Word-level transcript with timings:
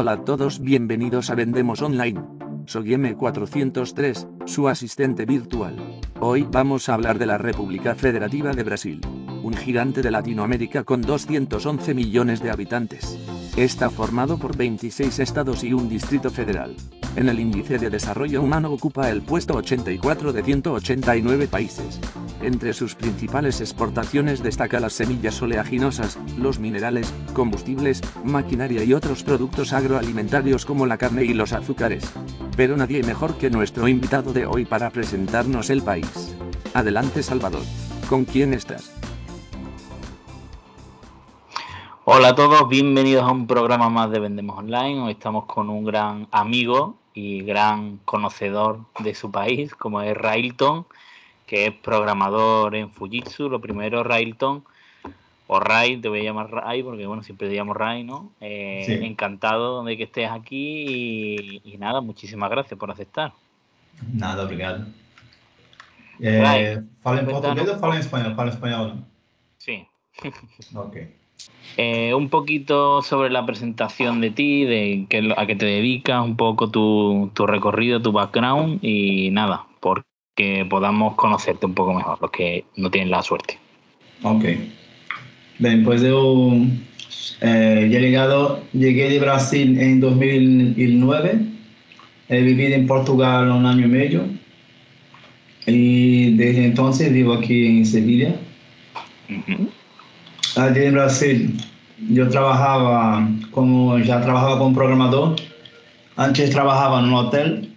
Hola 0.00 0.12
a 0.12 0.24
todos, 0.24 0.60
bienvenidos 0.60 1.28
a 1.28 1.34
Vendemos 1.34 1.82
Online. 1.82 2.22
Soy 2.64 2.94
M403, 2.94 4.46
su 4.46 4.66
asistente 4.66 5.26
virtual. 5.26 6.00
Hoy 6.20 6.48
vamos 6.50 6.88
a 6.88 6.94
hablar 6.94 7.18
de 7.18 7.26
la 7.26 7.36
República 7.36 7.94
Federativa 7.94 8.52
de 8.52 8.62
Brasil, 8.62 9.02
un 9.42 9.52
gigante 9.52 10.00
de 10.00 10.10
Latinoamérica 10.10 10.84
con 10.84 11.02
211 11.02 11.92
millones 11.92 12.42
de 12.42 12.50
habitantes. 12.50 13.18
Está 13.58 13.90
formado 13.90 14.38
por 14.38 14.56
26 14.56 15.18
estados 15.18 15.62
y 15.64 15.74
un 15.74 15.90
distrito 15.90 16.30
federal. 16.30 16.74
En 17.14 17.28
el 17.28 17.38
índice 17.38 17.78
de 17.78 17.90
desarrollo 17.90 18.40
humano 18.40 18.72
ocupa 18.72 19.10
el 19.10 19.20
puesto 19.20 19.52
84 19.56 20.32
de 20.32 20.42
189 20.42 21.46
países. 21.46 22.00
Entre 22.42 22.72
sus 22.72 22.94
principales 22.94 23.60
exportaciones 23.60 24.42
destaca 24.42 24.80
las 24.80 24.94
semillas 24.94 25.42
oleaginosas, 25.42 26.18
los 26.38 26.58
minerales, 26.58 27.12
combustibles, 27.34 28.00
maquinaria 28.24 28.82
y 28.82 28.94
otros 28.94 29.22
productos 29.22 29.74
agroalimentarios 29.74 30.64
como 30.64 30.86
la 30.86 30.96
carne 30.96 31.24
y 31.24 31.34
los 31.34 31.52
azúcares. 31.52 32.10
Pero 32.56 32.78
nadie 32.78 33.02
mejor 33.02 33.36
que 33.36 33.50
nuestro 33.50 33.88
invitado 33.88 34.32
de 34.32 34.46
hoy 34.46 34.64
para 34.64 34.88
presentarnos 34.88 35.68
el 35.68 35.82
país. 35.82 36.34
Adelante 36.72 37.22
Salvador. 37.22 37.62
¿Con 38.08 38.24
quién 38.24 38.54
estás? 38.54 38.90
Hola 42.06 42.28
a 42.28 42.34
todos, 42.34 42.66
bienvenidos 42.70 43.24
a 43.24 43.32
un 43.32 43.46
programa 43.46 43.90
más 43.90 44.10
de 44.10 44.18
Vendemos 44.18 44.58
Online. 44.58 45.02
Hoy 45.02 45.12
estamos 45.12 45.44
con 45.44 45.68
un 45.68 45.84
gran 45.84 46.26
amigo 46.30 46.96
y 47.12 47.42
gran 47.42 47.98
conocedor 48.06 48.80
de 49.00 49.14
su 49.14 49.30
país, 49.30 49.74
como 49.74 50.00
es 50.00 50.16
Railton, 50.16 50.86
que 51.50 51.66
es 51.66 51.74
programador 51.74 52.76
en 52.76 52.92
Fujitsu. 52.92 53.48
Lo 53.48 53.60
primero, 53.60 54.04
Railton, 54.04 54.62
o 55.48 55.58
Ray, 55.58 55.96
te 55.96 56.08
voy 56.08 56.20
a 56.20 56.22
llamar 56.22 56.48
Ray 56.48 56.84
porque 56.84 57.06
bueno, 57.06 57.24
siempre 57.24 57.48
te 57.48 57.56
llamo 57.56 57.74
Ray, 57.74 58.04
¿no? 58.04 58.30
Eh, 58.40 59.00
encantado 59.02 59.82
de 59.82 59.96
que 59.96 60.04
estés 60.04 60.30
aquí 60.30 61.60
y, 61.64 61.76
nada, 61.76 62.00
muchísimas 62.00 62.50
gracias 62.50 62.78
por 62.78 62.92
aceptar. 62.92 63.32
Nada, 64.12 64.44
obrigado. 64.44 64.86
Eh, 66.20 66.80
¿Fala 67.02 67.20
en 67.20 67.26
portugués 67.26 67.68
o 67.68 67.78
fala 67.80 67.94
en 67.94 68.00
español? 68.00 68.34
Fala 68.36 68.50
en 68.50 68.54
español. 68.54 69.04
Sí. 69.58 69.84
ok. 70.72 70.96
Eh, 71.76 72.14
un 72.14 72.28
poquito 72.28 73.02
sobre 73.02 73.30
la 73.30 73.44
presentación 73.44 74.20
de 74.20 74.30
ti, 74.30 74.64
de 74.64 75.06
qué, 75.08 75.34
a 75.36 75.46
qué 75.46 75.56
te 75.56 75.66
dedicas, 75.66 76.24
un 76.24 76.36
poco 76.36 76.70
tu, 76.70 77.32
tu 77.34 77.44
recorrido, 77.48 78.00
tu 78.00 78.12
background 78.12 78.84
y 78.84 79.30
nada, 79.32 79.66
porque 80.34 80.64
podamos 80.68 81.14
conocerte 81.16 81.66
un 81.66 81.74
poco 81.74 81.94
mejor, 81.94 82.18
los 82.20 82.30
que 82.30 82.64
no 82.76 82.90
tienen 82.90 83.10
la 83.10 83.22
suerte. 83.22 83.58
Ok. 84.22 84.44
Bien, 85.58 85.84
pues 85.84 86.02
yo 86.02 86.52
eh, 87.40 87.88
llegado, 87.90 88.62
llegué 88.72 89.10
de 89.10 89.18
Brasil 89.18 89.78
en 89.78 90.00
2009, 90.00 91.40
he 92.28 92.40
vivido 92.42 92.74
en 92.74 92.86
Portugal 92.86 93.50
un 93.50 93.66
año 93.66 93.86
y 93.86 93.88
medio 93.88 94.24
y 95.66 96.36
desde 96.36 96.66
entonces 96.66 97.12
vivo 97.12 97.34
aquí 97.34 97.66
en 97.66 97.86
Sevilla. 97.86 98.34
Allí 100.56 100.84
en 100.84 100.94
Brasil 100.94 101.60
yo 102.08 102.28
trabajaba 102.28 103.28
como, 103.50 103.98
ya 103.98 104.20
trabajaba 104.22 104.58
como 104.58 104.74
programador. 104.74 105.36
Antes 106.16 106.50
trabajaba 106.50 107.00
en 107.00 107.06
un 107.06 107.14
hotel, 107.14 107.69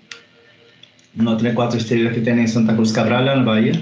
un 1.18 1.28
hotel 1.28 1.54
cuatro 1.54 1.78
estrellas 1.78 2.14
que 2.14 2.22
tiene 2.22 2.42
en 2.42 2.48
Santa 2.48 2.76
Cruz 2.76 2.92
Cabral, 2.92 3.28
en 3.28 3.46
Bahía. 3.46 3.82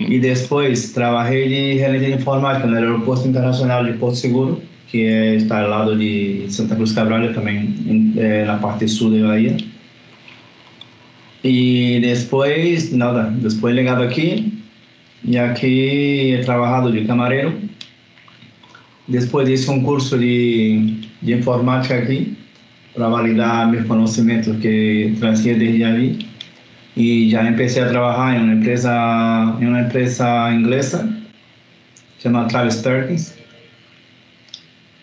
Y 0.00 0.18
después 0.18 0.92
trabajé 0.92 1.48
de 1.48 1.76
gerente 1.78 2.06
de 2.06 2.14
informática 2.14 2.66
en 2.66 2.76
el 2.76 2.84
aeropuerto 2.84 3.26
internacional 3.26 3.86
de 3.86 3.92
Porto 3.92 4.16
Seguro, 4.16 4.60
que 4.90 5.36
está 5.36 5.60
al 5.60 5.70
lado 5.70 5.96
de 5.96 6.46
Santa 6.48 6.74
Cruz 6.74 6.92
Cabral, 6.92 7.32
también 7.34 7.76
en, 7.86 8.18
en 8.18 8.46
la 8.46 8.60
parte 8.60 8.88
sur 8.88 9.12
de 9.12 9.22
Bahía. 9.22 9.56
Y 11.44 12.00
después, 12.00 12.92
nada, 12.92 13.32
después 13.40 13.74
llegado 13.74 14.02
aquí, 14.02 14.60
y 15.22 15.36
aquí 15.36 16.32
he 16.32 16.42
trabajado 16.44 16.90
de 16.90 17.06
camarero. 17.06 17.52
Después 19.06 19.48
hice 19.48 19.70
un 19.70 19.84
curso 19.84 20.18
de, 20.18 20.94
de 21.20 21.32
informática 21.32 21.96
aquí 21.98 22.36
para 22.94 23.08
validar 23.08 23.68
mis 23.68 23.84
conocimientos 23.84 24.56
que 24.58 25.14
traía 25.20 25.54
desde 25.54 25.84
allí. 25.84 26.28
Y 26.96 27.30
ya 27.30 27.46
empecé 27.46 27.80
a 27.80 27.90
trabajar 27.90 28.36
en 28.36 28.42
una 28.42 28.52
empresa, 28.54 29.56
en 29.60 29.68
una 29.68 29.80
empresa 29.80 30.52
inglesa, 30.52 31.08
se 32.18 32.28
llama 32.28 32.48
Travis 32.48 32.76
Perkins. 32.76 33.34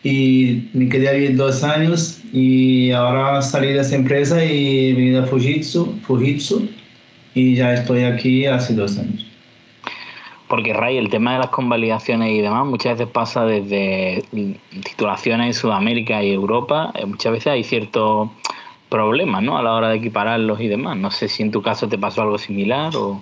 Y 0.03 0.69
me 0.73 0.87
quedé 0.89 1.09
ahí 1.09 1.33
dos 1.33 1.63
años 1.63 2.21
y 2.31 2.91
ahora 2.91 3.41
salí 3.41 3.69
de 3.69 3.79
esa 3.79 3.95
empresa 3.95 4.43
y 4.43 4.93
vine 4.93 5.17
a 5.17 5.23
Fujitsu, 5.23 5.97
Fujitsu 6.03 6.69
y 7.33 7.55
ya 7.55 7.73
estoy 7.73 8.03
aquí 8.03 8.45
hace 8.45 8.75
dos 8.75 8.97
años. 8.99 9.24
Porque, 10.47 10.73
Ray, 10.73 10.97
el 10.97 11.09
tema 11.09 11.33
de 11.33 11.39
las 11.39 11.49
convalidaciones 11.49 12.31
y 12.31 12.41
demás 12.41 12.65
muchas 12.65 12.97
veces 12.97 13.11
pasa 13.11 13.45
desde 13.45 14.23
titulaciones 14.83 15.47
en 15.47 15.53
Sudamérica 15.53 16.23
y 16.23 16.31
Europa. 16.31 16.91
Eh, 16.93 17.05
muchas 17.05 17.31
veces 17.31 17.47
hay 17.47 17.63
ciertos 17.63 18.29
problemas 18.89 19.41
¿no? 19.41 19.57
a 19.57 19.63
la 19.63 19.73
hora 19.73 19.89
de 19.89 19.97
equipararlos 19.97 20.61
y 20.61 20.67
demás. 20.67 20.97
No 20.97 21.09
sé 21.09 21.27
si 21.27 21.43
en 21.43 21.51
tu 21.51 21.61
caso 21.61 21.87
te 21.87 21.97
pasó 21.97 22.21
algo 22.21 22.37
similar 22.37 22.95
o... 22.95 23.21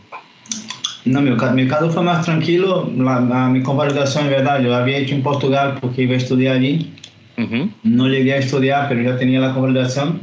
No, 1.06 1.22
mi, 1.22 1.32
mi 1.32 1.68
caso 1.68 1.90
fue 1.90 2.04
más 2.04 2.26
tranquilo. 2.26 2.90
La, 2.98 3.20
la, 3.20 3.50
mi 3.50 3.62
convalidación, 3.62 4.26
en 4.26 4.32
verdad, 4.32 4.62
yo 4.62 4.74
había 4.74 4.98
hecho 4.98 5.16
en 5.16 5.24
Portugal 5.24 5.78
porque 5.82 6.04
iba 6.04 6.14
a 6.14 6.18
estudiar 6.18 6.58
allí. 6.58 6.94
Uh 7.38 7.42
-huh. 7.42 7.72
No 7.84 8.08
llegué 8.08 8.34
a 8.34 8.38
estudiar, 8.38 8.88
pero 8.88 9.02
ya 9.02 9.18
tenía 9.18 9.40
la 9.40 9.54
convalidación. 9.54 10.22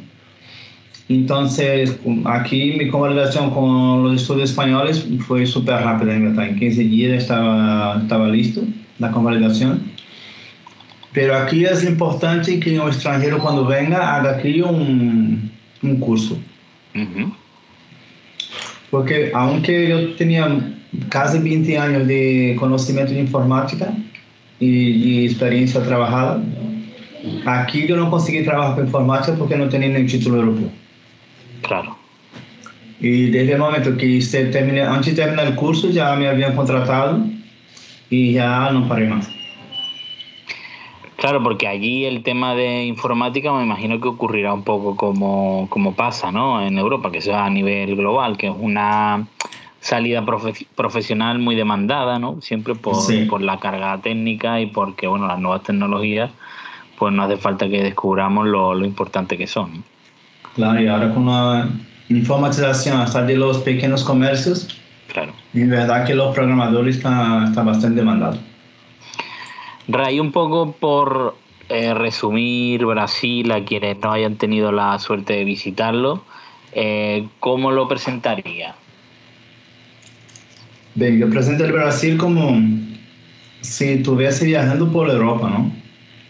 Entonces, 1.10 1.98
aquí 2.25 2.75
mi 2.78 2.88
convalidación 2.88 3.50
con 3.50 4.04
los 4.04 4.22
estudios 4.22 4.50
españoles 4.50 5.04
fue 5.26 5.44
súper 5.44 5.82
rápida, 5.82 6.15
en 6.15 6.26
verdad. 6.26 6.50
En 6.50 6.56
15 6.56 6.84
días 6.84 7.22
estaba, 7.25 7.98
estaba 8.00 8.28
listo 8.28 8.62
la 9.00 9.10
convalidación. 9.10 9.82
Pero 11.12 11.37
aquí 11.37 11.65
es 11.65 11.82
importante 11.82 12.60
que 12.60 12.78
un 12.78 12.87
extranjero 12.87 13.41
cuando 13.41 13.66
venga 13.66 14.15
haga 14.15 14.37
aquí 14.37 14.62
un, 14.62 15.50
un 15.82 15.97
curso. 15.97 16.38
Uh 16.94 16.99
-huh. 17.00 17.32
Porque 18.93 19.32
aunque 19.34 19.88
yo 19.88 20.15
tenía 20.15 20.47
casi 21.09 21.41
20 21.41 21.76
años 21.76 22.06
de 22.06 22.56
conocimiento 22.60 23.12
de 23.12 23.19
informática 23.19 23.93
y, 24.60 24.69
y 24.69 25.26
experiencia 25.26 25.82
trabajada, 25.82 26.41
aquí 27.47 27.88
yo 27.88 27.97
no 27.97 28.09
conseguí 28.09 28.44
trabajar 28.44 28.76
con 28.76 28.84
informática 28.84 29.37
porque 29.37 29.56
no 29.56 29.69
tenía 29.69 29.88
ni 29.88 30.06
título 30.06 30.37
europeo. 30.37 30.70
Claro. 31.62 31.97
Y 33.00 33.31
desde 33.31 33.53
el 33.53 33.59
momento 33.59 33.97
que 33.97 34.21
se 34.21 34.47
terminé, 34.47 34.82
antes 34.82 35.16
de 35.16 35.22
terminar 35.22 35.47
el 35.47 35.54
curso 35.54 35.88
ya 35.88 36.15
me 36.16 36.28
habían 36.28 36.54
contratado 36.54 37.21
y 38.10 38.32
ya 38.34 38.71
no 38.72 38.87
paré 38.87 39.06
más. 39.06 39.31
Claro, 41.16 41.43
porque 41.43 41.69
allí 41.69 42.06
el 42.06 42.22
tema 42.22 42.54
de 42.54 42.84
informática 42.84 43.53
me 43.53 43.62
imagino 43.62 44.00
que 44.00 44.09
ocurrirá 44.09 44.54
un 44.54 44.65
poco 44.65 44.97
como, 44.97 45.66
como 45.69 45.94
pasa 45.94 46.32
¿no? 46.32 46.62
en 46.62 46.78
Europa, 46.78 47.12
que 47.12 47.20
sea 47.20 47.44
a 47.44 47.50
nivel 47.50 47.94
global, 47.94 48.38
que 48.38 48.47
es 48.47 48.54
una 48.59 49.26
salida 49.81 50.25
profe 50.25 50.66
profesional 50.75 51.38
muy 51.38 51.56
demandada, 51.56 52.19
¿no? 52.19 52.41
Siempre 52.41 52.75
por, 52.75 52.97
sí. 52.97 53.26
por 53.26 53.43
la 53.43 53.59
carga 53.59 53.99
técnica 54.00 54.60
y 54.60 54.66
porque, 54.66 55.06
bueno, 55.06 55.26
las 55.26 55.38
nuevas 55.38 55.62
tecnologías, 55.62 56.31
pues 56.99 57.12
no 57.12 57.22
hace 57.22 57.37
falta 57.37 57.69
que 57.69 57.82
descubramos 57.82 58.47
lo, 58.47 58.75
lo 58.75 58.87
importante 58.87 59.37
que 59.37 59.47
son. 59.47 59.84
Claro, 60.60 60.78
y 60.78 60.88
ahora 60.88 61.14
con 61.14 61.24
la 61.24 61.70
informatización 62.10 63.00
hasta 63.00 63.22
de 63.22 63.34
los 63.34 63.60
pequeños 63.60 64.04
comercios, 64.04 64.68
claro. 65.10 65.32
en 65.54 65.70
verdad 65.70 66.04
que 66.04 66.14
los 66.14 66.34
programadores 66.34 66.96
están 66.96 67.44
está 67.44 67.62
bastante 67.62 68.00
demandados. 68.00 68.38
Ray, 69.88 70.20
un 70.20 70.32
poco 70.32 70.72
por 70.72 71.34
eh, 71.70 71.94
resumir 71.94 72.84
Brasil 72.84 73.50
a 73.52 73.64
quienes 73.64 74.00
no 74.00 74.12
hayan 74.12 74.36
tenido 74.36 74.70
la 74.70 74.98
suerte 74.98 75.32
de 75.32 75.44
visitarlo, 75.44 76.24
eh, 76.72 77.26
¿cómo 77.38 77.70
lo 77.70 77.88
presentaría? 77.88 78.74
Bien, 80.94 81.18
yo 81.18 81.30
presento 81.30 81.64
el 81.64 81.72
Brasil 81.72 82.18
como 82.18 82.60
si 83.62 83.92
estuviese 83.92 84.44
viajando 84.44 84.92
por 84.92 85.08
Europa, 85.08 85.48
¿no? 85.48 85.72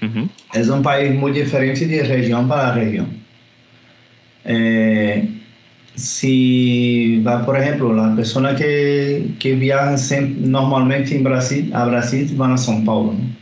Uh 0.02 0.12
-huh. 0.12 0.28
Es 0.54 0.68
un 0.68 0.84
país 0.84 1.12
muy 1.18 1.32
diferente 1.32 1.84
de 1.84 2.04
región 2.04 2.46
para 2.46 2.74
región. 2.74 3.19
Eh, 4.44 5.28
si 5.94 7.22
va, 7.26 7.44
por 7.44 7.58
ejemplo, 7.58 7.92
las 7.92 8.16
personas 8.16 8.56
que, 8.56 9.30
que 9.38 9.54
viajan 9.54 9.96
normalmente 10.50 11.16
en 11.16 11.24
Brasil, 11.24 11.70
a 11.74 11.84
Brasil 11.84 12.30
van 12.36 12.52
a 12.52 12.56
São 12.56 12.84
Paulo, 12.84 13.12
¿no? 13.12 13.40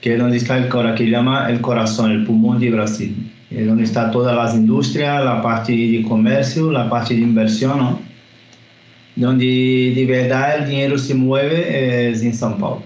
que 0.00 0.14
es 0.14 0.18
donde 0.18 0.38
está 0.38 0.56
el, 0.56 0.68
que 0.94 1.10
llama 1.10 1.50
el 1.50 1.60
corazón, 1.60 2.10
el 2.10 2.24
pulmón 2.24 2.58
de 2.58 2.70
Brasil. 2.70 3.30
Es 3.50 3.66
donde 3.66 3.84
está 3.84 4.10
todas 4.10 4.34
las 4.34 4.54
industrias, 4.54 5.22
la 5.22 5.42
parte 5.42 5.72
de 5.72 6.02
comercio, 6.08 6.70
la 6.70 6.88
parte 6.88 7.14
de 7.14 7.20
inversión, 7.20 7.78
¿no? 7.78 8.00
donde 9.16 9.92
de 9.94 10.06
verdad 10.06 10.62
el 10.62 10.70
dinero 10.70 10.96
se 10.96 11.14
mueve 11.14 12.10
es 12.10 12.22
en 12.22 12.32
São 12.32 12.56
Paulo. 12.58 12.82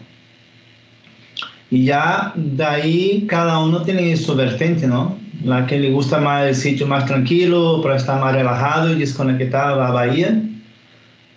Y 1.71 1.85
ya 1.85 2.33
de 2.35 2.65
ahí 2.65 3.25
cada 3.29 3.59
uno 3.59 3.83
tiene 3.83 4.17
su 4.17 4.35
vertiente, 4.35 4.87
¿no? 4.87 5.24
La 5.45 5.67
que 5.67 5.79
le 5.79 5.91
gusta 5.91 6.21
más 6.21 6.47
el 6.47 6.55
sitio 6.55 6.87
más 6.87 7.05
tranquilo, 7.05 7.83
para 7.83 7.97
estar 7.97 8.19
más 8.19 8.35
relajado 8.35 8.95
y 8.95 8.99
desconectado 8.99 9.83
a 9.83 9.91
Bahía. 9.91 10.41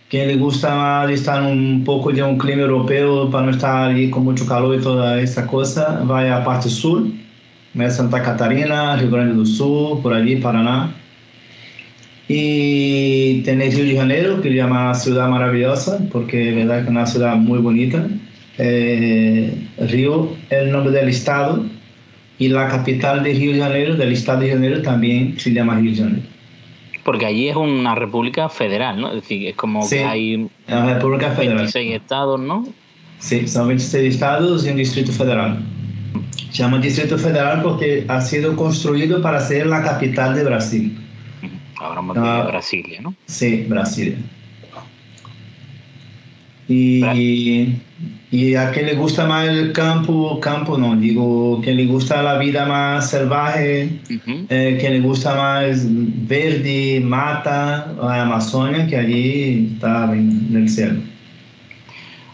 Quien 0.10 0.30
le 0.30 0.38
gusta 0.38 0.74
más 0.74 1.12
estar 1.12 1.44
un 1.44 1.84
poco 1.84 2.14
de 2.14 2.24
un 2.24 2.38
clima 2.38 2.62
europeo 2.62 3.30
para 3.30 3.48
no 3.48 3.52
estar 3.52 3.90
ahí 3.92 4.10
con 4.10 4.24
mucho 4.24 4.46
calor 4.46 4.80
y 4.80 4.82
toda 4.82 5.20
esa 5.20 5.46
cosa, 5.46 6.06
va 6.10 6.22
a 6.22 6.24
la 6.24 6.44
parte 6.46 6.70
sur, 6.70 7.04
Santa 7.90 8.24
Catarina, 8.24 8.96
Rio 8.96 9.12
Grande 9.12 9.36
do 9.36 9.46
Sul, 9.46 10.02
por 10.02 10.14
allí, 10.14 10.38
Paraná. 10.38 10.96
Y 12.30 13.42
tenéis 13.42 13.76
Río 13.76 13.86
de 13.88 13.98
Janeiro, 13.98 14.42
que 14.42 14.50
se 14.50 14.56
llama 14.56 14.94
Ciudad 14.96 15.28
Maravillosa, 15.28 16.00
porque 16.14 16.50
es 16.50 16.56
verdad 16.56 16.78
que 16.78 16.84
es 16.84 16.90
una 16.90 17.06
ciudad 17.06 17.36
muy 17.36 17.60
bonita. 17.60 18.08
Eh, 18.58 19.68
Río 19.80 20.30
es 20.50 20.60
el 20.60 20.72
nombre 20.72 20.94
del 20.94 21.10
estado 21.10 21.66
y 22.40 22.50
la 22.50 22.68
capital 22.68 23.24
de 23.24 23.34
Río 23.34 23.54
de 23.54 23.60
Janeiro, 23.60 23.96
del 23.96 24.12
estado 24.12 24.42
de 24.42 24.52
Janeiro, 24.52 24.82
también 24.82 25.40
se 25.40 25.52
llama 25.52 25.76
Río 25.76 25.92
de 25.92 25.98
Janeiro. 25.98 26.28
Porque 27.04 27.26
allí 27.26 27.48
es 27.48 27.56
una 27.56 27.96
república 27.96 28.50
federal, 28.50 29.00
¿no? 29.00 29.10
Es 29.10 29.22
decir, 29.22 29.48
es 29.48 29.56
como 29.56 29.88
que 29.88 30.04
hay 30.04 30.50
una 30.68 30.94
república 30.94 31.32
federal. 31.32 31.58
26 31.58 31.94
estados, 31.94 32.40
¿no? 32.40 32.68
Sí, 33.20 33.48
son 33.48 33.70
26 33.70 34.14
estados 34.14 34.66
y 34.66 34.70
un 34.70 34.76
distrito 34.76 35.12
federal. 35.12 35.60
Se 36.52 36.64
llama 36.64 36.80
Distrito 36.80 37.18
Federal 37.18 37.62
porque 37.62 38.06
ha 38.08 38.22
sido 38.22 38.56
construido 38.56 39.22
para 39.22 39.40
ser 39.40 39.68
la 39.68 39.84
capital 39.84 40.36
de 40.36 40.44
Brasil. 40.44 40.98
Hablamos 41.80 42.16
de 42.16 42.22
ah, 42.24 42.44
Brasilia, 42.48 43.02
¿no? 43.02 43.14
Sí, 43.26 43.66
Brasilia. 43.68 44.18
Y, 46.70 47.76
y 48.30 48.56
a 48.56 48.72
quien 48.72 48.88
le 48.88 48.96
gusta 48.96 49.26
más 49.26 49.48
el 49.48 49.72
campo, 49.72 50.40
campo 50.42 50.78
no, 50.78 50.98
digo, 50.98 51.62
quien 51.64 51.78
le 51.78 51.86
gusta 51.86 52.22
la 52.22 52.38
vida 52.38 52.66
más 52.66 53.12
salvaje, 53.12 53.90
eh, 54.50 54.78
quien 54.80 54.94
le 54.94 55.00
gusta 55.00 55.34
más 55.36 55.86
verde, 56.28 57.02
mata, 57.04 57.94
la 58.02 58.24
Amazonia, 58.24 58.86
que 58.86 58.98
allí 58.98 59.72
está 59.76 60.12
en 60.14 60.52
el 60.54 60.68
cielo. 60.68 61.00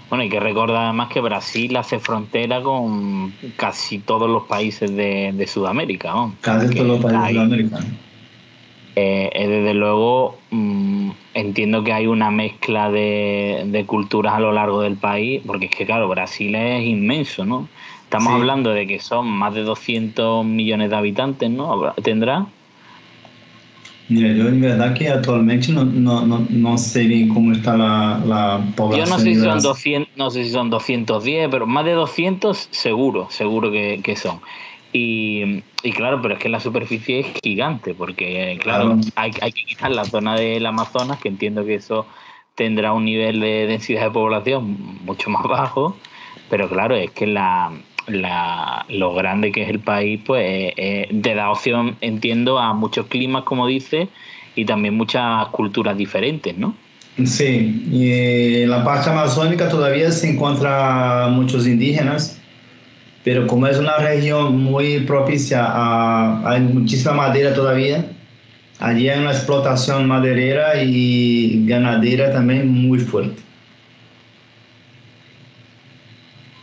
Bueno, 0.10 0.24
hay 0.24 0.30
que 0.30 0.40
recordar 0.40 0.86
además 0.86 1.10
que 1.10 1.22
Brasil 1.22 1.76
hace 1.76 2.00
frontera 2.00 2.62
con 2.62 3.34
casi 3.56 4.00
todos 4.00 4.30
los 4.30 4.44
países 4.44 4.96
de, 4.96 5.46
Sudamérica. 5.48 6.12
¿no? 6.12 6.36
Casi 6.42 6.74
todos 6.74 6.88
los 6.88 7.04
países 7.04 7.28
de 7.28 7.34
Sudamérica. 7.34 7.80
Eh, 8.96 9.30
eh, 9.34 9.48
desde 9.48 9.74
luego, 9.74 10.38
mm, 10.52 11.10
entiendo 11.34 11.84
que 11.84 11.94
hay 11.94 12.06
una 12.06 12.30
mezcla 12.30 12.92
de, 12.92 13.84
culturas 13.88 14.36
a 14.36 14.40
lo 14.40 14.52
largo 14.52 14.82
del 14.82 14.98
país, 14.98 15.42
porque 15.46 15.66
es 15.66 15.76
que, 15.76 15.86
claro, 15.86 16.08
Brasil 16.08 16.54
es 16.54 16.86
inmenso, 16.86 17.44
¿no? 17.44 17.68
Estamos 18.04 18.34
hablando 18.34 18.72
de 18.72 18.86
que 18.86 19.00
son 19.00 19.28
más 19.28 19.56
de 19.56 19.64
200 19.64 20.46
millones 20.46 20.92
de 20.92 20.96
habitantes, 20.96 21.50
¿no? 21.50 21.94
¿Tendrá? 22.04 22.46
Mira, 24.10 24.34
yo 24.34 24.48
en 24.50 24.62
verdad 24.62 24.94
que 24.94 25.10
actualmente 25.10 25.72
no, 25.72 25.86
no, 25.86 26.24
no, 26.26 26.46
no 26.50 26.78
sé 26.78 27.06
bien 27.06 27.30
cómo 27.30 27.54
está 27.54 27.76
la, 27.76 28.22
la 28.24 28.62
población. 28.76 29.08
Yo 29.08 29.12
no 29.12 29.18
sé, 29.18 29.34
si 29.34 29.40
son 29.40 29.62
200, 29.62 30.18
no 30.18 30.30
sé 30.30 30.44
si 30.44 30.52
son 30.52 30.70
210, 30.70 31.48
pero 31.50 31.66
más 31.66 31.86
de 31.86 31.94
200 31.94 32.68
seguro, 32.70 33.28
seguro 33.32 33.72
que, 33.72 34.02
que 34.04 34.16
son. 34.16 34.40
Y, 34.94 35.64
y, 35.82 35.92
claro, 35.92 36.22
pero 36.22 36.36
es 36.36 36.40
que 36.40 36.50
la 36.50 36.60
superficie 36.60 37.22
es 37.22 37.28
gigante, 37.44 37.96
porque 37.96 38.60
claro, 38.62 39.00
Hay, 39.16 39.32
hay, 39.42 39.52
que 39.52 39.66
quitar 39.66 39.92
la 39.92 40.06
zona 40.06 40.36
del 40.36 40.66
Amazonas, 40.66 41.20
que 41.20 41.30
entiendo 41.30 41.66
que 41.66 41.76
eso 41.76 42.06
tendrá 42.56 42.94
un 42.94 43.06
nivel 43.06 43.40
de 43.40 43.66
densidad 43.66 44.04
de 44.04 44.12
población 44.12 44.78
mucho 45.04 45.32
más 45.32 45.44
bajo, 45.44 45.98
pero 46.50 46.70
claro, 46.70 46.96
es 46.96 47.10
que 47.10 47.26
la, 47.26 47.72
la, 48.08 48.86
lo 48.90 49.14
grande 49.14 49.52
que 49.52 49.64
es 49.64 49.70
el 49.70 49.80
país, 49.80 50.22
pues 50.26 50.46
eh, 50.46 50.74
eh, 50.78 51.20
te 51.22 51.34
da 51.34 51.50
opción, 51.50 51.98
entiendo, 52.02 52.60
a 52.60 52.74
muchos 52.74 53.08
climas, 53.08 53.44
como 53.44 53.68
dice, 53.68 54.10
y 54.56 54.66
también 54.66 54.96
muchas 54.96 55.48
culturas 55.48 55.98
diferentes, 55.98 56.56
¿no? 56.58 56.76
Sí, 57.26 57.88
y 57.92 58.62
en 58.62 58.70
la 58.70 58.84
parte 58.84 59.10
amazónica 59.10 59.70
todavía 59.70 60.12
se 60.12 60.32
encuentran 60.32 61.34
muchos 61.34 61.68
indígenas, 61.68 62.42
pero 63.24 63.48
como 63.48 63.68
es 63.68 63.78
una 63.78 63.98
región 63.98 64.62
muy 64.62 65.00
propicia 65.02 65.66
a, 65.66 66.50
hay 66.50 66.62
muchísima 66.62 67.14
madera 67.14 67.54
todavía, 67.54 68.06
allí 68.80 69.10
hay 69.10 69.20
una 69.20 69.32
explotación 69.32 70.08
maderera 70.08 70.84
y 70.84 71.66
ganadera 71.66 72.32
también 72.32 72.68
muy 72.68 73.00
fuerte. 73.00 73.42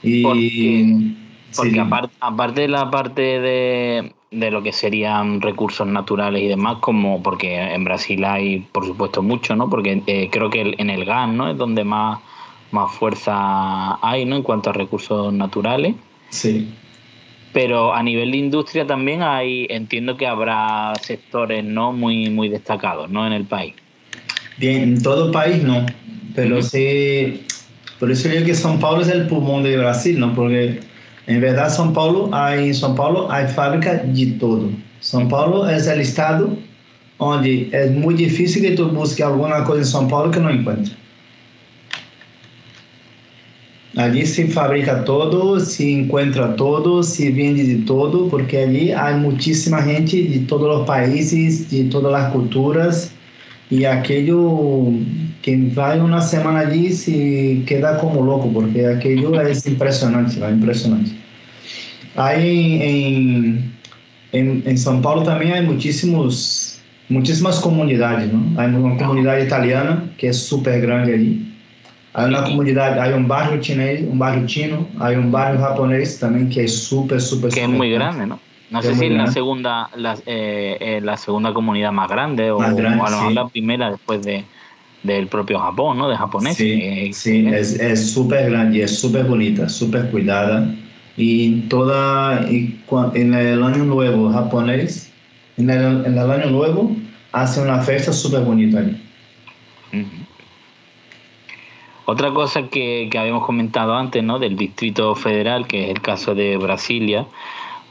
Y 0.02 0.22
porque 1.56 1.80
aparte, 2.20 2.60
de 2.62 2.68
la 2.68 2.90
parte 2.90 3.22
de, 3.40 4.50
lo 4.50 4.62
que 4.62 4.72
serían 4.72 5.40
recursos 5.40 5.86
naturales 5.86 6.42
y 6.42 6.48
demás, 6.48 6.78
como 6.80 7.22
porque 7.22 7.56
en 7.56 7.84
Brasil 7.84 8.24
hay, 8.24 8.60
por 8.60 8.86
supuesto, 8.86 9.22
mucho, 9.22 9.56
¿no? 9.56 9.68
Porque 9.68 10.02
eh, 10.06 10.28
creo 10.30 10.48
que 10.48 10.74
en 10.78 10.90
el 10.90 11.04
gas, 11.04 11.28
¿no? 11.28 11.50
Es 11.50 11.56
donde 11.58 11.84
más, 11.84 12.20
más 12.70 12.92
fuerza 12.92 13.98
hay, 14.06 14.24
¿no? 14.24 14.36
En 14.36 14.42
cuanto 14.42 14.70
a 14.70 14.72
recursos 14.72 15.32
naturales. 15.32 15.96
Sí. 16.30 16.68
Pero 17.52 17.92
a 17.92 18.02
nivel 18.02 18.30
de 18.30 18.38
industria 18.38 18.86
también 18.86 19.22
hay, 19.22 19.66
entiendo 19.70 20.16
que 20.16 20.26
habrá 20.26 20.92
sectores, 21.02 21.64
¿no? 21.64 21.92
Muy, 21.92 22.30
muy 22.30 22.48
destacados, 22.48 23.10
¿no? 23.10 23.26
En 23.26 23.32
el 23.32 23.44
país. 23.44 23.74
Bien, 24.56 24.82
en 24.82 25.02
todo 25.02 25.26
el 25.26 25.32
país 25.32 25.62
no, 25.62 25.86
pero 26.34 26.62
sí, 26.62 27.42
por 27.98 28.10
eso 28.10 28.28
digo 28.28 28.44
que 28.44 28.52
São 28.52 28.78
Paulo 28.78 29.02
es 29.02 29.08
el 29.08 29.26
pulmón 29.26 29.62
de 29.62 29.76
Brasil, 29.78 30.18
¿no? 30.18 30.34
Porque 30.34 30.80
en 31.26 31.40
verdad, 31.40 31.68
São 31.68 31.92
Paulo, 31.92 32.30
hay, 32.32 32.68
en 32.68 32.74
São 32.74 32.94
Paulo 32.94 33.30
hay 33.30 33.46
fábrica 33.48 33.94
de 33.94 34.26
todo. 34.38 34.70
São 35.00 35.28
Paulo 35.28 35.68
es 35.68 35.86
el 35.86 36.00
estado 36.00 36.56
donde 37.18 37.68
es 37.72 37.90
muy 37.90 38.14
difícil 38.14 38.62
que 38.62 38.72
tú 38.72 38.88
busques 38.88 39.24
alguna 39.24 39.64
cosa 39.64 39.80
en 39.80 39.86
São 39.86 40.08
Paulo 40.08 40.30
que 40.30 40.40
no 40.40 40.50
encuentres. 40.50 40.96
Allí 43.96 44.24
se 44.24 44.46
fabrica 44.46 45.04
todo, 45.04 45.58
se 45.58 45.90
encuentra 45.90 46.54
todo, 46.54 47.02
se 47.02 47.30
vende 47.32 47.64
de 47.64 47.76
todo, 47.86 48.28
porque 48.28 48.58
allí 48.58 48.92
hay 48.92 49.16
muchísima 49.16 49.82
gente 49.82 50.16
de 50.16 50.38
todos 50.46 50.68
los 50.68 50.86
países, 50.86 51.68
de 51.70 51.84
todas 51.84 52.12
las 52.12 52.32
culturas, 52.32 53.12
y 53.68 53.84
aquello 53.84 54.92
que 55.42 55.72
va 55.76 55.94
una 55.96 56.20
semana 56.20 56.60
allí 56.60 56.92
se 56.92 57.62
queda 57.66 57.98
como 57.98 58.24
loco, 58.24 58.50
porque 58.52 58.86
aquello 58.86 59.40
es 59.40 59.66
impresionante, 59.66 60.38
impresionante. 60.38 61.10
Hay 62.14 62.78
en, 62.82 63.72
en, 64.32 64.62
en 64.66 64.76
São 64.76 65.00
Paulo 65.02 65.24
también 65.24 65.52
hay 65.52 65.66
muchísimos, 65.66 66.80
muchísimas 67.08 67.58
comunidades, 67.58 68.32
¿no? 68.32 68.60
Hay 68.60 68.72
una 68.72 68.96
comunidad 68.96 69.38
italiana 69.38 70.04
que 70.16 70.28
es 70.28 70.38
súper 70.38 70.80
grande 70.80 71.14
allí. 71.14 71.49
Hay 72.12 72.28
una 72.28 72.44
comunidad, 72.44 72.98
hay 72.98 73.12
un 73.12 73.28
barrio 73.28 73.60
chinés, 73.60 74.02
un 74.02 74.18
barrio 74.18 74.46
chino, 74.46 74.86
hay 74.98 75.16
un 75.16 75.30
barrio 75.30 75.60
japonés 75.60 76.18
también 76.18 76.48
que 76.48 76.64
es 76.64 76.84
súper, 76.84 77.20
súper, 77.20 77.52
Que 77.52 77.62
es 77.62 77.68
muy 77.68 77.90
grande, 77.90 78.26
¿no? 78.26 78.40
No 78.70 78.82
sé 78.82 78.94
si 78.94 79.06
es 79.06 79.12
la 79.12 79.26
segunda, 79.26 79.90
la, 79.96 80.16
eh, 80.26 80.76
eh, 80.80 81.00
la 81.02 81.16
segunda 81.16 81.52
comunidad 81.52 81.92
más 81.92 82.08
grande 82.08 82.50
o, 82.50 82.60
a 82.62 82.70
lo 82.70 82.90
mejor 82.90 83.32
la 83.32 83.48
primera 83.48 83.90
después 83.90 84.22
de, 84.22 84.44
del 85.02 85.26
propio 85.26 85.58
Japón, 85.58 85.98
¿no? 85.98 86.08
De 86.08 86.16
japonés. 86.16 86.56
Sí, 86.56 87.12
sí 87.12 87.46
es 87.48 88.12
súper 88.12 88.50
grande 88.50 88.78
y 88.78 88.82
es 88.82 89.00
súper 89.00 89.24
bonita, 89.24 89.68
súper 89.68 90.10
cuidada. 90.10 90.72
Y 91.16 91.62
toda, 91.62 92.46
y 92.50 92.80
en 93.14 93.34
el 93.34 93.62
año 93.62 93.84
nuevo 93.84 94.30
japonés, 94.30 95.12
en 95.56 95.68
el, 95.70 96.06
en 96.06 96.16
el 96.16 96.30
año 96.30 96.50
nuevo, 96.50 96.96
hace 97.32 97.60
una 97.60 97.80
fiesta 97.80 98.12
súper 98.12 98.42
bonita 98.42 98.78
allí. 98.78 98.96
Otra 102.10 102.32
cosa 102.32 102.68
que, 102.68 103.06
que 103.08 103.18
habíamos 103.20 103.46
comentado 103.46 103.94
antes, 103.94 104.24
¿no? 104.24 104.40
Del 104.40 104.56
Distrito 104.56 105.14
Federal, 105.14 105.68
que 105.68 105.84
es 105.84 105.90
el 105.90 106.00
caso 106.00 106.34
de 106.34 106.56
Brasilia, 106.56 107.26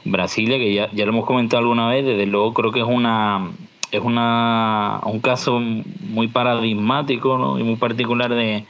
Brasilia, 0.04 0.58
que 0.58 0.74
ya, 0.74 0.90
ya 0.92 1.06
lo 1.06 1.12
hemos 1.12 1.24
comentado 1.24 1.60
alguna 1.62 1.88
vez, 1.88 2.04
desde 2.04 2.26
luego 2.26 2.52
creo 2.52 2.70
que 2.70 2.80
es 2.80 2.86
una 2.86 3.50
es 3.90 4.02
una, 4.02 5.00
un 5.06 5.20
caso 5.20 5.58
muy 5.58 6.28
paradigmático 6.28 7.38
¿no? 7.38 7.58
y 7.58 7.62
muy 7.62 7.76
particular 7.76 8.34
de, 8.34 8.66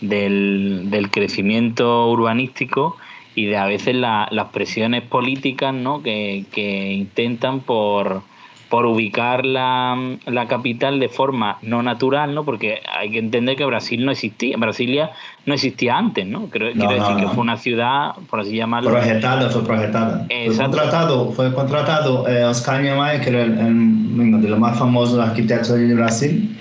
del, 0.00 0.88
del, 0.88 1.10
crecimiento 1.10 2.08
urbanístico 2.08 2.96
y 3.34 3.44
de 3.44 3.58
a 3.58 3.66
veces 3.66 3.94
la, 3.96 4.28
las 4.30 4.48
presiones 4.48 5.02
políticas 5.02 5.74
¿no? 5.74 6.02
que, 6.02 6.46
que 6.52 6.94
intentan 6.94 7.60
por, 7.60 8.22
por 8.68 8.84
ubicar 8.84 9.46
la, 9.46 10.16
la, 10.26 10.46
capital 10.46 10.98
de 10.98 11.08
forma 11.08 11.58
no 11.62 11.82
natural, 11.82 12.34
¿no? 12.34 12.44
Porque 12.44 12.80
hay 12.98 13.10
que 13.10 13.18
entender 13.18 13.56
que 13.56 13.64
Brasil 13.64 14.04
no 14.04 14.10
existía, 14.10 14.56
Brasilia 14.56 15.12
no 15.44 15.54
existía 15.54 15.96
antes, 15.96 16.26
¿no? 16.26 16.48
Quiero, 16.50 16.72
quiero 16.72 16.90
decir 16.90 17.16
que 17.16 17.28
fue 17.28 17.42
una 17.42 17.56
ciudad, 17.56 18.14
por 18.28 18.40
así 18.40 18.56
llamarlo. 18.56 18.90
Proyectada, 18.90 19.48
fue 19.50 19.64
proyectada. 19.64 20.26
Fue 20.46 20.56
contratado, 20.56 21.30
fue 21.32 21.54
contratado 21.54 22.28
eh, 22.28 22.44
Oscar 22.44 22.82
Niemeyer, 22.82 23.20
que 23.20 23.28
era 23.30 23.42
el, 23.44 23.52
uno 23.52 24.38
de 24.38 24.48
los 24.48 24.58
más 24.58 24.76
famosos 24.76 25.20
arquitectos 25.20 25.76
de 25.76 25.94
Brasil, 25.94 26.58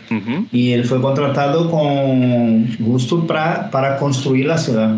y 0.52 0.74
él 0.74 0.86
fue 0.86 1.02
contratado 1.02 1.72
con 1.72 2.68
gusto 2.80 3.26
para, 3.26 3.72
para 3.72 3.98
construir 3.98 4.46
la 4.46 4.58
ciudad. 4.58 4.96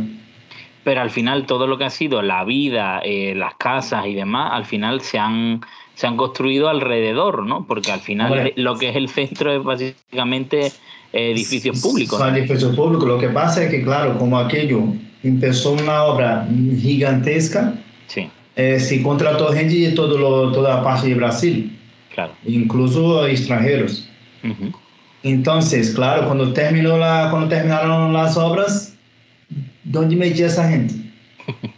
pero 0.83 1.01
al 1.01 1.09
final 1.09 1.45
todo 1.45 1.67
lo 1.67 1.77
que 1.77 1.85
ha 1.85 1.89
sido 1.89 2.21
la 2.21 2.43
vida, 2.43 2.99
eh, 3.03 3.33
las 3.35 3.55
casas 3.55 4.05
y 4.07 4.13
demás, 4.13 4.51
al 4.53 4.65
final 4.65 5.01
se 5.01 5.19
han, 5.19 5.61
se 5.97 6.05
han 6.05 6.15
construido 6.15 6.69
alrededor, 6.69 7.43
¿no? 7.43 7.65
Porque 7.65 7.91
al 7.91 8.01
final 8.01 8.53
lo 8.55 8.77
que 8.77 8.89
es 8.89 8.95
el 8.95 9.09
centro 9.09 9.51
es 9.51 9.63
básicamente 9.63 10.71
edificios 11.11 11.81
públicos. 11.81 12.19
Son 12.19 12.35
edificios 12.35 12.75
públicos. 12.75 13.07
Lo 13.07 13.17
que 13.17 13.29
pasa 13.29 13.63
es 13.63 13.71
que, 13.71 13.81
claro, 13.81 14.15
como 14.19 14.37
aquello 14.37 14.83
empezó 15.23 15.71
una 15.71 16.03
obra 16.03 16.47
gigantesca, 16.79 17.73
sí. 18.05 18.29
Eh, 18.55 18.79
se 18.79 19.01
contrató 19.01 19.51
gente 19.51 19.73
de 19.73 19.91
todo 19.93 20.19
lo, 20.19 20.51
toda 20.51 20.75
la 20.75 20.83
parte 20.83 21.07
de 21.07 21.15
Brasil, 21.15 21.75
claro. 22.13 22.33
incluso 22.45 23.25
extranjeros. 23.25 24.07
Entonces, 25.23 25.95
claro, 25.95 26.27
cuando, 26.27 26.53
terminó 26.53 26.95
la, 26.97 27.29
cuando 27.31 27.49
terminaron 27.49 28.13
las 28.13 28.37
obras, 28.37 28.95
¿dónde 29.83 30.15
metía 30.15 30.45
esa 30.45 30.69
gente? 30.69 30.93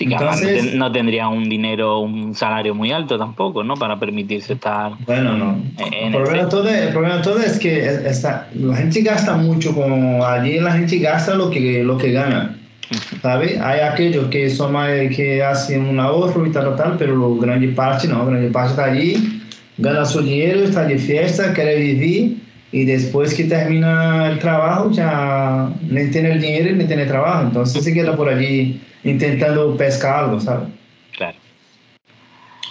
Sí, 0.00 0.06
que 0.06 0.14
Entonces, 0.14 0.74
no 0.76 0.90
tendría 0.90 1.28
un 1.28 1.46
dinero, 1.50 1.98
un 2.00 2.34
salario 2.34 2.74
muy 2.74 2.90
alto 2.90 3.18
tampoco, 3.18 3.62
¿no? 3.62 3.74
Para 3.74 4.00
permitirse 4.00 4.54
estar. 4.54 4.92
Bueno, 5.04 5.36
no. 5.36 5.62
El 5.92 6.12
problema, 6.12 6.48
todo, 6.48 6.70
el 6.70 6.88
problema 6.88 7.20
todo 7.20 7.38
es 7.38 7.58
que 7.58 7.84
esta, 7.84 8.48
la 8.54 8.76
gente 8.76 9.02
gasta 9.02 9.36
mucho 9.36 9.74
con. 9.74 10.22
Allí 10.22 10.58
la 10.58 10.72
gente 10.72 10.98
gasta 11.00 11.34
lo 11.34 11.50
que, 11.50 11.84
lo 11.84 11.98
que 11.98 12.12
gana. 12.12 12.56
¿Sabe? 13.20 13.60
Hay 13.62 13.80
aquellos 13.80 14.28
que 14.28 14.48
son 14.48 14.72
más, 14.72 14.88
que 15.14 15.42
hacen 15.42 15.84
un 15.84 16.00
ahorro 16.00 16.46
y 16.46 16.50
tal, 16.50 16.74
tal, 16.76 16.96
pero 16.96 17.14
la 17.18 17.46
gran 17.46 17.74
parte 17.74 18.08
no. 18.08 18.24
La 18.24 18.38
gran 18.38 18.52
parte 18.52 18.70
está 18.70 18.84
allí, 18.86 19.42
gana 19.76 20.06
su 20.06 20.22
dinero, 20.22 20.60
está 20.60 20.84
de 20.84 20.96
fiesta, 20.96 21.52
quiere 21.52 21.76
vivir 21.76 22.38
y 22.72 22.84
después 22.84 23.34
que 23.34 23.44
termina 23.44 24.30
el 24.30 24.38
trabajo 24.38 24.90
ya 24.92 25.70
ni 25.82 26.08
tiene 26.10 26.32
el 26.32 26.40
dinero 26.40 26.76
ni 26.76 26.84
tiene 26.84 27.04
trabajo. 27.06 27.42
Entonces 27.46 27.82
se 27.82 27.92
queda 27.92 28.16
por 28.16 28.28
allí 28.28 28.80
intentando 29.02 29.76
pescar 29.76 30.24
algo, 30.24 30.40
¿sabes? 30.40 30.68
Claro. 31.16 31.36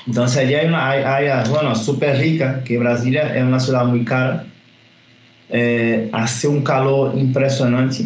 Entonces 0.08 0.38
allí 0.38 0.56
hay 0.56 0.68
una, 0.68 0.90
hay, 0.90 1.28
hay, 1.28 1.50
bueno, 1.50 1.76
súper 1.76 2.18
rica, 2.18 2.64
que 2.64 2.78
Brasilia 2.78 3.36
es 3.36 3.44
una 3.44 3.60
ciudad 3.60 3.86
muy 3.86 4.06
cara, 4.06 4.46
eh, 5.50 6.10
hace 6.14 6.48
un 6.48 6.64
calor 6.64 7.18
impresionante. 7.18 8.06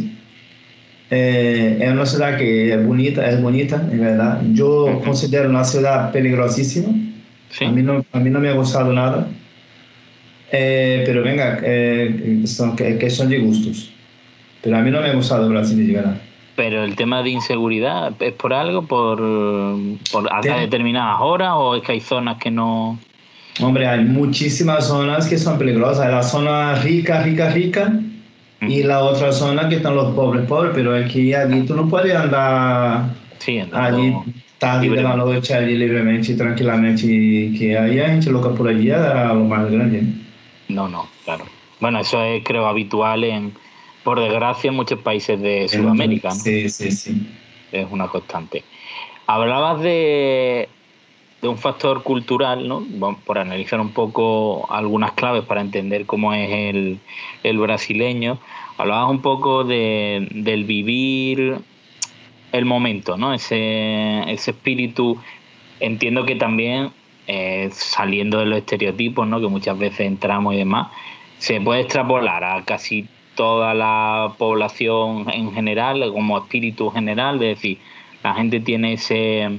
Eh, 1.12 1.78
es 1.80 1.92
una 1.92 2.06
ciudad 2.08 2.38
que 2.38 2.74
es 2.74 2.86
bonita, 2.86 3.30
es 3.30 3.40
bonita, 3.40 3.88
en 3.92 4.00
verdad. 4.00 4.42
Yo 4.54 5.00
considero 5.06 5.50
una 5.50 5.64
ciudad 5.64 6.12
peligrosísima. 6.12 6.90
A, 7.62 7.72
mí 7.72 7.84
no, 7.84 8.04
a 8.12 8.20
mí 8.20 8.32
no 8.32 8.40
me 8.40 8.50
ha 8.50 8.54
gustado 8.54 8.92
nada. 8.92 9.28
Eh, 10.56 11.02
pero 11.04 11.24
venga, 11.24 11.60
eh, 11.64 12.44
son, 12.46 12.76
que, 12.76 13.00
que, 13.00 13.10
son 13.10 13.28
de 13.28 13.40
gustos. 13.40 13.92
Pero 14.62 14.78
a 14.78 14.82
mí 14.82 14.92
no 14.92 15.02
me 15.02 15.08
ha 15.08 15.14
gustado 15.14 15.50
Brasil 15.50 15.86
de 15.86 15.94
verdad. 15.94 16.22
Pero 16.56 16.84
el 16.84 16.96
tema 16.96 17.24
de 17.24 17.32
inseguridad, 17.32 18.14
¿es 18.20 18.34
por 18.34 18.54
algo? 18.54 18.84
¿Por, 18.84 19.18
por 20.12 20.32
hasta 20.32 20.60
determinadas 20.60 21.18
horas 21.22 21.54
o 21.56 21.76
es 21.76 21.82
que 21.82 21.94
hay 21.94 22.00
zonas 22.00 22.38
que 22.38 22.52
no...? 22.52 23.00
Hombre, 23.62 23.88
hay 23.88 24.06
muchísimas 24.06 24.88
zonas 24.88 25.28
que 25.28 25.40
son 25.40 25.58
peligrosas. 25.58 26.10
La 26.12 26.22
zona 26.22 26.76
rica, 26.76 27.24
rica, 27.24 27.50
rica 27.50 28.00
y 28.62 28.84
la 28.84 29.04
otra 29.04 29.32
zona 29.32 29.68
que 29.70 29.76
están 29.78 29.96
los 29.96 30.14
pobres, 30.14 30.46
pobres. 30.46 30.72
Pero 30.76 30.96
aquí, 30.96 31.34
allí 31.34 31.62
tú 31.62 31.76
no 31.76 31.90
puedes 31.90 32.16
andar 32.16 33.10
sí, 33.40 33.60
allí 33.72 34.14
tarde 34.60 34.90
de 34.90 35.02
la 35.02 35.16
noche, 35.16 35.56
allí 35.56 35.76
libremente, 35.76 36.36
tranquilamente. 36.36 37.08
Y 37.08 37.58
que 37.58 37.76
hay 37.76 37.98
gente 37.98 38.32
loca 38.32 38.50
por 38.50 38.68
allí 38.68 38.92
a 38.92 39.34
lo 39.34 39.46
más 39.46 39.72
grande. 39.72 40.23
No, 40.74 40.88
no, 40.88 41.08
claro. 41.24 41.46
Bueno, 41.80 42.00
eso 42.00 42.24
es 42.24 42.44
creo 42.44 42.66
habitual 42.68 43.24
en 43.24 43.54
por 44.04 44.20
desgracia, 44.20 44.70
en 44.70 44.76
muchos 44.76 45.00
países 45.00 45.42
de 45.42 45.68
Sudamérica. 45.70 46.32
Sí, 46.32 46.70
sí, 46.70 46.92
sí. 46.92 47.28
Es 47.72 47.88
una 47.90 48.08
constante. 48.08 48.64
Hablabas 49.26 49.82
de, 49.82 50.68
de 51.42 51.48
un 51.48 51.58
factor 51.58 52.04
cultural, 52.04 52.68
¿no? 52.68 52.86
por 53.26 53.40
analizar 53.40 53.80
un 53.80 53.92
poco 53.92 54.72
algunas 54.72 55.14
claves 55.14 55.44
para 55.44 55.62
entender 55.62 56.06
cómo 56.06 56.34
es 56.34 56.50
el, 56.52 57.00
el 57.44 57.58
brasileño. 57.58 58.40
Hablabas 58.78 59.10
un 59.10 59.22
poco 59.22 59.64
de, 59.64 60.28
del 60.32 60.66
vivir 60.66 61.58
el 62.52 62.66
momento, 62.66 63.18
¿no? 63.18 63.34
Ese, 63.34 64.24
ese 64.32 64.52
espíritu. 64.52 65.18
Entiendo 65.80 66.26
que 66.26 66.36
también, 66.36 66.92
eh, 67.28 67.70
saliendo 67.72 68.40
de 68.40 68.46
los 68.46 68.60
estereotipos, 68.60 69.28
¿no? 69.28 69.40
Que 69.40 69.48
muchas 69.48 69.78
veces 69.78 70.02
entramos 70.02 70.54
y 70.54 70.58
demás, 70.58 70.88
se 71.38 71.60
puede 71.62 71.82
extrapolar 71.82 72.44
a 72.44 72.64
casi 72.64 73.08
toda 73.36 73.74
la 73.74 74.34
población 74.38 75.26
en 75.32 75.54
general, 75.54 76.12
como 76.12 76.38
espíritu 76.38 76.90
general, 76.90 77.36
es 77.44 77.56
decir, 77.58 77.78
la 78.24 78.34
gente 78.36 78.60
tiene 78.60 78.94
ese 78.94 79.50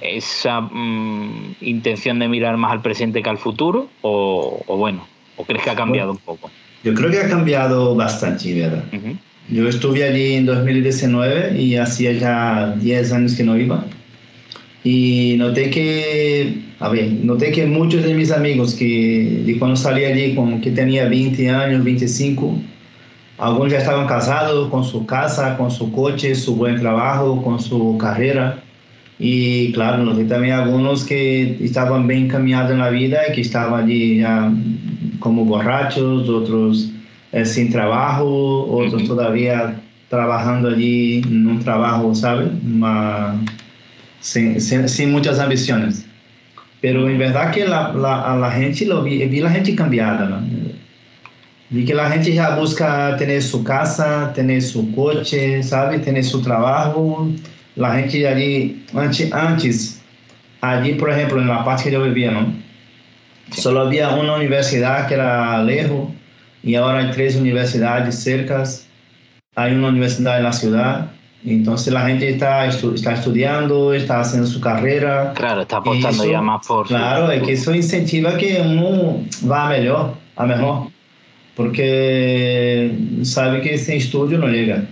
esa 0.00 0.60
mm, 0.60 1.56
intención 1.62 2.18
de 2.18 2.28
mirar 2.28 2.56
más 2.56 2.72
al 2.72 2.82
presente 2.82 3.22
que 3.22 3.30
al 3.30 3.38
futuro, 3.38 3.88
o, 4.02 4.62
bueno, 4.66 5.06
o 5.36 5.44
crees 5.44 5.62
que 5.64 5.70
ha 5.70 5.74
cambiado 5.74 6.12
un 6.12 6.18
poco? 6.18 6.50
Yo 6.84 6.94
creo 6.94 7.10
que 7.10 7.18
ha 7.18 7.28
cambiado 7.28 7.94
bastante, 7.94 8.54
¿verdad? 8.54 8.84
Yo 9.48 9.68
estuve 9.68 10.04
allí 10.04 10.34
en 10.34 10.46
2019 10.46 11.60
y 11.60 11.76
hacía 11.76 12.12
ya 12.12 12.74
10 12.76 13.12
años 13.12 13.34
que 13.34 13.44
no 13.44 13.56
iba. 13.56 13.84
Y 14.86 15.34
noté 15.36 15.68
que, 15.70 16.60
a 16.78 16.88
ver, 16.88 17.10
noté 17.24 17.50
que 17.50 17.66
muchos 17.66 18.04
de 18.04 18.14
mis 18.14 18.30
amigos 18.30 18.72
que 18.72 19.42
de 19.44 19.58
cuando 19.58 19.74
salí 19.74 20.04
allí, 20.04 20.32
con, 20.36 20.60
que 20.60 20.70
tenía 20.70 21.08
20 21.08 21.50
años, 21.50 21.82
25, 21.82 22.56
algunos 23.36 23.72
ya 23.72 23.78
estaban 23.78 24.06
casados 24.06 24.70
con 24.70 24.84
su 24.84 25.04
casa, 25.04 25.56
con 25.56 25.72
su 25.72 25.90
coche, 25.90 26.36
su 26.36 26.54
buen 26.54 26.78
trabajo, 26.78 27.42
con 27.42 27.58
su 27.58 27.98
carrera. 27.98 28.62
Y 29.18 29.72
claro, 29.72 30.04
noté 30.04 30.24
también 30.24 30.54
algunos 30.54 31.04
que 31.04 31.56
estaban 31.64 32.06
bien 32.06 32.26
encaminados 32.26 32.70
en 32.70 32.78
la 32.78 32.90
vida 32.90 33.22
y 33.28 33.34
que 33.34 33.40
estaban 33.40 33.82
allí 33.82 34.18
ya 34.18 34.52
como 35.18 35.44
borrachos, 35.44 36.28
otros 36.28 36.92
eh, 37.32 37.44
sin 37.44 37.72
trabajo, 37.72 38.70
otros 38.70 39.02
todavía 39.02 39.80
trabajando 40.08 40.68
allí 40.68 41.22
en 41.26 41.44
un 41.48 41.58
trabajo, 41.58 42.14
¿sabes? 42.14 42.50
Sin, 44.26 44.88
sin, 44.88 45.12
muchas 45.12 45.38
ambiciones. 45.38 46.04
Pero 46.80 47.08
en 47.08 47.18
verdad 47.18 47.52
que 47.52 47.64
la, 47.64 47.92
la, 47.92 48.32
a 48.32 48.36
la 48.36 48.50
gente, 48.50 48.84
lo 48.84 49.02
vi, 49.02 49.24
vi 49.26 49.40
la 49.40 49.50
gente 49.50 49.74
cambiada, 49.74 50.26
¿no? 50.26 50.40
Vi 51.70 51.84
que 51.84 51.94
la 51.94 52.10
gente 52.10 52.32
ya 52.32 52.56
busca 52.56 53.16
tener 53.16 53.42
su 53.42 53.62
casa, 53.62 54.32
tener 54.34 54.62
su 54.62 54.92
coche, 54.94 55.62
¿sabe? 55.62 55.98
Tener 55.98 56.24
su 56.24 56.42
trabajo. 56.42 57.28
La 57.76 57.94
gente 57.94 58.26
allí, 58.26 58.84
antes, 58.94 59.32
antes 59.32 60.02
allí, 60.60 60.94
por 60.94 61.10
ejemplo, 61.10 61.40
en 61.40 61.48
la 61.48 61.64
parte 61.64 61.84
que 61.84 61.92
yo 61.92 62.02
vivía, 62.02 62.30
¿no? 62.32 62.52
Solo 63.52 63.82
había 63.82 64.10
una 64.10 64.34
universidad 64.34 65.06
que 65.06 65.14
era 65.14 65.62
lejos 65.62 66.10
y 66.64 66.74
ahora 66.74 66.98
hay 66.98 67.10
tres 67.12 67.36
universidades 67.36 68.16
cercas. 68.16 68.88
Hay 69.54 69.72
una 69.72 69.88
universidad 69.88 70.38
en 70.38 70.44
la 70.44 70.52
ciudad 70.52 71.10
entonces 71.54 71.92
la 71.92 72.06
gente 72.06 72.28
está, 72.28 72.66
está 72.66 73.14
estudiando, 73.14 73.94
está 73.94 74.20
haciendo 74.20 74.48
su 74.48 74.60
carrera. 74.60 75.32
Claro, 75.34 75.62
está 75.62 75.76
apostando 75.76 76.24
ya 76.24 76.40
más 76.40 76.66
por... 76.66 76.88
Claro, 76.88 77.30
es 77.30 77.42
que 77.42 77.52
eso 77.52 77.72
incentiva 77.72 78.36
que 78.36 78.60
uno 78.60 79.22
va 79.48 79.68
a 79.68 79.78
mejor, 79.78 80.14
a 80.34 80.44
mejor, 80.44 80.88
porque 81.54 82.92
sabe 83.22 83.60
que 83.60 83.74
ese 83.74 83.96
estudio 83.96 84.38
no 84.38 84.48
llega. 84.48 84.84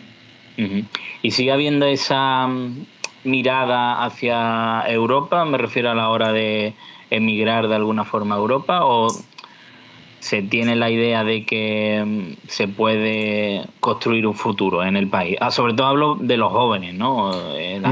Y 1.23 1.31
sigue 1.33 1.51
habiendo 1.51 1.87
esa 1.87 2.47
mm, 2.47 2.87
mirada 3.25 4.05
hacia 4.05 4.85
Europa, 4.87 5.45
me 5.45 5.59
refiero 5.59 5.91
a 5.91 5.95
la 5.95 6.09
hora 6.11 6.33
de 6.33 6.75
emigrar 7.11 7.67
de 7.67 7.75
alguna 7.75 8.05
forma 8.05 8.37
a 8.37 8.39
Europa, 8.39 8.85
o 8.85 9.09
se 10.25 10.41
tiene 10.41 10.75
la 10.75 10.91
idea 10.91 11.23
de 11.23 11.45
que 11.45 12.03
mm, 12.03 12.49
se 12.49 12.67
puede 12.67 13.61
construir 13.81 14.27
un 14.27 14.33
futuro 14.35 14.83
en 14.83 14.97
el 14.97 15.09
país. 15.09 15.37
Ah, 15.39 15.51
sobre 15.51 15.75
todo 15.75 15.87
hablo 15.87 16.15
de 16.19 16.39
los 16.39 16.51
jóvenes, 16.51 16.95
¿no? 16.95 17.31
Eh, 17.59 17.83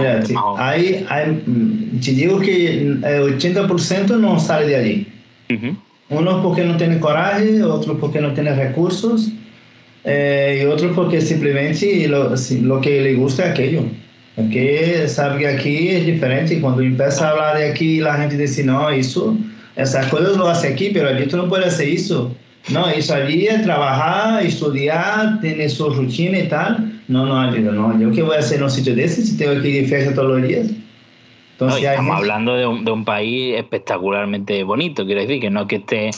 hay, 0.56 1.04
hay, 1.10 1.42
mm, 1.44 2.00
te 2.00 2.12
digo 2.12 2.40
que 2.40 2.78
el 2.80 3.02
80% 3.02 4.18
no 4.18 4.40
sale 4.40 4.66
de 4.66 4.76
allí. 4.76 5.06
Uno 6.08 6.42
porque 6.42 6.64
no 6.64 6.78
tiene 6.78 6.98
coraje, 6.98 7.62
otro 7.62 7.98
porque 7.98 8.22
no 8.22 8.32
tiene 8.32 8.54
recursos, 8.54 9.28
eh, 10.02 10.62
y 10.62 10.64
otro 10.64 10.94
porque 10.94 11.20
simplemente 11.20 12.08
lo, 12.08 12.32
lo, 12.62 12.80
que 12.80 13.02
le 13.02 13.14
gusta 13.14 13.44
es 13.44 13.50
aquello. 13.50 13.82
Porque 14.36 15.06
sabe 15.06 15.40
que 15.40 15.48
aquí 15.48 15.88
es 15.88 16.06
diferente. 16.06 16.58
Cuando 16.62 16.80
empieza 16.80 17.28
a 17.28 17.30
hablar 17.32 17.58
de 17.58 17.70
aquí, 17.70 18.00
la 18.00 18.14
gente 18.14 18.38
dice, 18.38 18.64
no, 18.64 18.88
eso 18.88 19.36
esas 19.76 20.06
cosas 20.08 20.36
lo 20.36 20.48
hace 20.48 20.68
aquí, 20.68 20.90
pero 20.92 21.08
allí 21.08 21.26
tú 21.26 21.36
no 21.36 21.48
puedes 21.48 21.74
hacer 21.74 21.88
eso. 21.88 22.34
No, 22.68 22.88
eso 22.88 23.14
allí 23.14 23.46
es 23.46 23.62
trabajar, 23.62 24.44
estudiar, 24.44 25.40
tener 25.40 25.68
su 25.68 25.90
rutina 25.90 26.38
y 26.38 26.48
tal. 26.48 27.00
No, 27.08 27.26
no, 27.26 27.50
no. 27.50 28.00
¿Yo 28.00 28.10
qué 28.12 28.22
voy 28.22 28.36
a 28.36 28.38
hacer 28.38 28.58
en 28.58 28.64
un 28.64 28.70
sitio 28.70 28.94
de 28.94 29.04
ese 29.04 29.22
si 29.22 29.36
tengo 29.36 29.60
que 29.60 29.68
ir 29.68 29.88
fiesta 29.88 30.14
todos 30.14 30.38
los 30.38 30.48
días? 30.48 30.68
Entonces, 31.52 31.82
estamos 31.82 32.16
hablando 32.16 32.54
de 32.54 32.66
un, 32.66 32.84
de 32.84 32.90
un, 32.90 33.04
país 33.04 33.56
espectacularmente 33.56 34.62
bonito, 34.64 35.04
quiero 35.04 35.20
decir, 35.20 35.40
que 35.40 35.50
no 35.50 35.66
que 35.66 35.76
esté 35.76 36.10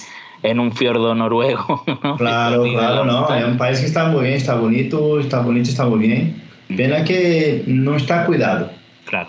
en 0.43 0.61
un 0.61 0.73
fiordo 0.73 1.15
noruego. 1.15 1.83
Claro, 2.19 2.63
claro, 2.63 3.05
no. 3.05 3.35
Es 3.35 3.45
un 3.45 3.57
país 3.57 3.81
que 3.81 3.87
está 3.87 4.09
muy 4.09 4.25
bien, 4.25 4.35
está 4.35 4.55
bonito, 4.55 5.19
está 5.19 5.41
bonito, 5.41 5.71
está 5.71 5.87
muy 5.87 5.99
bien. 6.07 6.43
Pena 6.77 7.05
que 7.05 7.65
no 7.67 7.97
está 7.97 8.27
cuidado. 8.27 8.71
Claro. 9.07 9.29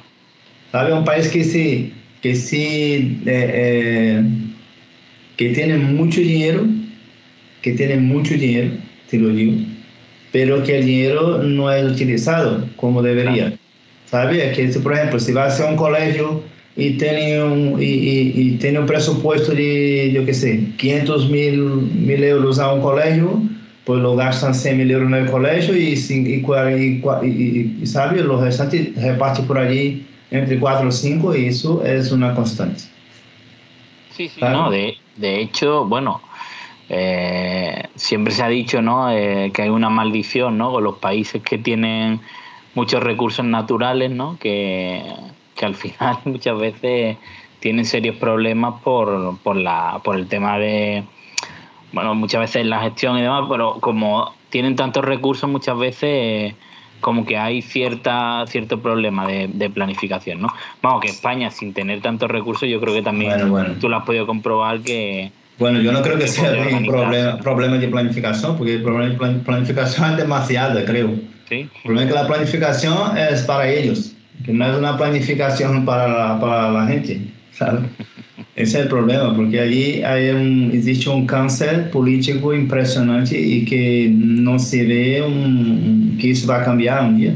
¿Sabe? 0.72 0.94
Un 0.94 1.06
país 1.06 1.30
que 1.30 1.44
sí, 1.44 1.94
que 2.26 2.36
sí, 2.36 3.22
eh, 3.28 3.52
eh, 3.54 4.24
que 5.38 5.50
tiene 5.50 5.78
mucho 5.78 6.20
dinero, 6.22 6.66
que 7.62 7.74
tiene 7.74 7.98
mucho 7.98 8.34
dinero, 8.34 8.72
te 9.08 9.20
lo 9.20 9.30
digo, 9.30 9.54
pero 10.32 10.64
que 10.64 10.80
el 10.80 10.88
dinero 10.88 11.44
no 11.44 11.72
es 11.72 11.84
utilizado 11.86 12.68
como 12.78 13.04
debería. 13.04 13.54
¿Sabe? 14.06 14.54
Que, 14.54 14.70
por 14.80 14.94
ejemplo, 14.94 15.20
si 15.20 15.34
va 15.34 15.46
a 15.46 15.52
ser 15.52 15.70
un 15.70 15.76
colegio 15.76 16.42
y 16.76 16.98
tiene 16.98 17.44
un, 17.44 17.78
y, 17.80 18.58
tiene 18.60 18.80
un 18.80 18.88
presupuesto 18.88 19.52
de, 19.54 20.12
yo 20.12 20.26
qué 20.26 20.34
sé, 20.34 20.64
500 20.78 21.30
mil, 21.30 21.62
mil 21.62 22.24
euros 22.24 22.58
a 22.58 22.74
un 22.74 22.82
colegio, 22.82 23.40
pues 23.84 24.02
lo 24.02 24.16
gastan 24.16 24.56
100 24.56 24.78
mil 24.80 24.90
euros 24.90 25.10
en 25.10 25.14
el 25.14 25.30
colegio 25.30 25.78
y, 25.78 25.94
y, 25.94 27.82
y, 27.84 27.86
¿sabe? 27.86 28.24
Lo 28.24 28.44
restante 28.44 28.94
reparte 28.96 29.44
por 29.44 29.60
allí 29.60 30.08
entre 30.40 30.60
4 30.60 30.88
o 30.88 30.92
5 30.92 31.36
y 31.36 31.48
eso 31.48 31.84
es 31.84 32.12
una 32.12 32.34
constante. 32.34 32.84
Sí, 34.12 34.30
sí, 34.30 34.42
no, 34.42 34.70
de, 34.70 34.98
de, 35.18 35.42
hecho, 35.42 35.86
bueno, 35.86 36.22
eh, 36.90 37.84
siempre 37.96 38.34
se 38.34 38.44
ha 38.44 38.48
dicho 38.48 38.82
¿no? 38.82 39.12
Eh, 39.12 39.52
que 39.54 39.64
hay 39.64 39.70
una 39.70 39.90
maldición 39.90 40.58
¿no? 40.58 40.72
con 40.72 40.84
los 40.84 40.98
países 40.98 41.42
que 41.42 41.58
tienen 41.58 42.22
muchos 42.76 43.04
recursos 43.04 43.44
naturales, 43.46 44.12
¿no? 44.12 44.38
que, 44.40 45.04
que 45.56 45.66
al 45.66 45.76
final 45.76 46.18
muchas 46.26 46.58
veces 46.58 47.18
tienen 47.60 47.86
serios 47.86 48.16
problemas 48.18 48.82
por, 48.84 49.38
por, 49.40 49.56
la, 49.56 50.00
por 50.04 50.16
el 50.16 50.28
tema 50.28 50.58
de, 50.60 51.04
bueno, 51.92 52.14
muchas 52.14 52.42
veces 52.42 52.66
la 52.66 52.82
gestión 52.82 53.18
y 53.18 53.22
demás, 53.22 53.48
pero 53.50 53.80
como 53.80 54.34
tienen 54.50 54.76
tantos 54.76 55.04
recursos, 55.04 55.50
muchas 55.50 55.78
veces 55.78 56.54
como 57.02 57.26
que 57.26 57.38
hay 57.38 57.62
cierta 57.62 58.46
cierto 58.48 58.80
problema 58.82 59.28
de, 59.28 59.70
planificación, 59.70 60.42
¿no? 60.42 60.54
Vamos, 60.82 61.02
que 61.02 61.10
España 61.10 61.52
sin 61.52 61.74
tener 61.74 62.02
tantos 62.02 62.30
recursos, 62.30 62.68
yo 62.68 62.80
creo 62.80 62.94
que 62.94 63.02
también 63.02 63.34
tú 63.80 63.90
lo 63.90 63.98
has 63.98 64.06
podido 64.06 64.26
comprobar 64.26 64.80
que... 64.80 65.32
Bueno, 65.58 65.80
yo 65.80 65.92
no 65.94 66.02
creo 66.02 66.18
que, 66.18 66.28
sea 66.28 66.52
un 66.76 66.86
problema, 66.86 67.38
problema 67.38 67.78
de 67.78 67.88
planificación, 67.88 68.58
porque 68.58 68.76
el 68.76 68.84
problema 68.84 69.28
de 69.28 69.40
planificación 69.40 70.12
es 70.12 70.18
demasiado, 70.18 70.84
creo. 70.84 71.12
¿Sí? 71.48 71.56
El 71.56 71.70
problema 71.84 72.02
es 72.02 72.08
que 72.08 72.14
la 72.14 72.28
planificación 72.28 73.18
es 73.18 73.42
para 73.44 73.70
ellos 73.70 74.16
que 74.44 74.54
no 74.54 74.66
es 74.66 74.78
una 74.78 74.98
planificación 74.98 75.86
para 75.86 76.40
para 76.40 76.72
la 76.72 76.86
gente, 76.88 77.22
¿sabes? 77.58 77.82
Ese 78.56 78.78
es 78.78 78.84
el 78.84 78.88
problema, 78.88 79.36
porque 79.36 79.60
allí 79.60 80.04
hay 80.04 80.30
un, 80.30 80.72
existe 80.74 81.10
un 81.10 81.26
cáncer 81.26 81.90
político 81.92 82.54
impresionante 82.54 83.40
y 83.40 83.66
que 83.66 84.10
no 84.14 84.58
se 84.60 84.86
ve 84.86 85.22
un, 85.22 86.18
que 86.20 86.32
eso 86.32 86.48
va 86.48 86.62
a 86.62 86.66
cambiar 86.66 87.04
un 87.04 87.18
día. 87.18 87.34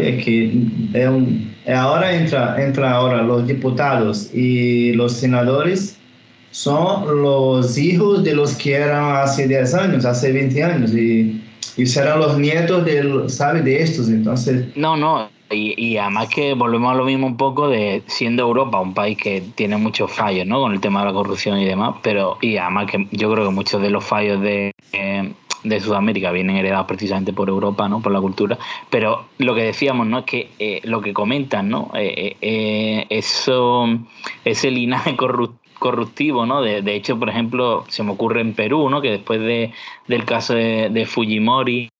Es 0.00 0.24
que 0.24 0.52
es 0.94 1.08
un, 1.08 1.50
ahora 1.66 2.14
entra, 2.14 2.62
entra 2.62 2.92
ahora 2.92 3.22
los 3.22 3.46
diputados 3.46 4.30
y 4.34 4.92
los 4.92 5.12
senadores 5.12 5.98
son 6.50 7.22
los 7.22 7.78
hijos 7.78 8.24
de 8.24 8.34
los 8.34 8.54
que 8.56 8.74
eran 8.74 9.16
hace 9.16 9.46
10 9.46 9.74
años, 9.74 10.04
hace 10.04 10.32
20 10.32 10.64
años 10.64 10.94
y, 10.94 11.42
y 11.76 11.86
serán 11.86 12.20
los 12.20 12.38
nietos 12.38 12.84
de, 12.84 13.28
¿sabe? 13.28 13.62
de 13.62 13.82
estos. 13.82 14.08
Entonces, 14.08 14.64
no, 14.76 14.96
no, 14.96 15.30
y, 15.50 15.96
además 15.96 16.28
que 16.28 16.54
volvemos 16.54 16.92
a 16.92 16.94
lo 16.94 17.04
mismo 17.04 17.26
un 17.26 17.36
poco 17.36 17.68
de 17.68 18.02
siendo 18.06 18.42
Europa 18.42 18.80
un 18.80 18.94
país 18.94 19.18
que 19.18 19.40
tiene 19.54 19.76
muchos 19.76 20.12
fallos, 20.12 20.46
¿no? 20.46 20.60
Con 20.60 20.72
el 20.72 20.80
tema 20.80 21.00
de 21.00 21.06
la 21.06 21.12
corrupción 21.12 21.58
y 21.58 21.64
demás, 21.64 21.96
pero 22.02 22.38
y 22.40 22.56
además 22.56 22.90
que 22.90 23.06
yo 23.10 23.32
creo 23.32 23.46
que 23.46 23.54
muchos 23.54 23.82
de 23.82 23.90
los 23.90 24.04
fallos 24.04 24.40
de, 24.40 24.72
de 25.64 25.80
Sudamérica 25.80 26.30
vienen 26.30 26.56
heredados 26.56 26.86
precisamente 26.86 27.32
por 27.32 27.48
Europa, 27.48 27.88
¿no? 27.88 28.00
Por 28.00 28.12
la 28.12 28.20
cultura, 28.20 28.58
pero 28.90 29.26
lo 29.38 29.54
que 29.54 29.62
decíamos, 29.62 30.06
¿no? 30.06 30.20
Es 30.20 30.24
que 30.24 30.50
eh, 30.58 30.80
lo 30.84 31.00
que 31.00 31.12
comentan, 31.12 31.68
¿no? 31.68 31.90
Eh, 31.94 32.36
eh, 32.40 33.06
eso, 33.10 33.86
ese 34.44 34.70
linaje 34.70 35.16
corruptivo, 35.16 36.46
¿no? 36.46 36.62
De, 36.62 36.82
de, 36.82 36.94
hecho, 36.94 37.18
por 37.18 37.28
ejemplo, 37.28 37.84
se 37.88 38.02
me 38.04 38.12
ocurre 38.12 38.40
en 38.40 38.54
Perú, 38.54 38.88
¿no? 38.88 39.00
Que 39.00 39.10
después 39.10 39.40
de, 39.40 39.72
del 40.06 40.24
caso 40.24 40.54
de, 40.54 40.90
de 40.90 41.06
Fujimori 41.06 41.90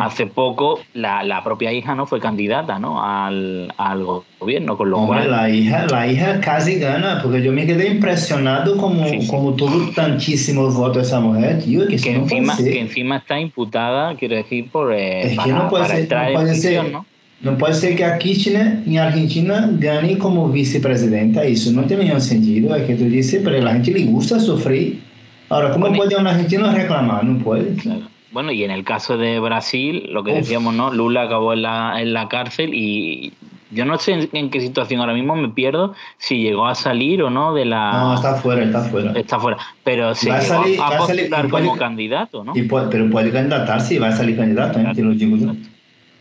Hace 0.00 0.26
poco 0.26 0.80
la, 0.92 1.22
la, 1.22 1.44
propia 1.44 1.72
hija 1.72 1.94
no 1.94 2.06
fue 2.06 2.18
candidata 2.18 2.80
¿no? 2.80 3.02
Al, 3.02 3.72
al 3.76 4.04
gobierno, 4.38 4.76
con 4.76 4.90
lo 4.90 4.98
Hombre, 4.98 5.28
La 5.28 5.48
hija, 5.48 5.86
la 5.86 6.06
hija 6.06 6.40
casi 6.40 6.80
gana, 6.80 7.20
porque 7.22 7.42
yo 7.42 7.52
me 7.52 7.64
quedé 7.64 7.88
impresionado 7.88 8.76
como, 8.76 9.04
como 9.28 9.54
tuvo 9.54 9.90
tantísimos 9.94 10.74
votos 10.74 11.06
esa 11.06 11.20
mujer, 11.20 11.62
tío. 11.62 11.86
Que, 11.86 11.96
que 11.96 12.12
encima, 12.12 12.56
que 12.56 12.80
encima 12.80 13.16
está 13.18 13.38
imputada, 13.38 14.14
quiero 14.16 14.36
decir, 14.36 14.68
por... 14.70 14.92
Eh, 14.92 15.32
es 15.32 15.38
que 15.38 15.52
no 15.52 15.68
puede 15.68 15.86
ser, 15.86 16.08
no 16.10 16.32
puede 16.32 16.54
ser, 16.54 16.90
¿no? 16.90 17.06
no 17.42 17.58
puede 17.58 17.74
ser 17.74 17.96
que 17.96 18.04
a 18.04 18.18
Kirchner 18.18 18.82
en 18.86 18.98
Argentina 18.98 19.68
gane 19.72 20.16
como 20.16 20.48
vicepresidenta, 20.48 21.44
eso 21.44 21.72
no 21.72 21.82
tiene 21.84 22.04
ningún 22.04 22.20
sentido, 22.20 22.74
es 22.74 22.84
que 22.84 22.94
tú 22.94 23.04
dices, 23.04 23.40
pero 23.44 23.58
a 23.58 23.60
la 23.60 23.72
gente 23.72 23.92
le 23.92 24.04
gusta 24.04 24.38
sufrir. 24.38 25.00
Ahora, 25.48 25.72
¿cómo 25.72 25.92
puede 25.92 26.16
un 26.16 26.26
argentino 26.26 26.72
reclamar? 26.72 27.24
No 27.24 27.42
puede. 27.42 27.74
Claro. 27.74 28.11
Bueno, 28.32 28.50
y 28.50 28.64
en 28.64 28.70
el 28.70 28.84
caso 28.84 29.18
de 29.18 29.38
Brasil, 29.38 30.08
lo 30.10 30.24
que 30.24 30.32
decíamos, 30.32 30.74
¿no? 30.74 30.92
Lula 30.92 31.22
acabó 31.22 31.52
en 31.52 31.62
la, 31.62 32.00
en 32.00 32.14
la 32.14 32.28
cárcel 32.28 32.72
y 32.72 33.32
yo 33.72 33.84
no 33.86 33.98
sé 33.98 34.28
en, 34.32 34.50
qué 34.50 34.60
situación 34.60 35.00
ahora 35.00 35.14
mismo 35.14 35.34
me 35.34 35.48
pierdo 35.48 35.94
si 36.18 36.38
llegó 36.38 36.66
a 36.66 36.74
salir 36.74 37.22
o 37.22 37.30
no 37.30 37.54
de 37.54 37.64
la. 37.64 37.92
No, 37.92 38.14
está 38.14 38.34
fuera, 38.34 38.64
está 38.64 38.82
fuera. 38.82 39.12
Está 39.12 39.38
fuera. 39.38 39.58
Pero 39.84 40.14
se 40.14 40.30
va 40.30 40.38
a, 40.38 40.42
salir, 40.42 40.78
a, 40.80 40.98
postular 40.98 41.48
como 41.48 41.76
candidato, 41.76 42.44
¿no? 42.44 42.52
Y 42.54 42.62
pero 42.62 43.10
puede 43.10 43.30
candidatarse 43.30 43.94
y 43.94 43.98
va 43.98 44.08
a 44.08 44.12
salir 44.12 44.36
candidato, 44.36 44.78
¿eh? 44.78 44.82
Claro. 44.82 45.12
Lo 45.12 45.72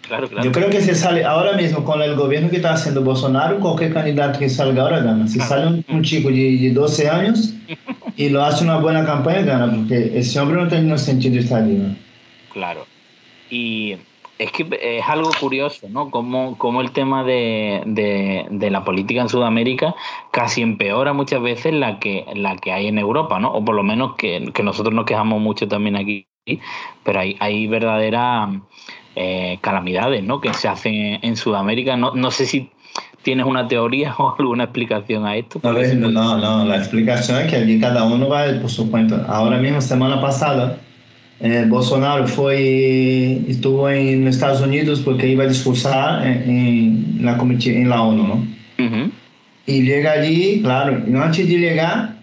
Claro, 0.02 0.28
claro. 0.28 0.44
Yo 0.44 0.52
creo 0.52 0.70
que 0.70 0.82
si 0.82 0.94
sale 0.94 1.24
ahora 1.24 1.54
mismo 1.54 1.86
con 1.86 2.02
el 2.02 2.16
gobierno 2.16 2.50
que 2.50 2.58
está 2.58 2.74
haciendo 2.74 3.02
Bolsonaro, 3.02 3.60
cualquier 3.60 3.94
candidato 3.94 4.40
que 4.40 4.50
salga 4.50 4.82
ahora 4.82 5.00
gana. 5.00 5.26
Si 5.26 5.40
sale 5.40 5.84
un, 5.88 6.04
chico 6.04 6.28
de, 6.28 6.58
de 6.58 6.72
12 6.72 7.10
años 7.10 7.54
y 8.22 8.30
lo 8.30 8.44
hace 8.44 8.64
una 8.64 8.78
buena 8.78 9.04
campaña, 9.04 9.42
gana, 9.42 9.74
porque 9.74 10.12
ese 10.14 10.40
hombre 10.40 10.62
no 10.62 10.68
tiene 10.68 10.96
sentido 10.98 11.40
estar. 11.40 11.66
Claro. 12.54 12.86
Y 13.50 13.98
es 14.38 14.52
que 14.52 14.68
es 14.80 15.04
algo 15.08 15.32
curioso, 15.40 15.90
¿no? 15.90 16.12
Como, 16.12 16.56
como 16.60 16.82
el 16.82 16.92
tema 16.92 17.24
de, 17.24 17.82
de, 17.86 18.70
la 18.70 18.84
política 18.84 19.22
en 19.22 19.30
Sudamérica 19.30 19.96
casi 20.32 20.62
empeora 20.62 21.14
muchas 21.14 21.42
veces 21.42 21.74
la 21.74 22.00
que, 22.00 22.26
la 22.36 22.58
que 22.58 22.72
hay 22.72 22.88
en 22.88 23.00
Europa, 23.00 23.40
¿no? 23.40 23.52
O 23.54 23.66
por 23.66 23.74
lo 23.74 23.82
menos 23.82 24.16
que, 24.16 24.52
que 24.54 24.62
nosotros 24.62 24.94
nos 24.94 25.06
quejamos 25.06 25.42
mucho 25.42 25.68
también 25.68 25.96
aquí, 25.96 26.28
pero 27.04 27.22
hay, 27.22 27.38
hay 27.40 27.66
verdaderas 27.66 28.50
eh, 29.16 29.58
calamidades, 29.62 30.24
¿no? 30.24 30.42
Que 30.42 30.54
se 30.54 30.68
hacen 30.68 31.20
en 31.24 31.36
Sudamérica. 31.36 31.98
No, 31.98 32.14
no 32.14 32.30
sé 32.30 32.46
si 32.46 32.70
¿Tienes 33.24 33.46
una 33.46 33.68
teoría 33.68 34.14
o 34.18 34.36
alguna 34.38 34.64
explicación 34.66 35.26
a 35.26 35.36
esto? 35.36 35.60
No, 35.64 35.74
no, 35.74 36.38
no, 36.38 36.66
la 36.66 36.78
explicación 36.78 37.40
es 37.42 37.50
que 37.50 37.58
allí 37.58 37.80
cada 37.80 38.04
uno 38.04 38.28
va 38.30 38.46
por 38.60 38.70
su 38.70 38.90
cuenta. 38.90 39.26
Ahora 39.28 39.58
mismo, 39.58 39.82
semana 39.82 40.20
pasada, 40.20 40.78
eh, 41.40 41.66
Bolsonaro 41.68 42.28
foi, 42.28 43.44
estuvo 43.48 43.90
en 43.90 44.28
Estados 44.28 44.62
Unidos 44.62 45.02
porque 45.02 45.28
iba 45.28 45.44
a 45.44 45.48
discursar 45.48 46.26
en, 46.26 46.50
en 46.50 47.26
la, 47.26 47.38
en 47.40 47.90
la 47.90 48.02
ONU, 48.02 48.28
¿no? 48.28 48.36
Uh 48.80 49.12
Y 49.68 49.84
llega 49.84 50.14
allí, 50.14 50.62
claro, 50.64 51.02
antes 51.24 51.48
de 51.48 51.58
llegar, 51.58 52.16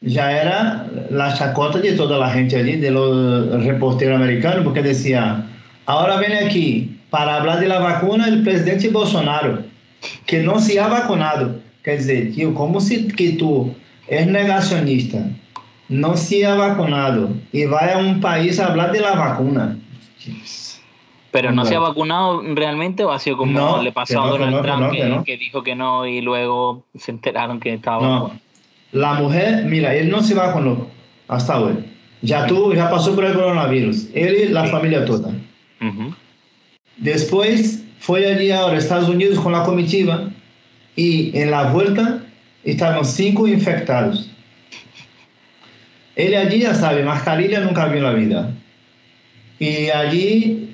ya 0.00 0.32
era 0.32 0.86
la 1.10 1.32
chacota 1.34 1.78
de 1.78 1.92
toda 1.92 2.18
la 2.18 2.30
gente 2.30 2.56
allí, 2.56 2.76
de 2.76 2.90
los 2.90 3.64
reporteros 3.64 4.16
americanos, 4.16 4.64
porque 4.64 4.82
decía, 4.82 5.46
ahora 5.86 6.18
viene 6.18 6.40
aquí 6.40 6.98
para 7.08 7.36
hablar 7.36 7.60
de 7.60 7.68
la 7.68 7.78
vacuna 7.78 8.28
el 8.28 8.42
presidente 8.42 8.88
Bolsonaro 8.88 9.69
que 10.26 10.42
no 10.42 10.60
se 10.60 10.80
ha 10.80 10.88
vacunado. 10.88 11.60
Quer 11.82 11.98
dizer, 11.98 12.32
tío, 12.32 12.54
como 12.54 12.80
si 12.80 13.08
que 13.08 13.30
tú 13.32 13.74
eres 14.06 14.26
negacionista, 14.26 15.26
no 15.88 16.16
se 16.16 16.46
ha 16.46 16.54
vacunado 16.54 17.30
y 17.52 17.64
va 17.64 17.94
a 17.94 17.98
un 17.98 18.20
país 18.20 18.60
a 18.60 18.66
hablar 18.66 18.92
de 18.92 19.00
la 19.00 19.14
vacuna. 19.14 19.76
Pero 21.30 21.52
no 21.52 21.64
se 21.64 21.74
ha 21.74 21.80
vacunado 21.80 22.42
realmente 22.54 23.04
o 23.04 23.12
ha 23.12 23.18
sido 23.18 23.36
como 23.36 23.82
le 23.82 23.92
pasó 23.92 24.22
a 24.22 24.30
Donald 24.30 24.62
Trump 24.62 25.24
que, 25.24 25.36
dijo 25.36 25.62
que 25.62 25.74
no 25.74 26.06
y 26.06 26.20
luego 26.20 26.84
se 26.96 27.12
enteraron 27.12 27.60
que 27.60 27.74
estaba. 27.74 28.02
No. 28.02 28.40
La 28.92 29.14
mujer, 29.14 29.64
mira, 29.66 29.94
él 29.94 30.10
no 30.10 30.22
se 30.22 30.34
vacunó 30.34 30.88
hasta 31.28 31.60
hoy. 31.60 31.84
Ya 32.22 32.46
tú, 32.46 32.74
ya 32.74 32.90
pasó 32.90 33.14
por 33.14 33.24
el 33.24 33.32
coronavirus. 33.32 34.08
Él 34.14 34.36
y 34.42 34.52
la 34.52 34.66
familia 34.66 35.04
toda. 35.04 35.30
Después 36.96 37.84
fue 38.00 38.26
allí 38.26 38.50
ahora 38.50 38.76
a 38.76 38.78
Estados 38.78 39.10
Unidos 39.10 39.38
con 39.38 39.52
la 39.52 39.62
comitiva 39.62 40.30
y 40.96 41.38
en 41.38 41.50
la 41.50 41.64
vuelta 41.64 42.20
estaban 42.64 43.04
cinco 43.04 43.46
infectados. 43.46 44.30
Él 46.16 46.34
allí 46.34 46.60
ya 46.60 46.74
sabe, 46.74 47.04
mascarilla 47.04 47.60
nunca 47.60 47.86
vio 47.86 47.98
en 47.98 48.02
la 48.02 48.12
vida. 48.12 48.50
Y 49.58 49.90
allí 49.90 50.70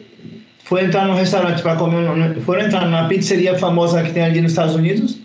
fue 0.62 0.83
a 0.83 0.85
entrar 0.85 1.07
en 1.07 1.15
un 1.15 1.19
restaurante 1.19 1.62
para 1.62 1.77
comer, 1.77 2.41
fue 2.43 2.61
a 2.61 2.65
entrar 2.65 2.85
en 2.85 2.91
una 2.91 3.09
pizzería 3.09 3.57
famosa 3.57 4.05
que 4.05 4.11
tiene 4.11 4.29
allí 4.29 4.39
en 4.39 4.47
Estados 4.47 4.77
Unidos. 4.77 5.19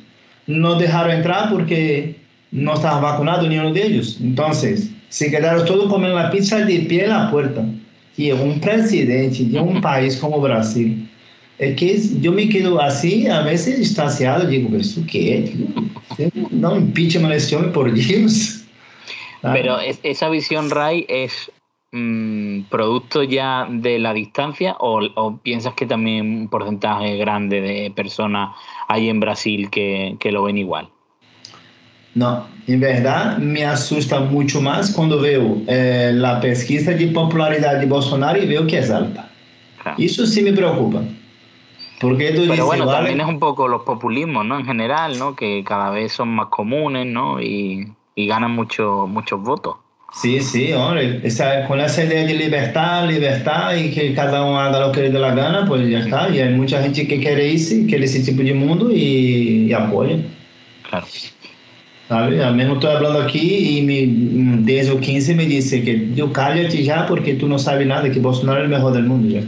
No 0.47 0.75
dejaron 0.79 1.11
entrar 1.11 1.51
porque 1.51 2.15
no 2.51 2.73
estaba 2.73 2.99
vacunado 3.11 3.47
ni 3.47 3.59
uno 3.59 3.73
de 3.73 3.85
ellos. 3.85 4.17
Entonces, 4.19 4.89
se 5.09 5.29
quedaron 5.29 5.65
todos 5.65 5.87
comiendo 5.87 6.17
la 6.17 6.31
pizza 6.31 6.65
de 6.65 6.79
pie 6.79 7.03
en 7.03 7.11
la 7.11 7.29
puerta. 7.29 7.63
Y 8.17 8.31
un 8.31 8.59
presidente 8.59 9.45
de 9.45 9.59
un 9.59 9.81
país 9.81 10.17
como 10.17 10.41
Brasil 10.41 11.07
es 11.61 11.75
que 11.75 12.01
yo 12.21 12.31
me 12.31 12.49
quedo 12.49 12.81
así, 12.81 13.27
a 13.27 13.43
veces 13.43 13.79
estaciado, 13.79 14.47
digo, 14.47 14.75
¿eso 14.75 14.99
qué? 15.07 15.53
No 16.49 16.75
impeachment 16.75 17.35
este 17.35 17.55
hombre, 17.55 17.71
por 17.71 17.93
Dios. 17.93 18.65
Pero 19.43 19.77
esa 19.79 20.29
visión, 20.29 20.71
Ray, 20.71 21.05
es 21.07 21.51
mm, 21.91 22.61
producto 22.63 23.21
ya 23.21 23.67
de 23.69 23.99
la 23.99 24.11
distancia 24.11 24.75
o, 24.79 25.37
piensas 25.43 25.75
que 25.75 25.85
también 25.85 26.25
un 26.25 26.47
porcentaje 26.47 27.17
grande 27.17 27.61
de 27.61 27.91
personas 27.91 28.55
hay 28.87 29.09
en 29.09 29.19
Brasil 29.19 29.69
que, 29.69 30.17
que 30.19 30.31
lo 30.31 30.41
ven 30.43 30.57
igual? 30.57 30.89
No, 32.15 32.47
en 32.65 32.79
verdad 32.79 33.37
me 33.37 33.65
asusta 33.65 34.19
mucho 34.19 34.61
más 34.61 34.91
cuando 34.91 35.21
veo 35.21 35.61
eh, 35.67 36.11
la 36.11 36.41
pesquisa 36.41 36.91
de 36.91 37.07
popularidad 37.07 37.79
de 37.79 37.85
Bolsonaro 37.85 38.41
y 38.41 38.47
veo 38.47 38.65
que 38.65 38.79
es 38.79 38.89
alta. 38.89 39.29
Eso 39.99 40.25
sí 40.25 40.41
me 40.41 40.53
preocupa. 40.53 41.03
Porque 42.01 42.31
tú 42.31 42.45
Pero 42.47 42.65
bueno, 42.65 42.87
también 42.87 43.21
es 43.21 43.27
un 43.27 43.39
poco 43.39 43.67
los 43.67 43.83
populismos, 43.83 44.45
¿no? 44.45 44.59
En 44.59 44.65
general, 44.65 45.19
¿no? 45.19 45.35
Que 45.35 45.63
cada 45.63 45.91
vez 45.91 46.11
son 46.11 46.29
más 46.29 46.47
comunes, 46.47 47.05
¿no? 47.05 47.41
Y, 47.41 47.87
y 48.15 48.27
ganan 48.27 48.51
mucho, 48.51 49.07
muchos 49.07 49.41
votos. 49.41 49.75
Sí, 50.13 50.41
sí, 50.41 50.73
hombre, 50.73 51.21
esa, 51.23 51.65
con 51.67 51.79
esa 51.79 52.03
idea 52.03 52.25
de 52.25 52.33
libertad, 52.33 53.07
libertad 53.07 53.75
y 53.75 53.91
que 53.91 54.13
cada 54.13 54.43
uno 54.43 54.59
haga 54.59 54.87
lo 54.87 54.91
que 54.91 55.03
le 55.03 55.09
dé 55.09 55.19
la 55.19 55.33
gana, 55.33 55.65
pues 55.65 55.87
ya 55.89 55.99
está. 55.99 56.29
Y 56.29 56.39
hay 56.39 56.53
mucha 56.53 56.81
gente 56.81 57.07
que 57.07 57.19
quiere 57.19 57.47
irse, 57.47 57.85
quiere 57.85 58.05
ese 58.05 58.19
tipo 58.19 58.43
de 58.43 58.53
mundo 58.53 58.91
y, 58.91 59.67
y 59.67 59.73
apoya. 59.73 60.17
Claro. 60.89 61.05
¿Sabe? 62.09 62.43
Al 62.43 62.55
menos 62.55 62.73
estoy 62.73 62.93
hablando 62.93 63.21
aquí 63.21 63.77
y 63.77 63.81
mi, 63.83 64.65
desde 64.65 64.91
el 64.91 64.99
15 64.99 65.33
me 65.35 65.45
dice 65.45 65.81
que 65.81 66.13
yo 66.13 66.33
cállate 66.33 66.83
ya 66.83 67.05
porque 67.05 67.35
tú 67.35 67.47
no 67.47 67.57
sabes 67.57 67.87
nada, 67.87 68.11
que 68.11 68.19
Bolsonaro 68.19 68.59
es 68.59 68.65
el 68.65 68.69
mejor 68.69 68.91
del 68.91 69.03
mundo. 69.03 69.29
Ya 69.29 69.45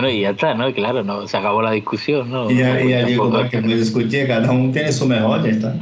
Bueno, 0.00 0.10
y 0.10 0.20
ya 0.20 0.30
está, 0.30 0.54
¿no? 0.54 0.72
Claro, 0.72 1.02
no, 1.02 1.26
se 1.26 1.36
acabó 1.36 1.60
la 1.60 1.72
discusión, 1.72 2.30
¿no? 2.30 2.48
Y 2.48 2.58
ya, 2.58 2.80
ya 2.80 3.04
digo, 3.04 3.32
que 3.50 3.60
me 3.60 3.74
discutí, 3.74 4.24
cada 4.28 4.48
uno 4.52 4.70
tiene 4.72 4.92
su 4.92 5.08
mejor, 5.08 5.42
ya 5.42 5.50
está. 5.50 5.74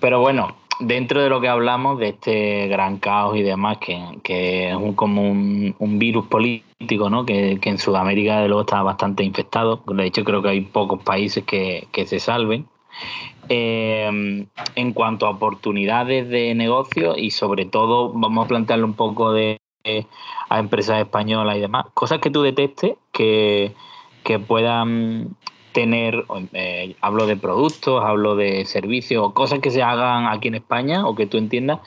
Pero 0.00 0.20
bueno, 0.20 0.56
dentro 0.80 1.22
de 1.22 1.28
lo 1.28 1.42
que 1.42 1.48
hablamos, 1.48 1.98
de 1.98 2.08
este 2.08 2.68
gran 2.68 2.96
caos 2.96 3.36
y 3.36 3.42
demás, 3.42 3.76
que, 3.84 4.02
que 4.22 4.70
es 4.70 4.74
un, 4.74 4.94
como 4.94 5.30
un, 5.30 5.76
un, 5.78 5.98
virus 5.98 6.26
político, 6.26 7.10
¿no? 7.10 7.26
Que, 7.26 7.58
que, 7.60 7.68
en 7.68 7.76
Sudamérica, 7.76 8.40
de 8.40 8.48
luego, 8.48 8.62
está 8.62 8.82
bastante 8.82 9.24
infectado. 9.24 9.82
De 9.88 10.06
hecho, 10.06 10.24
creo 10.24 10.40
que 10.40 10.48
hay 10.48 10.62
pocos 10.62 11.02
países 11.02 11.44
que, 11.44 11.86
que 11.92 12.06
se 12.06 12.20
salven. 12.20 12.66
Eh, 13.50 14.46
en 14.74 14.92
cuanto 14.94 15.26
a 15.26 15.30
oportunidades 15.30 16.30
de 16.30 16.54
negocio 16.54 17.14
y 17.18 17.30
sobre 17.30 17.66
todo 17.66 18.10
vamos 18.10 18.46
a 18.46 18.48
plantearlo 18.48 18.86
un 18.86 18.94
poco 18.94 19.34
de 19.34 19.58
a 20.48 20.58
empresas 20.58 21.00
españolas 21.00 21.56
y 21.56 21.60
demás, 21.60 21.86
cosas 21.94 22.20
que 22.20 22.30
tú 22.30 22.42
detestes 22.42 22.94
que, 23.12 23.72
que 24.22 24.38
puedan 24.38 25.36
tener, 25.72 26.24
eh, 26.52 26.94
hablo 27.00 27.26
de 27.26 27.36
productos, 27.36 28.02
hablo 28.02 28.36
de 28.36 28.64
servicios, 28.64 29.32
cosas 29.32 29.58
que 29.58 29.70
se 29.70 29.82
hagan 29.82 30.26
aquí 30.26 30.48
en 30.48 30.54
España 30.54 31.06
o 31.06 31.14
que 31.14 31.26
tú 31.26 31.36
entiendas 31.36 31.80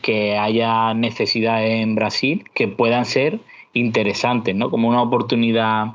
que 0.00 0.36
haya 0.38 0.94
necesidad 0.94 1.66
en 1.66 1.94
Brasil 1.94 2.44
que 2.54 2.68
puedan 2.68 3.04
ser 3.04 3.40
interesantes, 3.72 4.54
¿no? 4.54 4.70
Como 4.70 4.88
una 4.88 5.02
oportunidad 5.02 5.86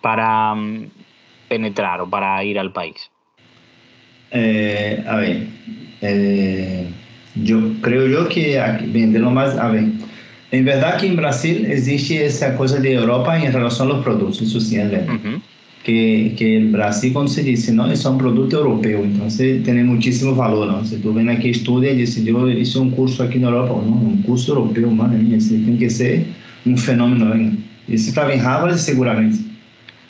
para 0.00 0.54
mm, 0.54 0.90
penetrar 1.48 2.00
o 2.00 2.08
para 2.08 2.42
ir 2.44 2.58
al 2.58 2.72
país. 2.72 3.10
Eh, 4.30 5.04
a 5.06 5.16
ver, 5.16 5.46
eh, 6.00 6.88
yo 7.34 7.58
creo 7.82 8.06
yo 8.06 8.28
que 8.28 8.58
de 8.58 9.18
lo 9.18 9.30
más, 9.30 9.56
a 9.58 9.68
ver, 9.68 9.84
en 10.50 10.64
verdad 10.64 10.98
que 10.98 11.06
en 11.06 11.16
Brasil 11.16 11.66
existe 11.66 12.24
esa 12.24 12.56
cosa 12.56 12.78
de 12.78 12.94
Europa 12.94 13.42
en 13.42 13.52
relación 13.52 13.90
a 13.90 13.94
los 13.94 14.04
productos, 14.04 14.40
eso 14.40 14.60
sí 14.60 14.76
es 14.76 14.90
verdad. 14.90 15.14
que, 15.84 16.34
que 16.36 16.56
el 16.56 16.70
Brasil, 16.70 17.12
como 17.12 17.28
se 17.28 17.42
dice, 17.42 17.72
no 17.72 17.90
es 17.90 18.04
un 18.04 18.18
producto 18.18 18.58
europeo, 18.58 19.04
entonces 19.04 19.62
tiene 19.62 19.84
muchísimo 19.84 20.34
valor, 20.34 20.68
¿no? 20.68 20.84
Si 20.84 20.96
tú 20.96 21.14
ven 21.14 21.30
aquí, 21.30 21.50
estudia 21.50 21.92
y 21.92 21.98
dices, 21.98 22.24
yo 22.24 22.48
hice 22.48 22.78
un 22.78 22.90
curso 22.90 23.22
aquí 23.22 23.38
en 23.38 23.44
Europa, 23.44 23.74
¿no? 23.86 23.96
Un 23.96 24.22
curso 24.22 24.52
europeo, 24.52 24.90
madre 24.90 25.18
mía, 25.18 25.38
tiene 25.38 25.78
que 25.78 25.88
ser 25.88 26.24
un 26.64 26.76
fenómeno, 26.76 27.34
¿no? 27.34 27.52
Y 27.86 27.96
si 27.96 28.10
estaba 28.10 28.32
en 28.32 28.40
Harvard, 28.40 28.76
seguramente. 28.76 29.38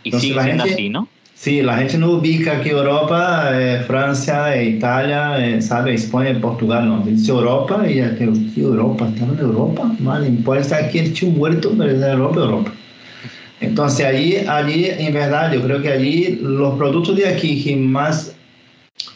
Y 0.02 0.08
entonces, 0.08 0.30
sigue 0.30 0.42
siendo 0.42 0.64
gente, 0.64 0.74
así, 0.74 0.88
¿no? 0.88 1.08
Sí, 1.40 1.62
la 1.62 1.76
gente 1.76 1.98
no 1.98 2.10
ubica 2.10 2.60
que 2.62 2.70
Europa, 2.70 3.50
eh, 3.52 3.84
Francia, 3.86 4.56
eh, 4.56 4.70
Italia, 4.70 5.38
eh, 5.38 5.62
sabe, 5.62 5.94
España, 5.94 6.36
Portugal, 6.40 6.88
no. 6.88 6.98
Dice 7.06 7.30
Europa 7.30 7.88
y 7.88 7.94
ya 7.94 8.12
te 8.16 8.24
Europa, 8.24 9.08
estaba 9.08 9.34
en 9.34 9.38
Europa, 9.38 9.88
vale, 10.00 10.30
puede 10.44 10.62
estar 10.62 10.82
aquí 10.82 10.98
el 10.98 11.12
chico 11.12 11.30
muerto, 11.30 11.72
pero 11.78 11.92
es 11.92 12.02
Europa, 12.02 12.40
Europa. 12.40 12.72
Entonces 13.60 14.04
allí, 14.04 14.36
allí, 14.48 14.86
en 14.86 15.14
verdad, 15.14 15.52
yo 15.52 15.62
creo 15.62 15.80
que 15.80 15.92
allí 15.92 16.40
los 16.42 16.76
productos 16.76 17.14
de 17.14 17.28
aquí 17.28 17.62
que 17.62 17.76
más 17.76 18.34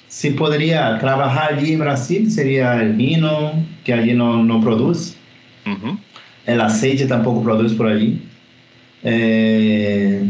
se 0.06 0.30
podría 0.30 1.00
trabajar 1.00 1.54
allí 1.54 1.72
en 1.72 1.80
Brasil 1.80 2.30
sería 2.30 2.80
el 2.80 2.92
vino, 2.92 3.52
que 3.82 3.94
allí 3.94 4.14
no, 4.14 4.44
no 4.44 4.60
produce. 4.60 5.16
El 6.46 6.60
aceite 6.60 7.06
tampoco 7.06 7.42
produce 7.42 7.74
por 7.74 7.88
allí. 7.88 8.22
Eh, 9.02 10.22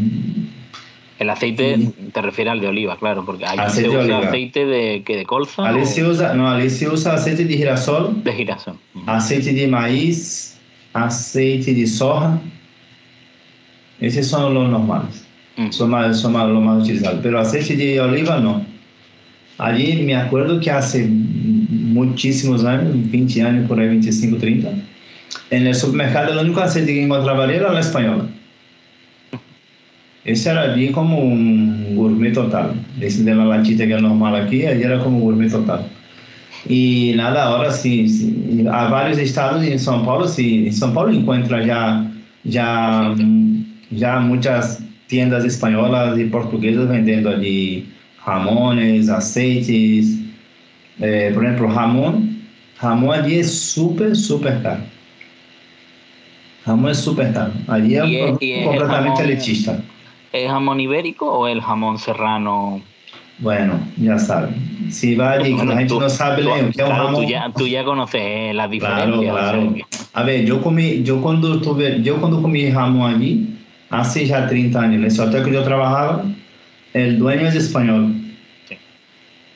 el 1.22 1.30
aceite 1.30 1.78
te 2.12 2.22
refiere 2.22 2.50
al 2.50 2.61
de 2.61 2.68
oliva, 2.68 2.96
claro, 2.96 3.24
porque 3.24 3.46
ahí 3.46 3.58
se 3.70 3.88
usa 3.88 4.18
aceite 4.18 4.66
de, 4.66 5.02
¿qué, 5.04 5.16
de 5.16 5.24
colza. 5.24 5.66
Allí 5.66 5.85
se 5.87 6.04
usa, 6.04 6.35
no, 6.35 6.50
allí 6.50 6.68
se 6.68 6.88
usa 6.88 7.14
aceite 7.14 7.44
de 7.44 7.56
girasol. 7.56 8.22
De 8.22 8.32
girasol. 8.32 8.76
Aceite 9.06 9.52
de 9.52 9.66
maíz, 9.66 10.58
aceite 10.92 11.72
de 11.72 11.87
soja. 11.87 12.38
Esos 14.00 14.26
son 14.26 14.52
los 14.52 14.68
normales. 14.68 15.26
Mm. 15.56 15.70
Son, 15.70 15.90
más, 15.90 16.20
son 16.20 16.32
más, 16.32 16.48
los 16.48 16.62
más 16.62 16.82
utilizados. 16.82 17.20
Pero 17.22 17.38
aceite 17.38 17.76
de 17.76 18.00
oliva 18.00 18.38
no. 18.38 18.64
Allí 19.58 20.02
me 20.02 20.16
acuerdo 20.16 20.58
que 20.61 20.70
hace 20.70 21.06
muchísimos 21.08 22.64
años, 22.64 22.94
20 23.11 23.42
años, 23.42 23.68
por 23.68 23.78
ahí 23.78 23.88
25, 23.88 24.38
30, 24.38 24.70
en 25.50 25.66
el 25.66 25.74
supermercado 25.74 26.32
el 26.32 26.46
único 26.46 26.61
aceite 26.61 26.92
que 26.92 27.04
encontraba 27.04 27.44
era 27.52 27.72
la 27.72 27.80
española. 27.80 28.26
Esse 30.24 30.48
era 30.48 30.62
ali 30.62 30.92
como 30.92 31.20
um 31.20 31.94
gourmet 31.94 32.32
total. 32.32 32.74
Esse 33.00 33.24
de 33.24 33.35
la 33.35 33.44
latita 33.44 33.87
que 33.87 33.92
é 33.92 34.00
normal 34.00 34.37
aqui, 34.37 34.66
ali 34.66 34.85
era 34.85 34.98
como 34.98 35.18
um 35.18 35.20
gourmet 35.20 35.50
total. 35.50 35.85
E 36.68 37.12
nada, 37.16 37.42
agora 37.42 37.72
sim, 37.72 38.06
sim, 38.06 38.66
há 38.68 38.87
vários 38.87 39.18
estados 39.18 39.64
em 39.64 39.76
São 39.78 40.04
Paulo, 40.04 40.28
sim, 40.28 40.66
em 40.66 40.72
São 40.72 40.92
Paulo 40.92 41.12
encontra 41.12 41.64
já 41.66 42.06
já 42.46 43.14
já 43.90 44.20
muitas 44.20 44.82
tiendas 45.08 45.44
espanholas 45.44 46.18
e 46.18 46.24
portuguesas 46.26 46.88
vendendo 46.88 47.28
ali 47.28 47.88
ramones, 48.18 49.08
aceites, 49.08 50.20
é, 51.00 51.32
por 51.32 51.44
exemplo, 51.44 51.66
ramon, 51.66 52.28
ramon 52.76 53.11
ali 53.11 53.40
é 53.40 53.42
super, 53.42 54.14
super 54.14 54.62
caro. 54.62 54.82
Ramon 56.64 56.88
é 56.88 56.94
super 56.94 57.32
caro. 57.32 57.52
Ali 57.66 57.96
é 57.96 58.06
e, 58.06 58.18
produto 58.18 58.42
e 58.44 58.64
completamente 58.64 59.18
ramon, 59.18 59.22
elitista. 59.22 59.85
¿Es 60.33 60.51
jamón 60.51 60.81
ibérico 60.81 61.31
o 61.31 61.47
el 61.47 61.61
jamón 61.61 61.99
serrano? 61.99 62.81
Bueno, 63.38 63.79
ya 63.97 64.18
saben. 64.18 64.55
Si 64.90 65.14
va 65.14 65.37
y 65.47 65.55
la 65.55 65.77
gente 65.77 65.95
no 65.95 66.09
sabe 66.09 66.42
leer, 66.42 66.73
jamón... 66.75 67.14
tú, 67.14 67.23
ya, 67.25 67.53
tú 67.57 67.66
ya 67.66 67.85
conoces 67.85 68.21
eh, 68.23 68.53
las 68.55 68.71
diferencias. 68.71 69.09
Claro, 69.09 69.73
claro. 69.73 69.75
A 70.14 70.23
ver, 70.23 70.45
yo 70.45 70.62
comí, 70.62 71.03
yo 71.03 71.21
cuando 71.21 71.61
tuve, 71.61 72.03
yo 72.03 72.18
cuando 72.18 72.40
comí 72.40 72.71
jamón 72.71 73.14
allí, 73.14 73.49
hace 73.90 74.27
ya 74.27 74.47
30 74.47 74.81
años, 74.81 75.18
el 75.18 75.21
hotel 75.21 75.45
que 75.45 75.53
yo 75.53 75.62
trabajaba, 75.62 76.25
el 76.95 77.18
dueño 77.18 77.49
es 77.49 77.55
español, 77.55 78.14
sí. 78.68 78.77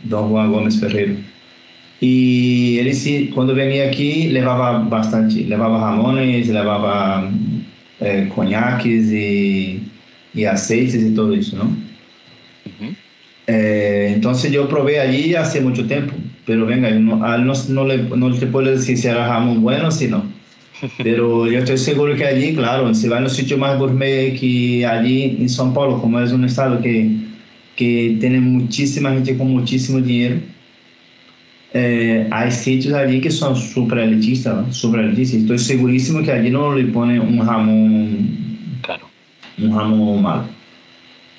Don 0.04 0.30
Juan 0.30 0.52
Gómez 0.52 0.80
Ferreiro. 0.80 1.14
Y 2.00 2.78
él 2.78 2.94
sí, 2.94 3.30
cuando 3.34 3.54
venía 3.54 3.88
aquí, 3.88 4.28
llevaba 4.28 4.80
bastante, 4.80 5.44
llevaba 5.44 5.80
jamones, 5.80 6.46
llevaba 6.46 7.30
eh, 8.00 8.30
coñaques 8.34 9.12
y 9.12 9.82
y 10.36 10.44
aceites 10.44 11.02
y 11.02 11.14
todo 11.14 11.32
eso, 11.34 11.56
¿no? 11.56 11.64
Uh 11.64 12.84
-huh. 12.84 12.96
eh, 13.48 14.12
entonces 14.14 14.52
yo 14.52 14.68
probé 14.68 15.00
allí 15.00 15.34
hace 15.34 15.60
mucho 15.60 15.86
tiempo, 15.86 16.14
pero 16.44 16.66
venga, 16.66 16.90
no, 16.90 17.16
no, 17.16 17.52
no, 17.68 17.86
le, 17.86 17.96
no 18.04 18.32
te 18.34 18.46
puedo 18.46 18.70
decir 18.70 18.96
si 18.98 19.08
era 19.08 19.26
jamón 19.26 19.62
bueno 19.62 19.88
o 19.88 19.90
si 19.90 20.06
no. 20.08 20.36
Pero 21.02 21.50
yo 21.50 21.60
estoy 21.60 21.78
seguro 21.78 22.14
que 22.14 22.26
allí, 22.26 22.54
claro, 22.54 22.92
si 22.92 23.08
va 23.08 23.16
en 23.16 23.24
los 23.24 23.32
sitios 23.32 23.58
más 23.58 23.78
gourmet 23.78 24.38
que 24.38 24.84
allí 24.84 25.36
en 25.40 25.48
São 25.48 25.72
Paulo, 25.72 25.98
como 26.02 26.20
es 26.20 26.32
un 26.32 26.44
estado 26.44 26.82
que, 26.82 27.10
que 27.76 28.18
tiene 28.20 28.40
muchísima 28.40 29.10
gente 29.12 29.38
con 29.38 29.50
muchísimo 29.52 30.00
dinero, 30.00 30.36
eh, 31.72 32.28
hay 32.30 32.50
sitios 32.50 32.92
allí 32.94 33.20
que 33.20 33.30
son 33.30 33.56
super 33.56 33.98
elitistas, 33.98 34.54
¿no? 34.54 34.72
super 34.72 35.00
elitistas. 35.00 35.40
Estoy 35.40 35.58
segurísimo 35.58 36.22
que 36.22 36.32
allí 36.32 36.50
no 36.50 36.74
le 36.74 36.84
ponen 36.84 37.20
un 37.20 37.38
jamón 37.38 38.45
un 39.58 39.72
jamón 39.72 40.22
malo. 40.22 40.44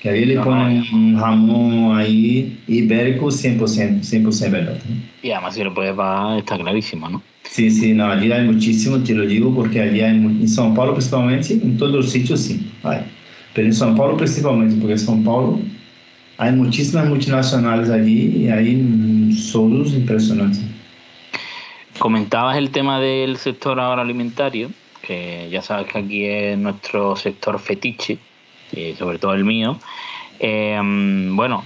Que 0.01 0.09
ahí 0.09 0.25
le 0.25 0.35
no, 0.35 0.43
ponen 0.43 0.83
un 0.93 1.17
jamón 1.17 1.97
ahí 1.97 2.57
ibérico 2.67 3.27
100%, 3.27 4.01
100% 4.01 4.51
verdad. 4.51 4.77
Y 5.23 5.31
además 5.31 5.55
si 5.55 5.63
lo 5.63 5.73
puedes 5.73 5.95
pagar 5.95 6.37
está 6.37 6.57
clarísimo, 6.57 7.09
¿no? 7.09 7.21
Sí, 7.43 7.71
sí, 7.71 7.93
no, 7.93 8.05
allí 8.05 8.31
hay 8.31 8.45
muchísimo, 8.45 8.99
te 8.99 9.13
lo 9.13 9.25
digo, 9.25 9.53
porque 9.55 9.81
allí 9.81 10.01
hay, 10.01 10.15
en 10.15 10.47
São 10.47 10.75
Paulo 10.75 10.93
principalmente, 10.93 11.53
en 11.53 11.77
todos 11.77 11.93
los 11.93 12.09
sitios 12.11 12.41
sí, 12.41 12.69
hay. 12.83 13.01
pero 13.53 13.67
en 13.67 13.73
São 13.73 13.95
Paulo 13.95 14.17
principalmente, 14.17 14.75
porque 14.75 14.93
en 14.93 14.99
São 14.99 15.23
Paulo 15.23 15.59
hay 16.37 16.51
muchísimas 16.51 17.07
multinacionales 17.07 17.89
allí 17.89 18.43
y 18.43 18.49
hay 18.49 19.33
solos 19.33 19.93
impresionantes. 19.93 20.61
Comentabas 21.97 22.57
el 22.57 22.69
tema 22.69 22.99
del 22.99 23.37
sector 23.37 23.79
agroalimentario, 23.79 24.69
que 25.01 25.49
ya 25.49 25.61
sabes 25.61 25.91
que 25.91 25.99
aquí 25.99 26.25
es 26.25 26.57
nuestro 26.57 27.15
sector 27.15 27.59
fetiche, 27.59 28.19
y 28.71 28.93
sobre 28.93 29.19
todo 29.19 29.33
el 29.33 29.45
mío. 29.45 29.77
Eh, 30.39 30.79
bueno, 30.83 31.63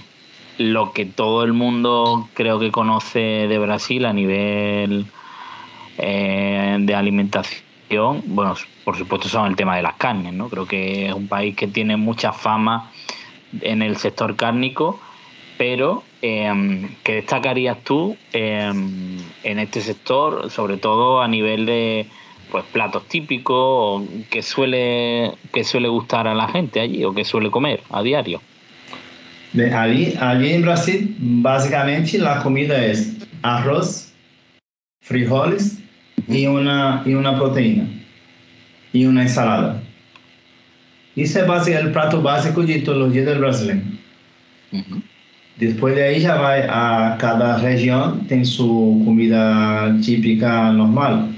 lo 0.58 0.92
que 0.92 1.06
todo 1.06 1.44
el 1.44 1.52
mundo 1.52 2.28
creo 2.34 2.58
que 2.58 2.70
conoce 2.70 3.18
de 3.48 3.58
Brasil 3.58 4.04
a 4.04 4.12
nivel 4.12 5.06
eh, 5.98 6.76
de 6.80 6.94
alimentación, 6.94 8.22
bueno, 8.26 8.54
por 8.84 8.96
supuesto 8.96 9.28
son 9.28 9.46
el 9.48 9.56
tema 9.56 9.76
de 9.76 9.82
las 9.82 9.94
carnes, 9.94 10.32
¿no? 10.32 10.48
Creo 10.48 10.66
que 10.66 11.06
es 11.06 11.14
un 11.14 11.28
país 11.28 11.54
que 11.56 11.66
tiene 11.66 11.96
mucha 11.96 12.32
fama 12.32 12.90
en 13.60 13.82
el 13.82 13.96
sector 13.96 14.36
cárnico, 14.36 14.98
pero 15.58 16.02
eh, 16.22 16.88
¿qué 17.02 17.14
destacarías 17.14 17.82
tú 17.84 18.16
em, 18.32 19.18
en 19.42 19.58
este 19.58 19.80
sector, 19.80 20.50
sobre 20.50 20.78
todo 20.78 21.20
a 21.20 21.28
nivel 21.28 21.66
de 21.66 22.06
pues 22.52 22.64
platos 22.70 23.08
típicos 23.08 24.02
que 24.30 24.42
suele 24.42 25.32
que 25.54 25.64
suele 25.64 25.88
gustar 25.88 26.28
a 26.28 26.34
la 26.34 26.48
gente 26.48 26.80
allí 26.80 27.02
o 27.02 27.14
que 27.14 27.24
suele 27.24 27.50
comer 27.50 27.80
a 27.90 28.02
diario? 28.02 28.42
allí, 29.74 30.14
allí 30.20 30.52
en 30.52 30.62
Brasil, 30.62 31.16
básicamente 31.18 32.18
la 32.18 32.42
comida 32.42 32.84
es 32.84 33.16
arroz, 33.42 34.12
frijoles 35.00 35.78
y 36.28 36.46
una, 36.46 37.02
y 37.06 37.14
una 37.14 37.36
proteína 37.36 37.86
y 38.92 39.06
una 39.06 39.22
ensalada. 39.22 39.82
Ese 41.16 41.40
es 41.40 41.68
el 41.68 41.90
plato 41.92 42.20
básico 42.20 42.62
de 42.62 42.80
todos 42.80 42.98
los 42.98 43.12
días 43.12 43.26
del 43.26 43.38
brasileño. 43.38 43.82
Después 45.56 45.94
de 45.94 46.04
ahí 46.04 46.20
ya 46.20 46.36
va 46.36 47.12
a 47.12 47.18
cada 47.18 47.58
región, 47.58 48.26
tiene 48.26 48.44
su 48.44 49.02
comida 49.04 49.94
típica 50.02 50.70
normal. 50.72 51.28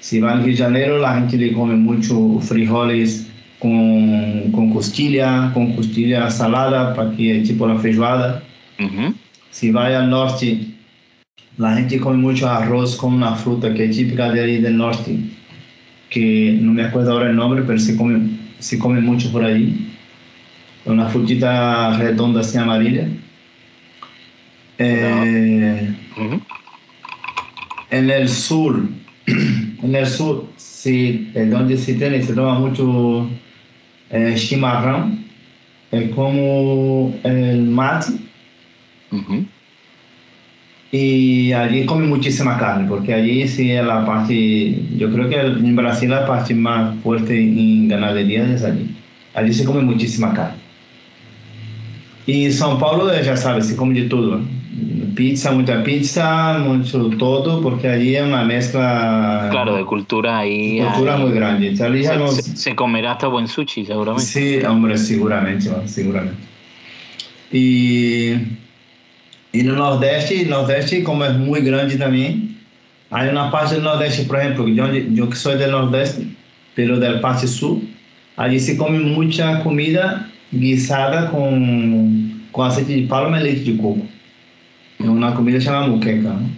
Si 0.00 0.20
va 0.20 0.32
al 0.32 0.44
Rio 0.44 0.56
de 0.56 0.62
Janeiro, 0.62 0.98
la 0.98 1.14
gente 1.14 1.36
le 1.36 1.52
come 1.52 1.74
mucho 1.74 2.38
frijoles 2.40 3.26
con, 3.58 4.52
con 4.52 4.72
costilla, 4.72 5.50
con 5.52 5.74
costilla 5.74 6.30
salada, 6.30 6.94
para 6.94 7.10
que 7.16 7.40
es 7.40 7.48
tipo 7.48 7.66
la 7.66 7.78
feijoada. 7.78 8.42
Si 9.50 9.70
va 9.70 9.86
al 9.86 10.10
norte, 10.10 10.60
la 11.56 11.74
gente 11.74 11.98
come 11.98 12.18
mucho 12.18 12.48
arroz 12.48 12.96
con 12.96 13.14
una 13.14 13.34
fruta 13.34 13.72
que 13.72 13.86
es 13.86 13.96
típica 13.96 14.30
de 14.30 14.40
ahí 14.42 14.58
del 14.60 14.76
norte, 14.76 15.18
que 16.10 16.58
no 16.60 16.72
me 16.72 16.84
acuerdo 16.84 17.12
ahora 17.12 17.30
el 17.30 17.36
nombre, 17.36 17.62
pero 17.66 17.78
se 17.78 17.96
come, 17.96 18.20
se 18.58 18.78
come 18.78 19.00
mucho 19.00 19.32
por 19.32 19.44
ahí. 19.44 19.92
Una 20.84 21.08
frutita 21.08 21.96
redonda 21.98 22.42
así 22.42 22.58
amarilla. 22.58 23.08
Eh, 24.78 25.94
En 27.90 28.10
el 28.10 28.28
sur, 28.28 28.82
en 29.82 29.94
el 29.94 30.06
sur, 30.06 30.46
sí, 30.56 31.30
donde 31.34 31.76
se 31.76 31.94
tiene, 31.94 32.22
se 32.22 32.34
toma 32.34 32.58
mucho 32.58 33.28
eh, 34.10 34.36
chimarrão, 34.36 35.18
é 35.92 36.08
como 36.08 37.14
el 37.24 37.62
mate. 37.62 38.12
Y 40.92 41.52
allí 41.52 41.84
come 41.84 42.06
muchísima 42.06 42.56
carne, 42.58 42.88
porque 42.88 43.12
allí 43.12 43.46
sí 43.48 43.72
es 43.72 43.84
la 43.84 44.06
parte, 44.06 44.80
yo 44.96 45.12
creo 45.12 45.28
que 45.28 45.40
en 45.40 45.76
Brasil 45.76 46.10
la 46.10 46.26
parte 46.26 46.54
más 46.54 46.96
fuerte 47.02 47.36
en 47.38 47.88
ganadería 47.88 48.50
es 48.54 48.62
allí. 48.62 48.94
Allí 49.34 49.52
se 49.52 49.64
come 49.64 49.82
muchísima 49.82 50.32
carne. 50.32 50.58
Y 52.26 52.46
São 52.50 52.78
Paulo, 52.78 53.10
ya 53.22 53.36
sabes, 53.36 53.66
se 53.66 53.76
come 53.76 54.00
de 54.00 54.08
todo. 54.08 54.40
Pizza, 55.16 55.50
mucha 55.50 55.82
pizza, 55.82 56.58
mucho 56.58 57.08
todo, 57.18 57.62
porque 57.62 57.88
allí 57.88 58.14
es 58.14 58.22
una 58.22 58.44
mezcla. 58.44 59.48
Claro, 59.50 59.74
de 59.74 59.84
cultura 59.84 60.38
ahí. 60.38 60.78
Cultura 60.78 61.16
muy 61.16 61.32
grande. 61.32 61.74
se, 61.74 62.76
comerá 62.76 63.12
hasta 63.12 63.26
buen 63.26 63.48
sushi, 63.48 63.86
seguramente. 63.86 64.26
Sí, 64.26 64.64
hombre, 64.64 64.98
seguramente, 64.98 65.70
seguramente. 65.86 66.36
Y, 67.50 68.32
y 69.52 69.60
en 69.60 69.68
el 69.68 69.76
Nordeste, 69.76 70.42
el 70.42 70.50
Nordeste, 70.50 71.02
como 71.02 71.24
es 71.24 71.34
muy 71.34 71.62
grande 71.62 71.96
también, 71.96 72.58
hay 73.10 73.28
una 73.30 73.50
parte 73.50 73.76
del 73.76 73.84
Nordeste, 73.84 74.24
por 74.24 74.38
ejemplo, 74.38 74.68
yo, 74.68 74.92
yo 74.92 75.30
que 75.30 75.36
soy 75.36 75.56
del 75.56 75.70
Nordeste, 75.70 76.26
pero 76.74 76.98
del 76.98 77.20
parte 77.20 77.46
Sur, 77.46 77.78
allí 78.36 78.60
se 78.60 78.76
come 78.76 78.98
mucha 78.98 79.60
comida 79.62 80.30
guisada 80.52 81.30
con, 81.30 82.42
con 82.52 82.66
aceite 82.66 82.96
de 82.96 83.06
palma 83.06 83.40
y 83.40 83.44
leche 83.44 83.72
de 83.72 83.78
coco. 83.78 84.02
Una 84.98 85.34
comida 85.34 85.58
chamada 85.58 85.86
muqueca. 85.86 86.30
¿no? 86.30 86.48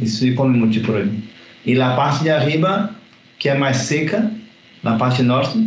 Eso 0.00 0.18
se 0.18 0.34
come 0.34 0.58
mucho 0.58 0.82
por 0.82 0.96
ahí. 0.96 1.24
Y 1.64 1.74
la 1.74 1.96
parte 1.96 2.24
de 2.24 2.32
arriba, 2.32 2.90
que 3.38 3.50
es 3.50 3.58
más 3.58 3.86
seca, 3.86 4.30
la 4.82 4.98
parte 4.98 5.22
norte, 5.22 5.58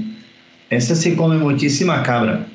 esa 0.69 0.95
se 0.95 1.15
come 1.15 1.38
muchísima 1.38 2.04
cabra. 2.04 2.45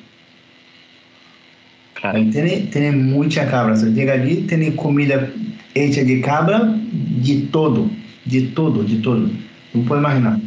Claro. 1.95 2.19
Tiene, 2.31 2.67
tiene 2.71 2.91
mucha 2.91 3.49
cabra. 3.49 3.75
Se 3.75 3.91
llega 3.91 4.13
allí, 4.13 4.45
tiene 4.47 4.75
comida 4.75 5.29
hecha 5.73 6.03
de 6.03 6.21
cabra, 6.21 6.61
de 6.63 7.47
todo, 7.51 7.89
de 8.25 8.41
todo, 8.41 8.83
de 8.83 8.95
todo. 8.97 9.29
No 9.73 9.83
puede 9.83 10.01
imaginar. 10.01 10.37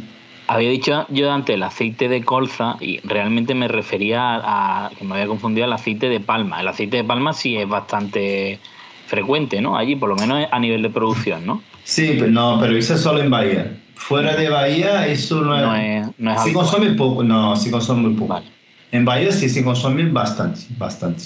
Había 0.47 0.69
dicho 0.69 1.05
yo 1.09 1.29
antes 1.29 1.55
el 1.55 1.63
aceite 1.63 2.07
de 2.07 2.23
colza 2.23 2.77
y 2.79 2.99
realmente 3.03 3.53
me 3.53 3.67
refería 3.67 4.39
a, 4.41 4.89
que 4.97 5.03
me 5.03 5.15
había 5.15 5.27
confundido 5.27 5.65
al 5.65 5.73
aceite 5.73 6.07
de 6.07 6.21
palma. 6.21 6.61
El 6.61 6.69
aceite 6.69 6.97
de 6.97 7.03
palma 7.03 7.33
sí 7.33 7.57
es 7.57 7.67
bastante 7.67 8.59
frecuente, 9.07 9.61
¿no? 9.61 9.77
Allí, 9.77 9.95
por 9.95 10.09
lo 10.09 10.15
menos 10.15 10.47
a 10.51 10.59
nivel 10.59 10.81
de 10.83 10.89
producción, 10.89 11.45
¿no? 11.45 11.63
Sí, 11.83 12.15
pero 12.19 12.31
no, 12.31 12.59
pero 12.59 12.75
eso 12.77 12.93
es 12.93 13.01
solo 13.01 13.21
en 13.21 13.29
Bahía. 13.29 13.77
Fuera 13.95 14.35
de 14.35 14.49
Bahía, 14.49 15.07
eso 15.07 15.41
no 15.41 15.55
es. 15.55 15.63
No 15.63 15.75
es, 15.75 16.07
no 16.19 16.33
es 16.33 16.41
se 16.43 16.53
consume 16.53 16.91
poco, 16.91 17.23
no, 17.23 17.55
se 17.55 17.71
consume 17.71 18.01
muy 18.01 18.13
poco. 18.13 18.33
Vale. 18.33 18.45
En 18.91 19.05
Bahía 19.05 19.31
sí 19.31 19.49
se 19.49 19.63
consume 19.63 20.09
bastante, 20.09 20.61
bastante. 20.77 21.23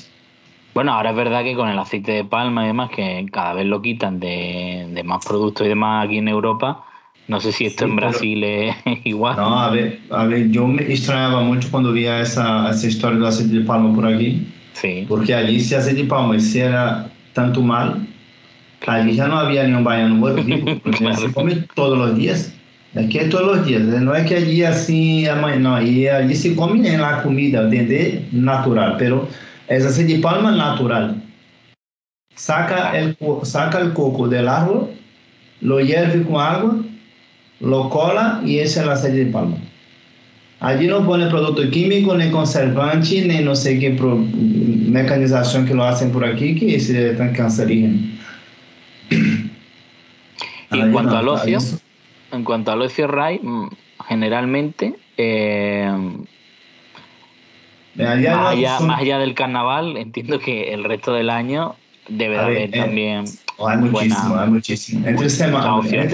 Bueno, 0.73 0.93
ahora 0.93 1.09
es 1.09 1.15
verdad 1.15 1.43
que 1.43 1.55
con 1.55 1.67
el 1.67 1.77
aceite 1.77 2.13
de 2.13 2.23
palma 2.23 2.63
y 2.63 2.67
demás, 2.67 2.91
que 2.91 3.25
cada 3.31 3.53
vez 3.53 3.65
lo 3.65 3.81
quitan 3.81 4.19
de, 4.19 4.87
de 4.89 5.03
más 5.03 5.25
productos 5.25 5.65
y 5.65 5.69
demás 5.69 6.05
aquí 6.05 6.17
en 6.17 6.29
Europa, 6.29 6.85
no 7.27 7.39
sé 7.39 7.51
si 7.51 7.65
esto 7.65 7.85
sí, 7.85 7.89
en 7.89 7.95
Brasil 7.95 8.43
es 8.43 8.75
igual. 9.03 9.35
No, 9.35 9.59
a 9.59 9.69
ver, 9.69 9.99
a 10.09 10.25
ver, 10.25 10.49
yo 10.49 10.67
me 10.67 10.83
extrañaba 10.83 11.41
mucho 11.41 11.69
cuando 11.71 11.91
veía 11.91 12.21
esa, 12.21 12.69
esa 12.69 12.87
historia 12.87 13.17
del 13.17 13.27
aceite 13.27 13.55
de 13.55 13.65
palma 13.65 13.93
por 13.93 14.05
aquí. 14.05 14.47
Sí. 14.73 15.05
Porque 15.07 15.33
allí 15.33 15.59
si 15.59 15.75
aceite 15.75 16.03
de 16.03 16.07
palma 16.07 16.35
hiciera 16.35 17.11
tanto 17.33 17.61
mal, 17.61 18.07
allí 18.87 19.15
ya 19.15 19.27
no 19.27 19.37
había 19.37 19.65
ni 19.65 19.73
un 19.73 19.83
baiano 19.83 20.15
muerto, 20.15 20.41
porque 20.83 20.97
claro. 20.97 21.15
se 21.15 21.33
come 21.33 21.55
todos 21.75 21.97
los 21.97 22.15
días. 22.15 22.53
Aquí 22.95 23.19
es 23.19 23.29
todos 23.29 23.55
los 23.55 23.65
días, 23.65 23.83
no 23.83 24.13
es 24.13 24.27
que 24.27 24.35
allí 24.35 24.63
así, 24.63 25.25
no, 25.59 25.81
y 25.81 26.07
allí 26.09 26.35
se 26.35 26.55
come 26.55 26.85
en 26.93 26.99
la 26.99 27.23
comida, 27.23 27.61
¿entendés? 27.61 28.21
Natural, 28.33 28.95
pero 28.97 29.29
es 29.69 29.85
aceite 29.85 30.15
de 30.15 30.19
palma 30.19 30.51
natural. 30.51 31.15
Saca 32.35 32.97
el, 32.99 33.15
saca 33.43 33.79
el 33.79 33.93
coco 33.93 34.27
del 34.27 34.49
árbol, 34.49 34.89
lo 35.61 35.79
hierve 35.79 36.23
con 36.23 36.41
agua, 36.41 36.75
lo 37.61 37.89
cola 37.89 38.41
y 38.45 38.59
es 38.59 38.75
el 38.75 38.89
aceite 38.89 39.25
de 39.25 39.31
palma. 39.31 39.55
Allí 40.59 40.87
no 40.87 41.05
pone 41.05 41.27
producto 41.27 41.67
químico, 41.71 42.15
ni 42.17 42.29
conservante, 42.29 43.25
ni 43.25 43.39
no 43.39 43.55
sé 43.55 43.79
qué 43.79 43.91
mecanización 44.91 45.65
que 45.65 45.73
lo 45.73 45.83
hacen 45.83 46.11
por 46.11 46.25
aquí, 46.25 46.55
que 46.59 46.75
es 46.75 47.17
tan 47.17 47.33
cancerígeno. 47.33 47.97
Y 50.71 50.79
en 50.79 50.91
cuanto 50.91 51.13
no, 51.13 51.17
al 51.19 51.27
ocio, 51.29 51.59
en 52.31 52.43
cuanto 52.43 52.71
al 52.71 52.81
ocio, 52.81 53.07
Ray, 53.07 53.41
generalmente, 54.07 54.93
eh, 55.17 55.91
allá 57.99 58.35
más, 58.35 58.51
allá, 58.53 58.77
son... 58.77 58.87
más 58.87 59.01
allá 59.01 59.19
del 59.19 59.33
carnaval, 59.33 59.97
entiendo 59.97 60.39
que 60.39 60.73
el 60.73 60.83
resto 60.83 61.13
del 61.13 61.29
año 61.29 61.75
debe 62.07 62.35
de 62.35 62.41
haber 62.41 62.57
eh, 62.57 62.67
también 62.69 63.25
hay 63.59 63.77
muchísimo, 63.77 64.29
buena- 64.29 64.43
hay 64.43 64.49
muchísimo. 64.49 65.07
Entre 65.07 65.29
semana, 65.29 65.65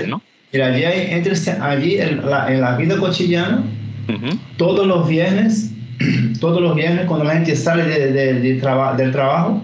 ¿no? 0.07 0.21
mira, 0.51 0.67
allí, 0.67 0.83
hay, 0.83 1.11
entre, 1.11 1.33
allí 1.61 1.97
en, 1.99 2.25
la, 2.29 2.51
en 2.51 2.61
la 2.61 2.75
vida 2.77 2.97
cotidiana, 2.97 3.63
Ujú. 4.09 4.37
todos 4.57 4.87
los 4.87 5.07
viernes, 5.07 5.71
todos 6.39 6.61
los 6.61 6.75
viernes 6.75 7.05
cuando 7.05 7.25
la 7.25 7.33
gente 7.33 7.55
sale 7.55 7.83
de, 7.85 8.11
de- 8.11 8.33
de 8.39 8.53
traba- 8.61 8.95
del 8.95 9.11
trabajo, 9.11 9.63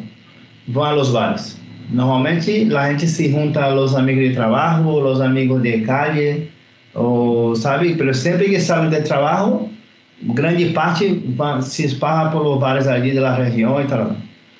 van 0.67 0.93
a 0.93 0.96
los 0.96 1.12
bares. 1.13 1.58
Normalmente 1.91 2.65
la 2.65 2.88
gente 2.88 3.08
se 3.08 3.32
junta 3.32 3.65
a 3.65 3.72
los 3.72 3.96
amigos 3.96 4.24
de 4.24 4.30
trabajo, 4.32 5.02
los 5.02 5.22
amigos 5.22 5.62
de 5.62 5.84
calle, 5.84 6.50
o, 6.93 7.56
¿sabe? 7.56 7.93
Pero 7.98 8.13
siempre 8.13 8.46
que 8.48 8.60
salen 8.60 8.89
del 8.89 9.04
trabajo, 9.04 9.69
grande 10.22 10.67
parte 10.67 11.19
va- 11.39 11.62
se 11.62 11.86
esparra 11.86 12.32
por 12.32 12.43
los 12.43 12.60
bares 12.60 12.88
allí 12.88 13.12
de 13.12 13.22
la 13.22 13.36
región 13.36 13.84
y 13.84 13.88
tal. 13.88 14.02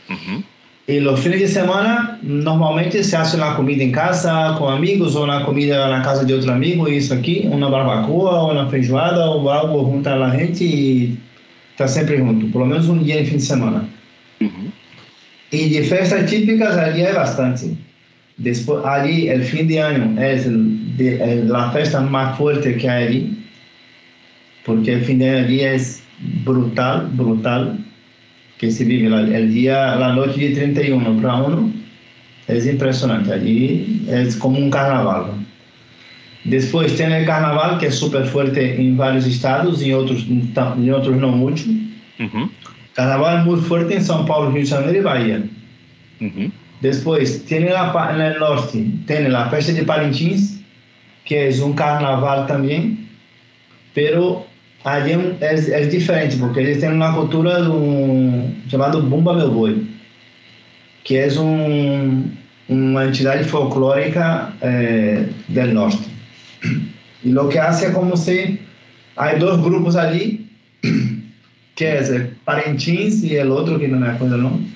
Ujú. 0.10 0.44
Y 0.86 1.00
los 1.00 1.22
fines 1.22 1.40
de 1.40 1.48
semana 1.48 2.20
normalmente 2.22 3.02
se 3.06 3.16
hace 3.16 3.38
la 3.38 3.56
comida 3.56 3.82
en 3.84 3.94
casa 3.94 4.56
con 4.60 4.74
amigos 4.74 5.16
o 5.16 5.24
una 5.24 5.46
comida 5.46 5.86
en 5.86 5.92
la 5.92 6.02
casa 6.02 6.26
de 6.26 6.34
otro 6.34 6.52
amigo 6.52 6.90
y 6.90 6.98
eso 6.98 7.14
aquí, 7.14 7.48
una 7.50 7.70
barbacoa, 7.70 8.52
una 8.52 8.68
feijoada 8.68 9.30
o 9.30 9.50
algo 9.50 9.86
junto 9.86 10.10
a 10.10 10.18
la 10.18 10.32
gente 10.32 10.62
y, 10.66 11.18
está 11.74 11.88
sempre 11.88 12.18
junto, 12.18 12.48
pelo 12.48 12.66
menos 12.66 12.88
um 12.88 13.04
dia 13.04 13.22
em 13.22 13.26
fim 13.26 13.38
de 13.38 13.44
semana. 13.44 13.86
Uhum. 14.40 14.72
E 15.52 15.70
de 15.70 15.84
festas 15.84 16.30
típicas 16.30 16.78
ali 16.78 17.02
é 17.02 17.14
bastante. 17.14 17.78
Después, 18.38 18.84
ali, 18.86 19.32
o 19.32 19.44
fim 19.44 19.66
de 19.66 19.78
ano 19.78 20.20
é 20.20 20.36
a 21.56 21.72
festa 21.72 22.02
mais 22.02 22.36
forte 22.38 22.74
que 22.74 22.88
há 22.88 22.98
ali, 22.98 23.38
porque 24.64 24.96
o 24.96 25.04
fim 25.04 25.18
de 25.18 25.26
ano 25.26 25.46
ali 25.46 25.62
é 25.62 25.78
brutal, 26.44 27.08
brutal, 27.08 27.76
que 28.58 28.72
se 28.72 28.84
vive 28.84 29.10
lá. 29.10 29.22
O 29.22 29.48
dia, 29.48 29.94
a 29.94 30.14
noite 30.14 30.40
de 30.40 30.56
31 30.56 31.20
para 31.20 31.36
1 31.48 31.74
é 32.48 32.58
impressionante. 32.58 33.32
Ali 33.32 34.04
é 34.08 34.28
como 34.40 34.60
um 34.60 34.70
carnaval. 34.70 35.38
Depois 36.46 36.92
tem 36.94 37.24
o 37.24 37.26
carnaval, 37.26 37.78
que 37.78 37.86
é 37.86 37.92
super 37.92 38.26
forte 38.26 38.60
em 38.60 38.96
vários 38.96 39.26
estados, 39.26 39.82
em 39.82 39.94
outros, 39.94 40.26
em 40.28 40.92
outros 40.92 41.18
não 41.18 41.32
muito. 41.32 41.64
Uhum. 42.20 42.50
Carnaval 42.94 43.40
é 43.40 43.44
muito 43.44 43.64
forte 43.64 43.94
em 43.94 44.02
São 44.02 44.26
Paulo, 44.26 44.52
Rio 44.52 44.64
de 44.64 44.70
Janeiro 44.70 44.98
e 44.98 45.02
Bahia. 45.02 45.44
Uhum. 46.20 46.52
Depois 46.82 47.44
tem 47.44 47.70
lá 47.70 48.14
no 48.14 48.40
norte, 48.40 48.92
tem 49.08 49.26
a 49.28 49.50
festa 49.50 49.72
de 49.72 49.86
Parintins, 49.86 50.62
que 51.24 51.36
é 51.36 51.50
um 51.64 51.72
carnaval 51.72 52.46
também, 52.46 53.00
pero 53.94 54.46
ali 54.84 55.14
é, 55.40 55.82
é 55.82 55.86
diferente, 55.86 56.36
porque 56.36 56.60
eles 56.60 56.80
têm 56.80 56.92
uma 56.92 57.14
cultura 57.14 57.64
um, 57.70 58.54
chamado 58.68 59.02
Bumba 59.02 59.34
Meu 59.34 59.50
Boi, 59.50 59.86
que 61.06 61.16
é 61.16 61.28
um, 61.40 62.30
uma 62.68 63.06
entidade 63.06 63.46
folclórica 63.46 64.54
eh, 64.62 65.26
do 65.48 65.68
norte. 65.68 66.13
E 67.24 67.30
lo 67.30 67.48
que 67.48 67.58
hace 67.58 67.86
é 67.86 67.92
como 67.92 68.18
se 68.18 68.60
há 69.16 69.34
dois 69.36 69.62
grupos 69.62 69.96
ali, 69.96 70.50
que 71.76 71.86
é 71.86 72.32
Parintins 72.46 73.24
e 73.24 73.38
o 73.38 73.54
outro 73.54 73.80
que 73.80 73.88
não 73.88 74.00
me 74.00 74.08
acuerdo 74.08 74.36
o 74.36 74.38
nome. 74.38 74.74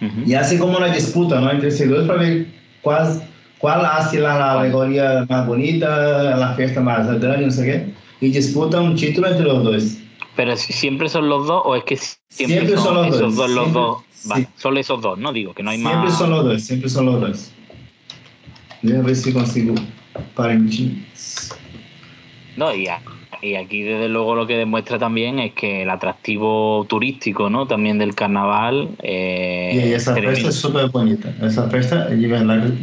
Uhum. 0.00 0.24
E 0.26 0.34
assim 0.34 0.58
como 0.58 0.78
uma 0.78 0.90
disputa 0.90 1.40
não, 1.40 1.52
entre 1.52 1.68
esses 1.68 1.88
dois 1.88 2.06
para 2.06 2.18
ver 2.18 2.46
quais, 2.82 3.20
qual 3.58 3.84
hace 3.84 4.24
a 4.24 4.52
alegoria 4.52 5.26
mais 5.28 5.46
bonita, 5.46 6.34
a 6.36 6.54
festa 6.54 6.80
mais 6.80 7.06
grande, 7.18 7.44
não 7.44 7.50
sei 7.50 7.62
o 7.62 7.72
quê. 7.72 7.86
Y 8.20 8.30
disputan 8.30 8.84
un 8.84 8.94
título 8.94 9.28
entre 9.28 9.44
los 9.44 9.64
dos. 9.64 9.98
Pero 10.36 10.56
siempre 10.56 11.08
son 11.08 11.28
los 11.28 11.46
dos 11.46 11.62
o 11.64 11.76
es 11.76 11.84
que 11.84 11.96
siempre, 11.96 12.66
siempre 12.66 12.76
son, 12.76 12.84
son, 12.84 12.94
los 12.94 13.06
esos 13.08 13.20
dos, 13.20 13.36
dos 13.36 13.50
los 13.50 13.72
dos. 13.72 13.98
Sí. 14.12 14.46
Solo 14.56 14.80
esos 14.80 15.02
dos, 15.02 15.18
¿no? 15.18 15.32
Digo, 15.32 15.52
que 15.52 15.62
no 15.62 15.70
hay 15.70 15.76
siempre 15.76 15.96
más. 15.96 16.16
Siempre 16.16 16.18
son 16.18 16.30
los 16.30 16.44
dos, 16.44 16.62
siempre 16.62 16.88
son 16.88 17.06
los 17.06 17.20
dos. 17.20 17.50
Voy 18.82 18.92
a 18.94 19.02
ver 19.02 19.16
si 19.16 19.32
consigo 19.32 19.74
Parintins. 20.34 21.54
No, 22.56 22.74
y, 22.74 22.88
y 23.42 23.54
aquí 23.56 23.82
desde 23.82 24.08
luego 24.08 24.34
lo 24.34 24.46
que 24.46 24.56
demuestra 24.56 24.98
también 24.98 25.38
es 25.38 25.52
que 25.54 25.82
el 25.82 25.90
atractivo 25.90 26.86
turístico, 26.88 27.50
¿no? 27.50 27.66
También 27.66 27.98
del 27.98 28.14
carnaval. 28.14 28.90
Eh, 29.02 29.86
y 29.88 29.92
esa 29.92 30.14
fiesta 30.14 30.48
es 30.48 30.54
súper 30.54 30.88
bonita. 30.88 31.32
Esa 31.42 31.68
fiesta, 31.68 32.08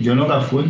yo 0.01 0.15
nunca 0.15 0.41
fui, 0.41 0.65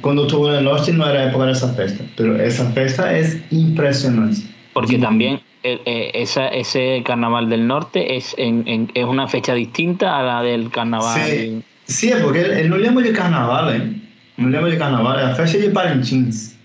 cuando 0.00 0.22
estuve 0.22 0.50
en 0.50 0.56
el 0.56 0.64
norte 0.64 0.92
no 0.92 1.08
era 1.08 1.28
época 1.28 1.46
de 1.46 1.52
esa 1.52 1.74
fiesta, 1.74 2.04
pero 2.16 2.40
esa 2.40 2.70
fiesta 2.72 3.16
es 3.16 3.40
impresionante. 3.50 4.40
Porque 4.72 4.98
también 4.98 5.40
eh, 5.64 6.12
esa, 6.14 6.48
ese 6.48 7.02
carnaval 7.04 7.50
del 7.50 7.66
norte 7.66 8.16
es, 8.16 8.34
en, 8.38 8.90
es 8.94 9.04
una 9.04 9.26
fecha 9.26 9.54
distinta 9.54 10.18
a 10.18 10.22
la 10.22 10.42
del 10.42 10.70
carnaval. 10.70 11.20
Sí, 11.20 11.62
sí 11.86 12.10
porque 12.22 12.42
él, 12.42 12.70
no 12.70 12.78
llama 12.78 13.02
de 13.02 13.12
carnaval, 13.12 13.76
¿eh? 13.76 14.07
Llama 14.38 14.68
de 14.68 14.78
carnaval, 14.78 15.18
es 15.18 15.26
la 15.26 15.34
fecha 15.34 15.58
de 15.58 15.70
Parintins. 15.70 16.56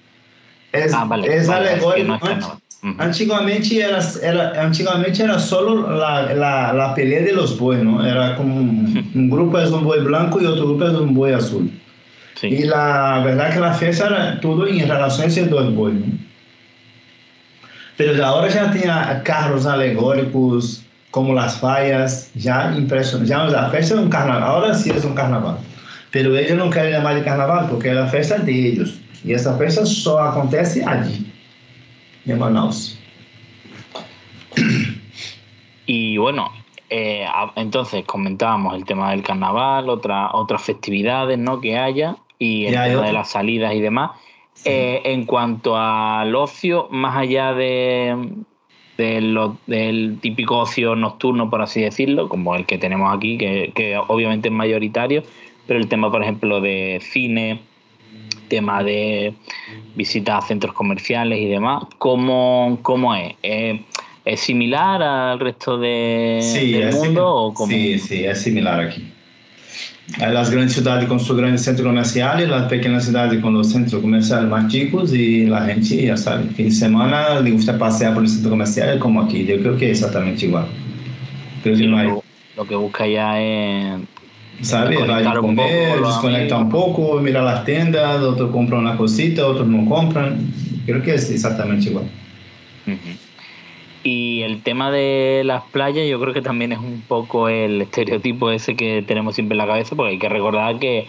Es, 0.72 0.94
ah, 0.94 1.06
vale, 1.06 1.36
es 1.36 1.48
vale, 1.48 1.70
alegórico. 1.70 2.20
No 2.84 3.00
Antiguamente 3.00 3.80
era, 3.80 4.00
era, 4.22 4.62
antiguamente 4.62 5.24
era 5.24 5.40
solo 5.40 5.98
la, 5.98 6.34
la, 6.34 6.74
la 6.74 6.94
pelea 6.94 7.22
de 7.22 7.32
los 7.32 7.58
bueyes, 7.58 7.86
¿no? 7.86 8.06
Era 8.06 8.36
como 8.36 8.58
un, 8.58 9.12
un 9.16 9.30
grupo 9.30 9.58
es 9.58 9.70
un 9.70 9.86
buey 9.86 10.02
blanco 10.02 10.42
y 10.42 10.46
otro 10.46 10.66
grupo 10.66 10.86
es 10.86 10.94
un 10.94 11.14
buey 11.14 11.34
azul. 11.34 11.72
Sí. 12.36 12.48
Y 12.48 12.64
la 12.66 13.22
verdad 13.24 13.54
que 13.54 13.60
la 13.62 13.74
fiesta 13.74 14.08
era 14.08 14.42
todo 14.42 14.68
en 14.68 14.88
relación 14.88 15.24
a 15.24 15.26
esos 15.28 15.50
dos 15.50 15.74
bois. 15.74 15.96
¿no? 15.96 16.06
Pero 17.96 18.26
ahora 18.26 18.50
ya 18.50 18.70
tenía 18.70 19.22
carros 19.24 19.66
alegóricos, 19.66 20.84
como 21.10 21.34
las 21.34 21.58
fallas, 21.60 22.32
ya 22.36 22.74
impresionante. 22.76 23.30
Ya 23.30 23.46
la 23.46 23.70
fiesta 23.70 23.96
es 23.96 24.02
un 24.02 24.10
carnaval, 24.10 24.44
ahora 24.44 24.74
sí 24.74 24.90
es 24.90 25.06
un 25.06 25.14
carnaval. 25.14 25.58
Pero 26.14 26.38
ellos 26.38 26.56
no 26.56 26.70
quieren 26.70 26.92
llamar 26.92 27.16
de 27.16 27.24
carnaval 27.24 27.68
porque 27.72 27.90
es 27.90 27.96
la 27.96 28.06
fiesta 28.06 28.38
de 28.38 28.70
ellos. 28.70 29.02
Y 29.26 29.34
esta 29.34 29.58
fiesta 29.58 29.84
solo 29.84 30.24
acontece 30.24 30.86
allí, 30.86 31.26
Manaus. 32.26 32.98
Y 35.86 36.16
bueno, 36.16 36.50
eh, 36.90 37.26
entonces 37.58 38.06
comentábamos 38.06 38.76
el 38.76 38.86
tema 38.86 39.12
del 39.12 39.22
carnaval, 39.22 39.90
otra, 39.90 40.32
otras 40.32 40.64
festividades 40.64 41.38
¿no? 41.38 41.60
que 41.60 41.78
haya 41.78 42.16
y 42.40 42.68
el 42.68 42.76
tema 42.76 43.06
de 43.06 43.12
las 43.12 43.32
salidas 43.32 43.74
y 43.74 43.82
demás. 43.82 44.12
Eh, 44.64 45.02
en 45.04 45.26
cuanto 45.26 45.76
al 45.76 46.34
ocio, 46.36 46.88
más 46.90 47.18
allá 47.18 47.54
de, 47.54 48.16
del 48.98 50.20
típico 50.22 50.60
ocio 50.60 50.96
nocturno, 50.96 51.50
por 51.50 51.62
así 51.62 51.82
decirlo, 51.82 52.30
como 52.30 52.56
el 52.56 52.66
que 52.66 52.78
tenemos 52.78 53.14
aquí, 53.14 53.38
que, 53.38 54.00
obviamente 54.08 54.48
es 54.48 54.54
mayoritario, 54.54 55.24
pero 55.68 55.80
el 55.80 55.88
tema, 55.88 56.12
por 56.12 56.22
ejemplo, 56.22 56.62
de 56.62 57.02
cine, 57.02 57.60
tema 58.48 58.84
de 58.84 59.34
visitas 59.96 60.44
a 60.44 60.48
centros 60.48 60.74
comerciales 60.74 61.40
y 61.40 61.48
demás, 61.48 61.84
¿cómo, 61.98 62.80
cómo 62.82 63.16
es? 63.16 63.36
¿Es 64.26 64.40
similar 64.40 65.02
al 65.04 65.40
resto 65.40 65.78
de, 65.78 66.40
del 66.72 66.94
mundo? 66.94 67.54
O 67.54 67.68
Sí, 67.68 68.00
sí, 68.00 68.24
es 68.24 68.42
similar 68.42 68.80
aquí. 68.80 69.12
las 70.20 70.50
grandes 70.50 70.74
ciudades 70.74 71.08
con 71.08 71.20
sus 71.20 71.36
grandes 71.36 71.64
centros 71.64 71.88
comerciales, 71.88 72.48
las 72.48 72.70
pequeñas 72.70 73.06
ciudades 73.06 73.42
con 73.42 73.54
los 73.54 73.72
centros 73.72 74.02
comerciales 74.02 74.50
más 74.50 74.72
chicos 74.72 75.14
y 75.14 75.46
la 75.46 75.66
gente, 75.66 76.06
ya 76.06 76.16
sabe, 76.16 76.44
fin 76.50 76.70
de 76.70 76.72
semana 76.72 77.40
le 77.42 77.52
gusta 77.52 77.78
pasear 77.78 78.14
por 78.14 78.24
el 78.24 78.30
centro 78.30 78.52
comercial 78.52 78.98
como 79.00 79.22
aquí. 79.22 79.46
Yo 79.46 79.60
creo 79.60 79.78
que 79.78 79.92
es 79.92 80.00
exactamente 80.00 80.46
igual. 80.46 80.68
No 81.66 81.98
hay. 81.98 82.10
Lo 82.56 82.66
que 82.66 82.76
busca 82.76 83.08
ya 83.08 83.42
es... 83.42 84.00
¿Sabe? 84.62 84.98
Va 85.06 85.18
a 85.18 85.36
comer, 85.36 86.00
desconectar 86.00 86.64
un 86.64 86.70
poco, 86.70 87.20
mirar 87.20 87.44
las 87.44 87.66
tiendas, 87.66 88.22
otros 88.22 88.52
compran 88.52 88.82
una 88.82 88.96
cosita, 88.96 89.46
otros 89.46 89.68
no 89.68 89.90
compran. 89.90 90.54
Creo 90.86 91.02
que 91.02 91.16
es 91.16 91.30
exactamente 91.30 91.90
igual. 91.90 92.06
Uh 92.88 92.92
-huh. 92.92 93.18
Y 94.04 94.42
el 94.42 94.62
tema 94.62 94.92
de 94.92 95.44
las 95.46 95.64
playas 95.64 96.08
yo 96.08 96.20
creo 96.20 96.34
que 96.34 96.42
también 96.42 96.74
es 96.74 96.80
un 96.80 97.02
poco 97.08 97.48
el 97.48 97.82
estereotipo 97.82 98.52
ese 98.52 98.76
que 98.76 99.02
tenemos 99.02 99.36
siempre 99.36 99.54
en 99.54 99.60
la 99.60 99.68
cabeza, 99.68 99.96
porque 99.96 100.12
hay 100.12 100.20
que 100.20 100.28
recordar 100.28 100.78
que, 100.78 101.08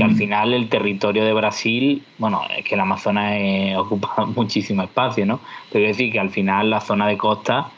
al 0.00 0.14
final 0.16 0.52
el 0.52 0.68
territorio 0.68 1.24
de 1.24 1.32
Brasil, 1.32 2.02
bueno, 2.18 2.42
es 2.56 2.64
que 2.66 2.74
el 2.74 2.80
Amazonas 2.80 3.34
ocupa 3.78 4.26
muchísimo 4.26 4.82
espacio, 4.82 5.24
¿no? 5.24 5.40
Pero 5.72 5.86
es 5.86 5.96
decir 5.96 6.12
que 6.12 6.20
al 6.20 6.28
final 6.28 6.68
la 6.68 6.82
zona 6.82 7.08
de 7.08 7.16
costa 7.16 7.68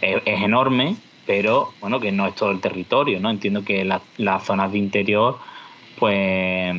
es, 0.00 0.20
enorme, 0.26 0.96
pero 1.26 1.72
bueno, 1.80 2.00
que 2.00 2.12
no 2.12 2.26
es 2.26 2.34
todo 2.34 2.50
el 2.50 2.60
territorio, 2.60 3.20
¿no? 3.20 3.30
Entiendo 3.30 3.64
que 3.64 3.84
las 3.84 4.44
zonas 4.44 4.72
de 4.72 4.78
interior, 4.78 5.38
pues 5.98 6.76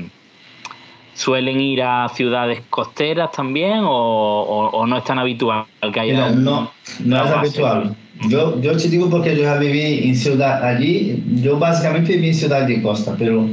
¿Suelen 1.15 1.61
ir 1.61 1.81
a 1.81 2.09
ciudades 2.09 2.61
costeras 2.69 3.31
también 3.31 3.79
o, 3.83 4.85
no 4.85 4.97
es 4.97 5.03
tan 5.05 5.17
habitual 5.17 5.63
que 5.93 5.99
haya 6.01 6.31
No, 6.31 6.69
no 7.05 7.25
es 7.25 7.31
habitual. 7.31 7.95
Yo, 8.27 8.59
yo 8.61 8.75
te 8.75 8.89
digo 8.89 9.09
porque 9.09 9.33
yo 9.33 9.43
ya 9.43 9.55
viví 9.55 10.09
en 10.09 10.15
ciudad 10.15 10.61
allí, 10.61 11.23
yo 11.41 11.57
básicamente 11.57 12.15
viví 12.15 12.27
en 12.29 12.33
ciudad 12.33 12.67
de 12.67 12.81
costa, 12.81 13.15
pero 13.17 13.47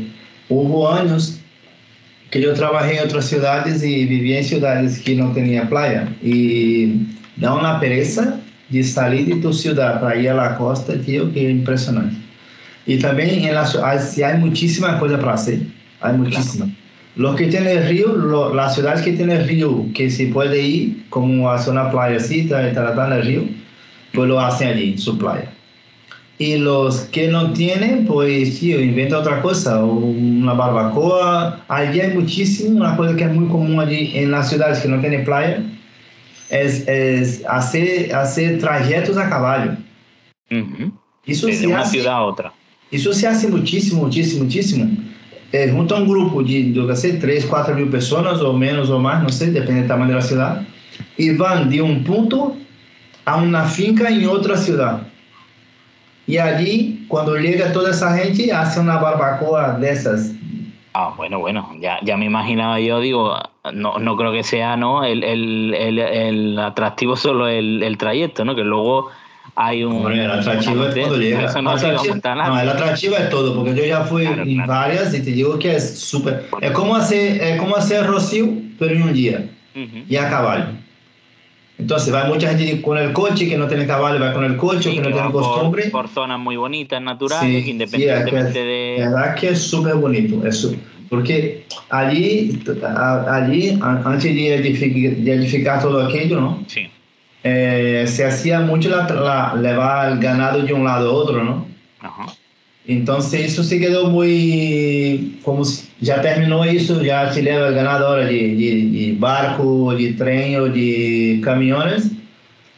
hubo 0.48 0.90
años 0.90 1.40
que 2.30 2.40
yo 2.40 2.52
trabajé 2.54 2.98
en 2.98 3.04
otras 3.04 3.26
ciudades 3.26 3.84
y 3.84 4.06
vivía 4.06 4.38
en 4.38 4.44
ciudades 4.44 5.00
que 5.00 5.14
no 5.14 5.30
tenía 5.30 5.68
playa 5.68 6.08
y 6.20 6.94
da 7.36 7.54
una 7.54 7.78
pereza 7.78 8.40
de 8.72 8.82
salir 8.82 9.26
de 9.26 9.36
tu 9.36 9.52
ciudad 9.52 10.00
para 10.00 10.16
ir 10.16 10.30
a 10.30 10.34
la 10.34 10.56
costa, 10.56 10.94
tío, 10.94 11.30
que 11.32 11.44
es 11.44 11.50
impresionante. 11.50 12.16
Y 12.86 12.98
también 12.98 13.44
en 13.44 13.54
la, 13.54 13.64
hay 13.64 14.38
muchísima 14.38 14.98
cosa 14.98 15.18
para 15.18 15.34
hacer, 15.34 15.60
hay 16.00 16.16
muchísima. 16.16 16.68
Los 17.14 17.36
que 17.36 17.46
tienen 17.46 17.86
río, 17.88 18.08
lo, 18.08 18.54
las 18.54 18.74
ciudades 18.74 19.02
que 19.02 19.12
tienen 19.12 19.46
río, 19.46 19.84
que 19.94 20.10
se 20.10 20.26
puede 20.28 20.60
ir, 20.60 21.04
como 21.10 21.50
a 21.50 21.62
una 21.68 21.90
playacita 21.90 22.70
y 22.70 22.72
tratando 22.72 23.16
el 23.16 23.22
río, 23.22 23.42
pues 24.14 24.28
lo 24.28 24.40
hacen 24.40 24.68
allí, 24.68 24.92
en 24.92 24.98
su 24.98 25.18
playa. 25.18 25.52
Y 26.38 26.56
los 26.56 27.02
que 27.12 27.28
no 27.28 27.52
tienen, 27.52 28.06
pues, 28.06 28.58
tío, 28.58 28.80
inventa 28.80 29.18
otra 29.18 29.42
cosa, 29.42 29.84
una 29.84 30.54
barbacoa. 30.54 31.62
Allí 31.68 32.00
hay 32.00 32.14
muchísimo, 32.14 32.78
una 32.78 32.96
cosa 32.96 33.14
que 33.14 33.24
es 33.24 33.32
muy 33.32 33.46
común 33.48 33.78
allí 33.78 34.10
en 34.14 34.30
las 34.30 34.48
ciudades 34.48 34.80
que 34.80 34.88
no 34.88 34.98
tienen 35.00 35.24
playa, 35.24 35.62
es, 36.52 36.86
es 36.86 37.42
hacer, 37.48 38.14
hacer 38.14 38.60
trayectos 38.60 39.16
a 39.16 39.28
caballo. 39.28 39.72
Eso 41.26 41.48
de 41.48 41.66
una 41.66 41.84
ciudad 41.84 42.14
a 42.14 42.22
otra. 42.22 42.52
Eso 42.90 43.12
se 43.12 43.26
hace 43.26 43.48
muchísimo, 43.48 44.02
muchísimo, 44.02 44.44
muchísimo 44.44 44.86
é, 45.52 45.68
junta 45.68 45.94
um 45.96 46.06
grupo 46.06 46.42
de, 46.42 46.74
eu 46.74 46.96
sei, 46.96 47.18
3, 47.18 47.44
4 47.44 47.74
mil 47.74 47.88
pessoas, 47.88 48.40
ou 48.40 48.56
menos 48.56 48.88
ou 48.88 48.98
mais, 48.98 49.22
não 49.22 49.28
sei, 49.28 49.50
depende 49.50 49.82
do 49.82 49.88
tamanho 49.88 50.14
da 50.14 50.20
cidade, 50.20 50.66
e 51.18 51.30
vão 51.32 51.68
de 51.68 51.82
um 51.82 52.02
ponto 52.02 52.56
a 53.26 53.36
una 53.36 53.66
finca 53.66 54.10
en 54.10 54.26
otra 54.26 54.56
ciudad. 54.56 55.06
Y 56.26 56.38
allí, 56.38 57.04
cuando 57.08 57.36
llega 57.36 57.72
toda 57.72 57.90
esa 57.90 58.16
gente, 58.16 58.50
hace 58.52 58.80
una 58.80 58.96
barbacoa 58.96 59.78
de 59.78 59.90
esas. 59.90 60.32
Ah, 60.94 61.14
bueno, 61.16 61.38
bueno, 61.38 61.70
ya, 61.80 61.98
ya 62.02 62.16
me 62.18 62.26
imaginaba 62.26 62.78
yo, 62.78 63.00
digo, 63.00 63.34
no, 63.72 63.98
no 63.98 64.16
creo 64.16 64.30
que 64.30 64.42
sea 64.42 64.76
¿no? 64.76 65.04
el, 65.04 65.24
el, 65.24 65.74
el, 65.74 65.98
el 65.98 66.58
atractivo 66.58 67.16
solo 67.16 67.48
el, 67.48 67.82
el 67.82 67.96
trayecto, 67.96 68.44
¿no? 68.44 68.54
Que 68.54 68.62
luego 68.62 69.08
hay 69.54 69.84
un... 69.84 70.02
Bueno, 70.02 70.22
el 70.22 70.30
atractivo 70.30 70.84
es 70.84 70.94
cuando 70.94 71.16
llega. 71.16 71.44
Eso 71.44 71.62
no, 71.62 71.70
atractivo, 71.70 72.14
no, 72.14 72.60
el 72.60 72.68
atractivo 72.68 73.16
es 73.16 73.30
todo, 73.30 73.54
porque 73.54 73.74
yo 73.74 73.84
ya 73.84 74.02
fui 74.02 74.26
claro, 74.26 74.42
en 74.42 74.54
claro. 74.54 74.70
varias 74.70 75.14
y 75.14 75.22
te 75.22 75.30
digo 75.30 75.58
que 75.58 75.76
es 75.76 75.98
súper... 75.98 76.46
Es 76.60 76.70
como 76.72 76.94
hacer, 76.94 77.42
es 77.42 77.58
como 77.58 77.74
hacer 77.74 78.06
Rocío, 78.06 78.48
pero 78.78 78.94
en 78.94 79.02
un 79.02 79.12
día, 79.14 79.46
uh 79.74 79.78
-huh. 79.78 80.04
y 80.08 80.16
a 80.16 80.28
caballo. 80.28 80.66
Entonces 81.78 82.14
va 82.14 82.26
mucha 82.26 82.56
gente 82.56 82.80
con 82.82 82.98
el 82.98 83.12
coche 83.12 83.48
que 83.48 83.56
no 83.56 83.66
tiene 83.66 83.86
caballo, 83.86 84.20
va 84.20 84.32
con 84.32 84.44
el 84.44 84.56
coche, 84.56 84.90
sí, 84.90 84.96
que 84.96 85.00
no 85.00 85.12
tiene 85.12 85.32
costumbre. 85.32 85.84
Por, 85.84 86.02
por, 86.02 86.08
zonas 86.08 86.38
muy 86.38 86.56
bonitas, 86.56 87.02
naturales, 87.02 87.64
sí, 87.64 87.70
independientemente 87.70 88.52
sí, 88.52 88.58
es, 88.58 88.64
de... 88.64 88.96
La 88.98 89.10
verdad 89.10 89.34
que 89.34 89.48
es 89.48 89.62
súper 89.62 89.94
bonito, 89.94 90.46
eso. 90.46 90.74
Porque 91.08 91.66
allí, 91.90 92.62
allí, 93.28 93.78
antes 93.82 94.22
de 94.22 94.54
edificar, 94.54 95.16
de 95.16 95.32
edificar 95.34 95.82
todo 95.82 96.06
aquello, 96.06 96.40
¿no? 96.40 96.64
Sí. 96.66 96.88
Eh, 97.44 98.04
se 98.06 98.24
hacía 98.24 98.60
mucho 98.60 98.88
la, 98.88 99.06
la, 99.08 99.54
llevar 99.60 100.12
el 100.12 100.18
ganado 100.20 100.62
de 100.62 100.72
un 100.72 100.84
lado 100.84 101.10
a 101.10 101.12
otro, 101.12 101.42
¿no? 101.42 101.66
Ajá. 102.00 102.32
Entonces 102.86 103.52
eso 103.52 103.62
se 103.62 103.78
quedó 103.78 104.08
muy, 104.08 105.38
como 105.44 105.64
ya 106.02 106.20
terminó 106.20 106.64
eso, 106.64 107.00
ya 107.00 107.32
se 107.32 107.42
lleva 107.42 107.68
el 107.68 107.74
ganado 107.74 108.08
ahora 108.08 108.26
de, 108.26 108.32
de, 108.32 108.88
de 108.90 109.16
barco, 109.18 109.94
de 109.94 110.12
tren 110.14 110.56
o 110.56 110.64
de 110.66 111.40
camiones. 111.42 112.10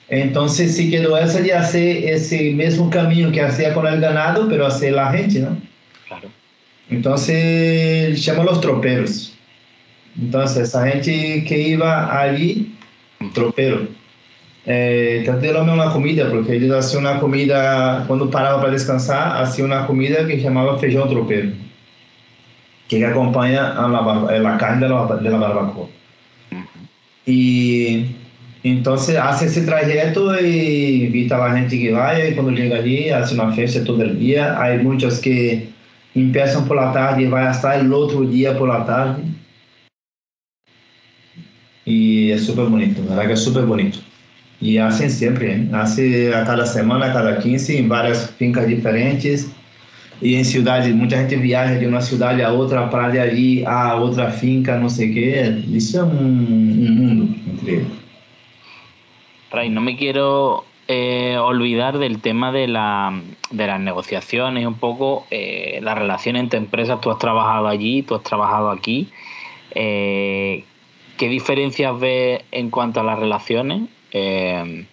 Entonces 0.08 0.76
se 0.76 0.90
quedó 0.90 1.16
eso 1.16 1.38
de 1.38 1.54
hacer 1.54 2.04
ese 2.04 2.52
mismo 2.52 2.90
camino 2.90 3.32
que 3.32 3.40
hacía 3.40 3.72
con 3.72 3.86
el 3.86 3.98
ganado, 3.98 4.46
pero 4.48 4.66
hacer 4.66 4.92
la 4.92 5.10
gente, 5.10 5.40
¿no? 5.40 5.56
Claro. 6.06 6.28
Entonces 6.90 8.22
llaman 8.22 8.44
los 8.44 8.60
troperos. 8.60 9.34
Entonces 10.20 10.68
esa 10.68 10.86
gente 10.86 11.44
que 11.48 11.58
iba 11.58 12.20
allí, 12.20 12.74
tropero. 13.32 13.88
Eh, 14.66 15.22
traté 15.24 15.52
de 15.52 15.60
una 15.60 15.90
comida, 15.90 16.30
porque 16.30 16.56
ellos 16.56 16.76
hacían 16.76 17.06
una 17.06 17.20
comida, 17.20 18.04
cuando 18.06 18.30
paraba 18.30 18.60
para 18.60 18.72
descansar, 18.72 19.42
hacían 19.42 19.66
una 19.68 19.86
comida 19.86 20.26
que 20.26 20.36
se 20.36 20.42
llamaba 20.42 20.78
feijão 20.78 21.08
tropeiro, 21.08 21.52
que 22.88 23.04
acompaña 23.04 23.72
a 23.72 23.88
la, 23.88 24.38
la 24.38 24.58
carne 24.58 24.86
de 24.86 24.92
la, 24.92 25.16
de 25.16 25.30
la 25.30 25.38
barbacoa. 25.38 25.88
Y 27.26 28.06
entonces 28.62 29.16
hace 29.16 29.46
ese 29.46 29.62
trayecto 29.62 30.38
y 30.40 31.04
invita 31.04 31.36
a 31.36 31.48
la 31.48 31.58
gente 31.58 31.78
que 31.78 31.92
vaya, 31.92 32.28
y 32.28 32.34
cuando 32.34 32.52
llega 32.52 32.76
allí 32.76 33.10
hace 33.10 33.34
una 33.34 33.52
fiesta 33.52 33.84
todo 33.84 34.02
el 34.02 34.18
día. 34.18 34.60
Hay 34.60 34.78
muchos 34.78 35.20
que 35.20 35.68
empiezan 36.14 36.66
por 36.66 36.76
la 36.76 36.92
tarde 36.92 37.22
y 37.22 37.26
van 37.26 37.48
hasta 37.48 37.76
el 37.76 37.92
otro 37.92 38.22
día 38.22 38.56
por 38.56 38.68
la 38.68 38.84
tarde. 38.84 39.22
Y 41.84 42.30
es 42.30 42.46
súper 42.46 42.66
bonito, 42.66 43.02
la 43.02 43.10
verdad 43.10 43.26
que 43.26 43.32
es 43.34 43.44
súper 43.44 43.64
bonito. 43.64 43.98
E 44.62 44.80
hacen 44.80 45.10
sempre, 45.10 45.52
hein? 45.52 45.70
Hace 45.74 46.34
a 46.34 46.44
cada 46.44 46.64
semana, 46.64 47.06
a 47.06 47.12
cada 47.12 47.38
15, 47.38 47.78
em 47.78 47.88
várias 47.88 48.30
fincas 48.38 48.66
diferentes. 48.66 49.50
E 50.24 50.36
em 50.36 50.42
cidades, 50.42 50.94
muita 50.94 51.18
gente 51.18 51.36
viaja 51.36 51.78
de 51.78 51.86
uma 51.86 52.00
cidade 52.00 52.42
a 52.42 52.50
outra 52.50 52.88
para 52.88 53.10
de 53.10 53.18
ali 53.18 53.66
a 53.66 53.94
outra 53.96 54.30
finca, 54.30 54.78
não 54.78 54.88
sei 54.88 55.10
o 55.10 55.12
quê. 55.12 55.62
Isso 55.68 55.98
é 55.98 56.02
um, 56.02 56.08
um 56.08 56.92
mundo 56.92 57.34
entre 57.46 57.86
Ray, 59.52 59.68
no 59.68 59.82
me 59.82 59.98
quiero 59.98 60.64
eh, 60.88 61.36
olvidar 61.38 61.98
del 61.98 62.22
tema 62.22 62.52
de, 62.52 62.68
la, 62.68 63.20
de 63.50 63.66
las 63.66 63.78
negociaciones, 63.78 64.66
un 64.66 64.76
poco 64.76 65.26
eh, 65.30 65.80
la 65.82 65.94
relación 65.94 66.36
entre 66.36 66.58
empresas. 66.58 67.02
Tú 67.02 67.10
has 67.10 67.18
trabajado 67.18 67.68
allí, 67.68 68.00
tú 68.02 68.14
has 68.14 68.22
trabajado 68.22 68.70
aquí. 68.70 69.10
Eh, 69.74 70.64
¿Qué 71.18 71.28
diferencias 71.28 72.00
ves 72.00 72.40
en 72.50 72.70
cuanto 72.70 73.00
a 73.00 73.02
las 73.02 73.18
relaciones 73.18 73.90
eh, 74.10 74.86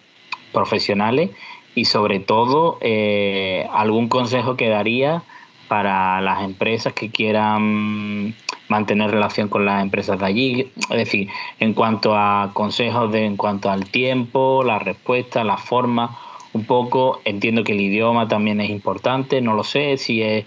profesionales 0.52 1.30
y 1.74 1.86
sobre 1.86 2.20
todo 2.20 2.78
eh, 2.80 3.66
algún 3.72 4.08
consejo 4.08 4.56
que 4.56 4.68
daría 4.68 5.22
para 5.68 6.20
las 6.20 6.42
empresas 6.42 6.92
que 6.92 7.10
quieran 7.10 8.34
mantener 8.68 9.10
relación 9.10 9.48
con 9.48 9.64
las 9.64 9.82
empresas 9.82 10.18
de 10.18 10.26
allí, 10.26 10.70
es 10.76 10.96
decir, 10.96 11.28
en 11.60 11.72
cuanto 11.74 12.16
a 12.16 12.50
consejos 12.52 13.12
de, 13.12 13.24
en 13.24 13.36
cuanto 13.36 13.70
al 13.70 13.86
tiempo, 13.86 14.62
la 14.64 14.78
respuesta, 14.78 15.44
la 15.44 15.56
forma, 15.56 16.18
un 16.52 16.64
poco, 16.64 17.20
entiendo 17.24 17.64
que 17.64 17.72
el 17.72 17.80
idioma 17.80 18.28
también 18.28 18.60
es 18.60 18.70
importante, 18.70 19.40
no 19.40 19.54
lo 19.54 19.64
sé 19.64 19.96
si 19.96 20.22
es, 20.22 20.44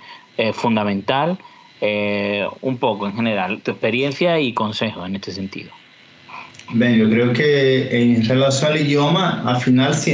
fundamental, 0.54 1.38
eh, 1.80 2.46
un 2.62 2.78
poco 2.78 3.08
en 3.08 3.16
general, 3.16 3.62
tu 3.62 3.72
experiencia 3.72 4.38
y 4.40 4.54
consejos 4.54 5.08
en 5.08 5.16
este 5.16 5.32
sentido. 5.32 5.72
Bem, 6.74 6.98
eu 6.98 7.10
creio 7.10 7.32
que 7.32 7.90
em 7.92 8.20
relação 8.22 8.70
ao 8.70 8.78
idioma, 8.78 9.44
afinal 9.46 9.94
se 9.94 10.12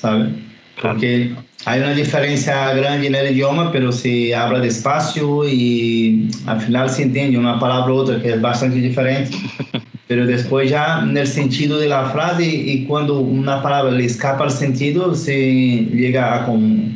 sabe? 0.00 0.34
Porque 0.80 1.30
há 1.66 1.76
uma 1.76 1.94
diferença 1.94 2.74
grande 2.74 3.08
no 3.10 3.26
idioma, 3.26 3.70
mas 3.72 3.94
se 3.96 4.32
habla 4.32 4.60
despacio 4.60 5.44
e 5.46 6.28
afinal 6.46 6.88
se 6.88 7.02
entende 7.02 7.36
uma 7.36 7.58
palavra 7.58 7.92
ou 7.92 7.98
outra 7.98 8.18
que 8.20 8.28
é 8.28 8.38
bastante 8.38 8.80
diferente. 8.80 9.36
Pero 10.08 10.26
depois 10.26 10.68
já 10.68 11.02
no 11.02 11.24
sentido 11.24 11.88
da 11.88 12.08
frase 12.10 12.42
e 12.44 12.84
quando 12.86 13.20
uma 13.20 13.60
palavra 13.60 13.92
lhe 13.92 14.06
escapa 14.06 14.46
o 14.46 14.50
sentido, 14.50 15.14
se 15.14 15.88
chega 15.92 16.34
a 16.34 16.38
comum. 16.40 16.92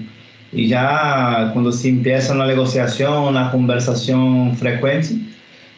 E 0.52 0.68
já 0.68 1.50
quando 1.52 1.70
se 1.70 1.90
empieza 1.90 2.34
uma 2.34 2.46
negociação, 2.46 3.28
uma 3.28 3.50
conversação 3.50 4.52
frequente, 4.56 5.20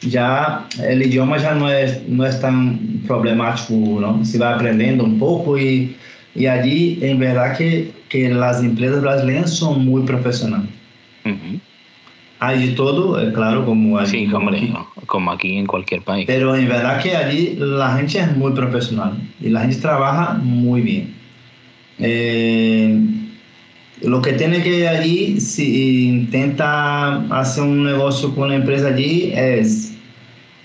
ya 0.00 0.66
el 0.82 1.02
idioma 1.02 1.36
ya 1.38 1.54
no 1.54 1.70
es, 1.70 2.08
no 2.08 2.24
es 2.24 2.40
tan 2.40 3.02
problemático, 3.06 4.00
¿no? 4.00 4.24
Se 4.24 4.38
va 4.38 4.54
aprendiendo 4.54 5.04
un 5.04 5.18
poco 5.18 5.58
y, 5.58 5.94
y 6.36 6.46
allí, 6.46 6.98
en 7.02 7.18
verdad 7.18 7.56
que, 7.56 7.90
que 8.08 8.28
las 8.28 8.62
empresas 8.62 9.00
brasileñas 9.02 9.50
son 9.50 9.84
muy 9.84 10.02
profesionales. 10.02 10.68
Uh 11.24 11.30
-huh. 11.30 11.60
Hay 12.38 12.74
todo, 12.74 13.18
es 13.18 13.32
claro, 13.32 13.64
como 13.64 13.98
allí. 13.98 14.10
Sí, 14.10 14.26
como 14.26 14.50
aquí. 14.50 14.72
como 15.06 15.32
aquí 15.32 15.56
en 15.56 15.66
cualquier 15.66 16.02
país. 16.02 16.26
Pero 16.26 16.54
en 16.54 16.68
verdad 16.68 17.02
que 17.02 17.16
allí 17.16 17.56
la 17.58 17.96
gente 17.96 18.18
es 18.18 18.36
muy 18.36 18.52
profesional 18.52 19.14
y 19.40 19.48
la 19.48 19.62
gente 19.62 19.76
trabaja 19.76 20.34
muy 20.42 20.82
bien. 20.82 21.14
Eh, 21.98 23.00
lo 24.02 24.20
que 24.20 24.34
tiene 24.34 24.62
que 24.62 24.86
allí, 24.86 25.40
si 25.40 26.08
intenta 26.08 27.22
hacer 27.30 27.64
un 27.64 27.84
negocio 27.84 28.34
con 28.34 28.44
una 28.44 28.56
empresa 28.56 28.88
allí, 28.88 29.32
es 29.34 29.95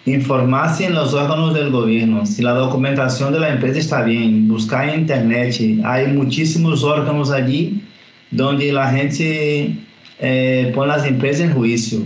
informarse 0.05 0.85
en 0.85 0.95
los 0.95 1.13
órganos 1.13 1.53
del 1.53 1.69
gobierno, 1.69 2.25
si 2.25 2.41
la 2.41 2.53
documentación 2.53 3.33
de 3.33 3.39
la 3.39 3.49
empresa 3.49 3.79
está 3.79 4.01
bien, 4.03 4.47
buscar 4.47 4.89
en 4.89 5.01
internet. 5.01 5.55
Hay 5.83 6.07
muchísimos 6.07 6.83
órganos 6.83 7.31
allí 7.31 7.81
donde 8.31 8.71
la 8.71 8.89
gente 8.89 9.75
eh, 10.19 10.71
pone 10.73 10.87
las 10.87 11.05
empresas 11.05 11.41
en 11.41 11.53
juicio. 11.53 11.99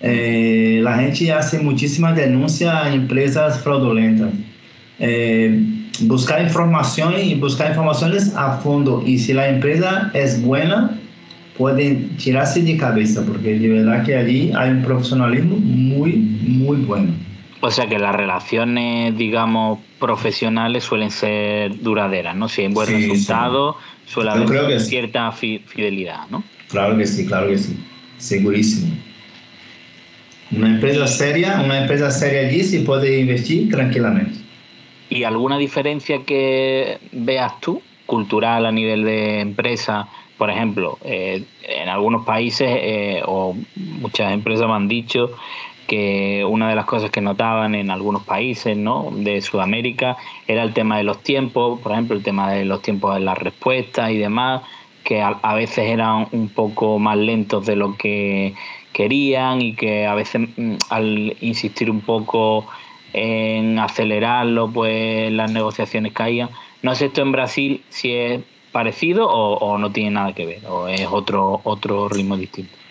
Eh, 0.00 0.80
la 0.82 0.98
gente 0.98 1.32
hace 1.32 1.58
muchísimas 1.58 2.16
denuncias 2.16 2.72
a 2.74 2.92
empresas 2.92 3.60
fraudulentas. 3.60 4.30
Eh, 4.98 5.60
buscar 6.02 6.42
información 6.42 7.14
y 7.20 7.34
buscar 7.34 7.70
informaciones 7.70 8.32
a 8.36 8.58
fondo. 8.58 9.02
Y 9.04 9.18
si 9.18 9.32
la 9.32 9.48
empresa 9.48 10.10
es 10.14 10.40
buena, 10.42 10.98
pueden 11.56 12.16
tirarse 12.16 12.62
de 12.62 12.76
cabeza, 12.76 13.24
porque 13.26 13.58
de 13.58 13.68
verdad 13.68 14.04
que 14.04 14.16
allí 14.16 14.52
hay 14.56 14.70
un 14.70 14.82
profesionalismo 14.82 15.56
muy, 15.56 16.16
muy 16.46 16.78
bueno. 16.78 17.12
O 17.64 17.70
sea 17.70 17.86
que 17.86 17.96
las 17.96 18.12
relaciones, 18.12 19.16
digamos, 19.16 19.78
profesionales 20.00 20.82
suelen 20.82 21.12
ser 21.12 21.80
duraderas, 21.80 22.34
¿no? 22.34 22.48
Si 22.48 22.62
hay 22.62 22.68
buen 22.68 22.88
sí, 22.88 22.94
resultado, 22.94 23.76
sí. 24.04 24.14
suele 24.14 24.30
haber 24.32 24.80
sí. 24.80 24.86
cierta 24.88 25.30
fi 25.30 25.60
fidelidad, 25.64 26.26
¿no? 26.28 26.42
Claro 26.68 26.98
que 26.98 27.06
sí, 27.06 27.24
claro 27.24 27.46
que 27.46 27.58
sí. 27.58 27.78
Segurísimo. 28.18 28.92
Una 30.50 30.70
empresa 30.70 31.06
seria, 31.06 31.62
una 31.64 31.82
empresa 31.82 32.10
seria 32.10 32.48
allí 32.48 32.64
se 32.64 32.80
puede 32.80 33.20
investir 33.20 33.70
tranquilamente. 33.70 34.40
¿Y 35.08 35.22
alguna 35.22 35.56
diferencia 35.56 36.24
que 36.24 36.98
veas 37.12 37.60
tú, 37.60 37.80
cultural 38.06 38.66
a 38.66 38.72
nivel 38.72 39.04
de 39.04 39.38
empresa? 39.38 40.08
Por 40.36 40.50
ejemplo, 40.50 40.98
eh, 41.04 41.44
en 41.62 41.88
algunos 41.88 42.26
países 42.26 42.68
eh, 42.68 43.22
o 43.24 43.56
muchas 43.76 44.32
empresas 44.32 44.66
me 44.66 44.74
han 44.74 44.88
dicho 44.88 45.30
que 45.86 46.44
una 46.48 46.68
de 46.68 46.74
las 46.74 46.86
cosas 46.86 47.10
que 47.10 47.20
notaban 47.20 47.74
en 47.74 47.90
algunos 47.90 48.22
países 48.22 48.76
¿no? 48.76 49.10
de 49.12 49.40
Sudamérica 49.40 50.16
era 50.46 50.62
el 50.62 50.72
tema 50.72 50.96
de 50.96 51.04
los 51.04 51.22
tiempos, 51.22 51.80
por 51.80 51.92
ejemplo, 51.92 52.16
el 52.16 52.22
tema 52.22 52.50
de 52.50 52.64
los 52.64 52.82
tiempos 52.82 53.14
de 53.14 53.20
las 53.20 53.38
respuestas 53.38 54.10
y 54.10 54.16
demás, 54.16 54.62
que 55.04 55.20
a, 55.20 55.54
veces 55.54 55.88
eran 55.90 56.28
un 56.32 56.48
poco 56.48 56.98
más 56.98 57.16
lentos 57.16 57.66
de 57.66 57.76
lo 57.76 57.96
que 57.96 58.54
querían 58.92 59.60
y 59.60 59.74
que 59.74 60.06
a 60.06 60.14
veces 60.14 60.48
al 60.90 61.36
insistir 61.40 61.90
un 61.90 62.00
poco 62.00 62.66
en 63.12 63.78
acelerarlo, 63.78 64.70
pues 64.70 65.32
las 65.32 65.50
negociaciones 65.50 66.12
caían. 66.12 66.50
No 66.82 66.94
sé 66.94 67.06
esto 67.06 67.22
en 67.22 67.32
Brasil 67.32 67.82
si 67.88 68.12
es 68.12 68.40
parecido 68.70 69.28
o, 69.28 69.76
no 69.78 69.92
tiene 69.92 70.12
nada 70.12 70.32
que 70.32 70.46
ver, 70.46 70.66
o 70.66 70.88
es 70.88 71.06
otro, 71.10 71.60
otro 71.64 72.08
ritmo 72.08 72.36
distinto. 72.36 72.81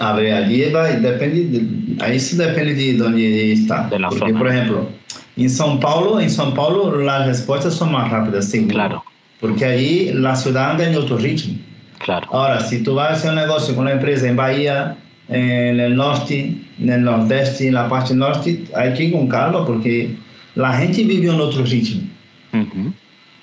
Ver, 0.00 0.32
allí 0.32 0.60
depende, 0.60 1.62
ahí 2.00 2.18
sí 2.18 2.36
depende 2.36 2.74
de 2.74 2.94
dónde 2.94 3.52
está. 3.52 3.88
De 3.88 3.98
Porque, 3.98 4.32
por 4.32 4.48
ejemplo, 4.48 4.88
en 5.36 5.48
São 5.48 5.78
Paulo, 5.78 6.18
en 6.20 6.30
São 6.30 6.54
Paulo 6.54 6.96
las 7.02 7.26
respuestas 7.26 7.74
son 7.74 7.92
más 7.92 8.10
rápidas, 8.10 8.46
sí. 8.46 8.66
Claro. 8.66 9.04
Porque 9.40 9.64
allí 9.64 10.10
la 10.14 10.34
ciudad 10.34 10.72
anda 10.72 10.88
en 10.88 10.96
otro 10.96 11.18
ritmo. 11.18 11.54
Claro. 11.98 12.26
Ahora, 12.32 12.60
si 12.60 12.82
tú 12.82 12.94
vas 12.94 13.10
a 13.10 13.12
hacer 13.12 13.30
un 13.30 13.36
negocio 13.36 13.74
con 13.74 13.84
una 13.84 13.92
empresa 13.92 14.26
en 14.26 14.36
Bahía, 14.36 14.96
en 15.28 15.78
el 15.78 15.94
norte, 15.94 16.56
en 16.80 16.88
el 16.88 17.02
nordeste, 17.02 17.68
en 17.68 17.74
la 17.74 17.88
parte 17.88 18.14
norte, 18.14 18.64
hay 18.74 18.94
que 18.94 19.04
ir 19.04 19.12
con 19.12 19.28
calma 19.28 19.66
porque 19.66 20.16
la 20.54 20.72
gente 20.72 21.04
vive 21.04 21.28
en 21.28 21.40
otro 21.40 21.62
ritmo. 21.64 22.02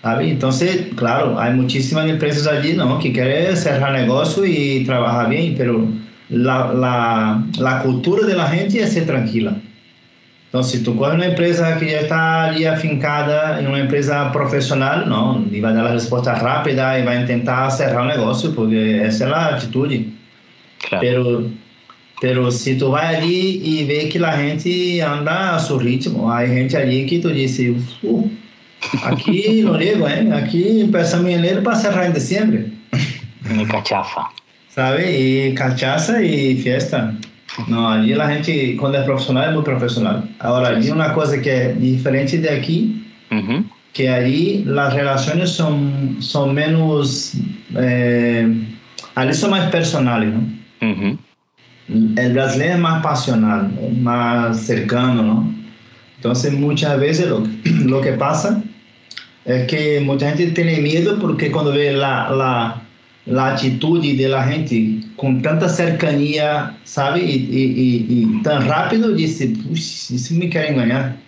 Entonces, 0.04 0.88
claro, 0.96 1.40
hay 1.40 1.54
muchísimas 1.54 2.10
empresas 2.10 2.48
allí 2.48 2.74
¿no? 2.74 2.98
que 3.00 3.12
quieren 3.12 3.56
cerrar 3.56 3.94
negocio 3.94 4.46
y 4.46 4.84
trabajar 4.86 5.30
bien, 5.30 5.56
pero 5.58 5.86
la, 6.30 6.74
la, 6.74 7.44
la 7.60 7.84
cultura 7.84 8.26
de 8.26 8.36
la 8.36 8.48
gente 8.48 8.82
es 8.82 8.94
ser 8.94 9.06
tranquila. 9.06 9.56
Entonces, 10.46 10.80
si 10.80 10.84
tú 10.84 10.96
coges 10.96 11.16
una 11.16 11.26
empresa 11.26 11.78
que 11.78 11.92
ya 11.92 12.00
está 12.00 12.46
allí 12.46 12.66
afincada 12.66 13.60
en 13.60 13.68
una 13.68 13.80
empresa 13.80 14.32
profesional, 14.32 15.08
no, 15.08 15.46
y 15.52 15.60
va 15.60 15.70
a 15.70 15.74
dar 15.74 15.84
la 15.86 15.94
respuesta 15.94 16.36
rápida 16.36 16.98
y 17.00 17.04
va 17.04 17.12
a 17.12 17.22
intentar 17.22 17.70
cerrar 17.72 18.10
el 18.10 18.18
negocio, 18.18 18.56
porque 18.56 19.06
esa 19.06 19.26
es 19.26 19.30
la 19.30 19.46
actitud. 19.48 19.92
Claro. 20.88 21.02
Pero, 21.02 21.44
pero 22.22 22.52
si 22.52 22.78
tú 22.78 22.92
vas 22.92 23.16
allí 23.16 23.62
y 23.64 23.86
ves 23.86 24.12
que 24.12 24.20
la 24.20 24.34
gente 24.34 25.04
anda 25.04 25.56
a 25.56 25.60
su 25.60 25.78
ritmo, 25.78 26.32
hay 26.32 26.48
gente 26.48 26.78
allí 26.78 27.06
que 27.06 27.20
tú 27.20 27.30
dices, 27.30 27.76
uh, 28.04 28.28
Aquí 29.04 29.62
lo 29.62 29.78
digo, 29.78 30.08
¿eh? 30.08 30.30
Aquí 30.34 30.82
empezamos 30.82 31.28
en 31.28 31.40
enero 31.40 31.64
para 31.64 31.78
cerrar 31.78 32.06
en 32.06 32.14
diciembre. 32.14 32.72
Mi 33.50 33.66
cachaza. 33.66 34.30
¿Sabe? 34.78 35.20
Y 35.20 35.56
cachaza 35.56 36.22
y 36.22 36.56
fiesta. 36.58 37.12
No, 37.68 37.90
allí 37.90 38.14
la 38.14 38.30
gente, 38.30 38.78
cuando 38.80 39.00
es 39.00 39.06
profesional, 39.06 39.50
es 39.50 39.56
muy 39.56 39.64
profesional. 39.64 40.30
Ahora, 40.38 40.68
allí 40.68 40.92
una 40.92 41.14
cosa 41.14 41.42
que 41.42 41.72
es 41.72 41.82
diferente 41.82 42.38
de 42.38 42.52
aquí, 42.52 43.04
que 43.92 44.08
allí 44.08 44.64
las 44.68 44.94
relaciones 44.94 45.50
son, 45.50 46.18
son 46.20 46.54
menos, 46.54 47.34
eh, 47.76 48.56
allí 49.16 49.34
son 49.34 49.50
más 49.50 49.72
personales, 49.72 50.32
¿no? 50.32 51.18
El 52.16 52.34
brasileño 52.34 52.74
es 52.74 52.80
más 52.80 53.02
pasional, 53.02 53.72
más 54.00 54.62
cercano, 54.62 55.24
¿no? 55.24 55.56
Entonces, 56.18 56.54
muchas 56.54 57.00
veces 57.00 57.28
lo, 57.28 57.44
lo 57.66 58.00
que 58.02 58.12
pasa 58.12 58.62
es 59.44 59.66
que 59.66 60.02
mucha 60.02 60.30
gente 60.30 60.52
tiene 60.52 60.82
miedo 60.82 61.18
porque 61.20 61.50
cuando 61.52 61.72
ve 61.72 61.94
la, 61.94 62.30
la, 62.30 62.84
la 63.28 63.54
actitud 63.54 64.02
de 64.02 64.30
la 64.30 64.44
gente 64.44 65.02
con 65.16 65.42
tanta 65.42 65.68
cercanía, 65.70 66.78
¿sabe? 66.84 67.22
Y, 67.24 67.36
y, 67.52 68.06
y, 68.10 68.42
tan 68.42 68.68
rápido, 68.68 69.12
dice, 69.12 69.54
si 69.76 70.36
me 70.36 70.50
quieren 70.50 70.74
engañar. 70.76 71.27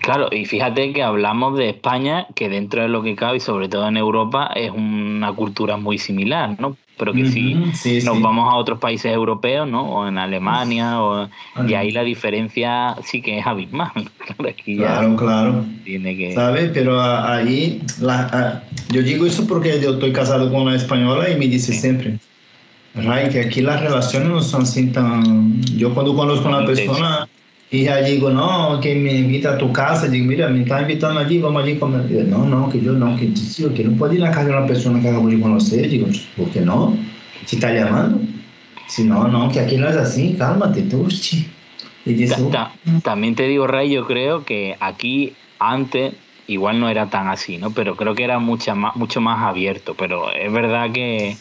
Claro, 0.00 0.28
y 0.30 0.44
fíjate 0.44 0.92
que 0.92 1.02
hablamos 1.02 1.56
de 1.58 1.70
España, 1.70 2.26
que 2.34 2.48
dentro 2.48 2.82
de 2.82 2.88
lo 2.88 3.02
que 3.02 3.14
cabe 3.14 3.38
y 3.38 3.40
sobre 3.40 3.68
todo 3.68 3.88
en 3.88 3.96
Europa 3.96 4.50
es 4.54 4.70
una 4.70 5.32
cultura 5.32 5.76
muy 5.76 5.98
similar, 5.98 6.56
¿no? 6.60 6.76
Pero 6.98 7.12
que 7.12 7.26
si 7.26 7.54
nos 8.04 8.20
vamos 8.20 8.52
a 8.52 8.56
otros 8.56 8.80
países 8.80 9.12
europeos, 9.12 9.68
¿no? 9.68 9.82
O 9.88 10.08
en 10.08 10.18
Alemania, 10.18 11.00
o, 11.00 11.28
y 11.66 11.74
ahí 11.74 11.92
la 11.92 12.02
diferencia 12.02 12.96
sí 13.04 13.22
que 13.22 13.38
es 13.38 13.46
abismal. 13.46 13.92
claro, 14.64 15.14
claro. 15.14 15.64
Tiene 15.84 16.16
que... 16.16 16.34
¿Sabes? 16.34 16.72
Pero 16.74 17.00
ahí, 17.00 17.82
la, 18.00 18.64
yo 18.90 19.02
digo 19.02 19.26
eso 19.26 19.46
porque 19.46 19.80
yo 19.80 19.92
estoy 19.92 20.12
casado 20.12 20.50
con 20.50 20.62
una 20.62 20.74
española 20.74 21.30
y 21.30 21.36
me 21.36 21.46
dice 21.46 21.72
siempre, 21.72 22.18
Ray, 22.94 23.28
que 23.28 23.42
aquí 23.42 23.60
las 23.60 23.80
relaciones 23.80 24.28
no 24.28 24.42
son 24.42 24.62
así 24.62 24.88
tan... 24.88 25.62
Yo 25.62 25.94
cuando 25.94 26.16
conozco 26.16 26.48
a 26.48 26.58
una 26.58 26.66
persona 26.66 27.28
y 27.70 27.84
ya 27.84 27.98
digo, 27.98 28.30
no, 28.30 28.80
que 28.80 28.94
me 28.94 29.12
invita 29.12 29.52
a 29.52 29.58
tu 29.58 29.70
casa, 29.72 30.08
digo, 30.08 30.26
mira, 30.26 30.48
me 30.48 30.62
está 30.62 30.80
invitando 30.80 31.20
allí, 31.20 31.38
vamos 31.38 31.62
allí 31.62 31.76
comer. 31.76 32.10
no, 32.26 32.46
no, 32.46 32.70
que 32.70 32.80
yo 32.80 32.92
no, 32.92 33.14
que, 33.16 33.34
sí, 33.36 33.66
que 33.74 33.84
no 33.84 33.96
puedo 33.96 34.14
ir 34.14 34.22
a 34.22 34.28
la 34.28 34.30
casa 34.30 34.46
de 34.46 34.52
una 34.52 34.66
persona 34.66 35.00
que 35.00 35.08
acabo 35.08 35.28
de 35.28 35.38
conocer. 35.38 35.88
Digo, 35.88 36.06
¿por 36.36 36.48
qué 36.50 36.62
no? 36.62 36.96
Si 37.44 37.56
está 37.56 37.72
llamando. 37.72 38.20
Si 38.86 39.04
no, 39.04 39.28
no, 39.28 39.50
que 39.50 39.60
aquí 39.60 39.76
no 39.76 39.86
es 39.86 39.96
así, 39.96 40.34
cálmate, 40.38 40.82
tú, 40.82 41.06
y 42.06 42.14
dice, 42.14 42.36
También 43.02 43.34
te 43.34 43.46
digo, 43.46 43.66
Ray, 43.66 43.90
yo 43.90 44.06
creo 44.06 44.46
que 44.46 44.76
aquí 44.80 45.34
antes 45.58 46.14
igual 46.46 46.80
no 46.80 46.88
era 46.88 47.10
tan 47.10 47.28
así, 47.28 47.58
¿no? 47.58 47.70
Pero 47.72 47.96
creo 47.96 48.14
que 48.14 48.24
era 48.24 48.38
mucha 48.38 48.74
más, 48.74 48.96
mucho 48.96 49.20
más 49.20 49.42
abierto. 49.42 49.94
Pero 49.94 50.32
es 50.32 50.50
verdad 50.50 50.90
que 50.90 51.36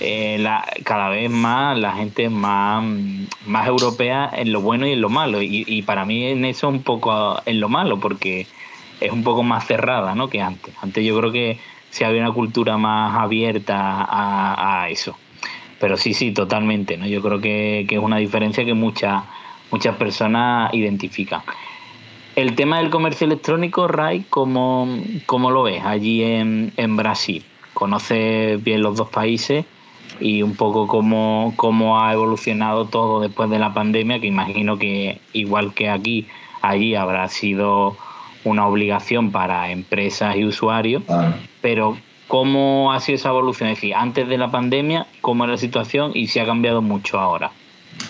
eh, 0.00 0.36
la, 0.38 0.64
cada 0.84 1.08
vez 1.08 1.30
más 1.30 1.78
la 1.78 1.92
gente 1.92 2.28
más, 2.28 2.84
más 3.46 3.66
europea 3.66 4.30
en 4.32 4.52
lo 4.52 4.60
bueno 4.60 4.86
y 4.86 4.92
en 4.92 5.00
lo 5.00 5.08
malo. 5.08 5.42
Y, 5.42 5.64
y, 5.66 5.82
para 5.82 6.04
mí 6.04 6.26
en 6.26 6.44
eso 6.44 6.68
un 6.68 6.82
poco 6.82 7.40
en 7.46 7.60
lo 7.60 7.68
malo, 7.68 7.98
porque 8.00 8.46
es 9.00 9.12
un 9.12 9.24
poco 9.24 9.42
más 9.42 9.66
cerrada, 9.66 10.14
¿no? 10.14 10.28
Que 10.28 10.40
antes. 10.40 10.74
Antes 10.82 11.04
yo 11.04 11.18
creo 11.18 11.32
que 11.32 11.58
sí 11.90 12.04
había 12.04 12.22
una 12.22 12.32
cultura 12.32 12.76
más 12.76 13.16
abierta 13.16 14.02
a, 14.02 14.82
a 14.82 14.90
eso. 14.90 15.16
Pero 15.80 15.96
sí, 15.96 16.14
sí, 16.14 16.32
totalmente, 16.32 16.96
¿no? 16.96 17.06
Yo 17.06 17.20
creo 17.20 17.40
que, 17.40 17.84
que 17.88 17.96
es 17.96 18.00
una 18.00 18.16
diferencia 18.16 18.64
que 18.64 18.74
muchas 18.74 19.24
muchas 19.70 19.96
personas 19.96 20.72
identifican. 20.74 21.42
El 22.34 22.54
tema 22.54 22.78
del 22.78 22.90
comercio 22.90 23.26
electrónico, 23.26 23.88
Ray, 23.88 24.26
¿cómo, 24.28 24.88
cómo 25.24 25.50
lo 25.50 25.62
ves 25.62 25.82
allí 25.84 26.22
en, 26.22 26.72
en, 26.76 26.96
Brasil? 26.96 27.44
¿Conoces 27.76 28.64
bien 28.64 28.80
los 28.80 28.96
dos 28.96 29.10
países 29.10 29.66
y 30.18 30.40
un 30.40 30.56
poco 30.56 30.86
cómo, 30.86 31.52
cómo 31.56 32.00
ha 32.00 32.14
evolucionado 32.14 32.86
todo 32.86 33.20
después 33.20 33.50
de 33.50 33.58
la 33.58 33.74
pandemia? 33.74 34.18
Que 34.18 34.28
imagino 34.28 34.78
que 34.78 35.20
igual 35.34 35.74
que 35.74 35.90
aquí, 35.90 36.26
allí 36.62 36.94
habrá 36.94 37.28
sido 37.28 37.94
una 38.44 38.66
obligación 38.66 39.30
para 39.30 39.70
empresas 39.70 40.36
y 40.36 40.46
usuarios, 40.46 41.02
pero 41.60 41.98
¿cómo 42.28 42.94
ha 42.94 43.00
sido 43.00 43.16
esa 43.16 43.28
evolución? 43.28 43.68
Es 43.68 43.76
decir, 43.76 43.94
antes 43.94 44.26
de 44.26 44.38
la 44.38 44.50
pandemia, 44.50 45.06
¿cómo 45.20 45.44
era 45.44 45.52
la 45.52 45.58
situación 45.58 46.12
y 46.14 46.28
si 46.28 46.38
ha 46.38 46.46
cambiado 46.46 46.80
mucho 46.80 47.18
ahora? 47.20 47.50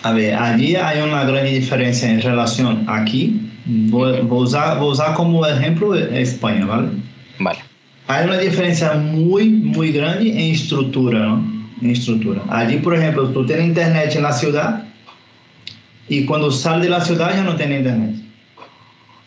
A 0.03 0.13
ver, 0.13 0.33
allí 0.35 0.77
hay 0.77 1.01
una 1.01 1.25
gran 1.25 1.45
diferencia 1.45 2.09
en 2.09 2.21
relación 2.21 2.85
aquí 2.87 3.37
Vou, 3.67 4.23
vou, 4.23 4.43
usar, 4.43 4.79
vou 4.79 4.91
usar 4.91 5.13
como 5.13 5.45
exemplo 5.45 5.91
a 5.91 6.21
Espanha, 6.21 6.65
¿vale? 6.65 6.89
Vale. 7.37 7.66
Há 8.07 8.21
uma 8.21 8.37
diferença 8.37 8.93
muito, 8.95 9.77
muito 9.77 9.93
grande 9.93 10.29
em 10.29 10.51
estrutura, 10.51 11.19
não? 11.19 11.43
Em 11.81 11.91
estrutura. 11.91 12.41
Ali, 12.47 12.79
por 12.79 12.93
exemplo, 12.93 13.31
tu 13.33 13.45
tem 13.45 13.67
internet 13.67 14.17
na 14.19 14.31
cidade 14.31 14.83
e 16.09 16.23
quando 16.23 16.49
sai 16.51 16.87
da 16.87 17.01
cidade 17.01 17.37
já 17.37 17.43
não 17.43 17.57
tem 17.57 17.79
internet. 17.79 18.23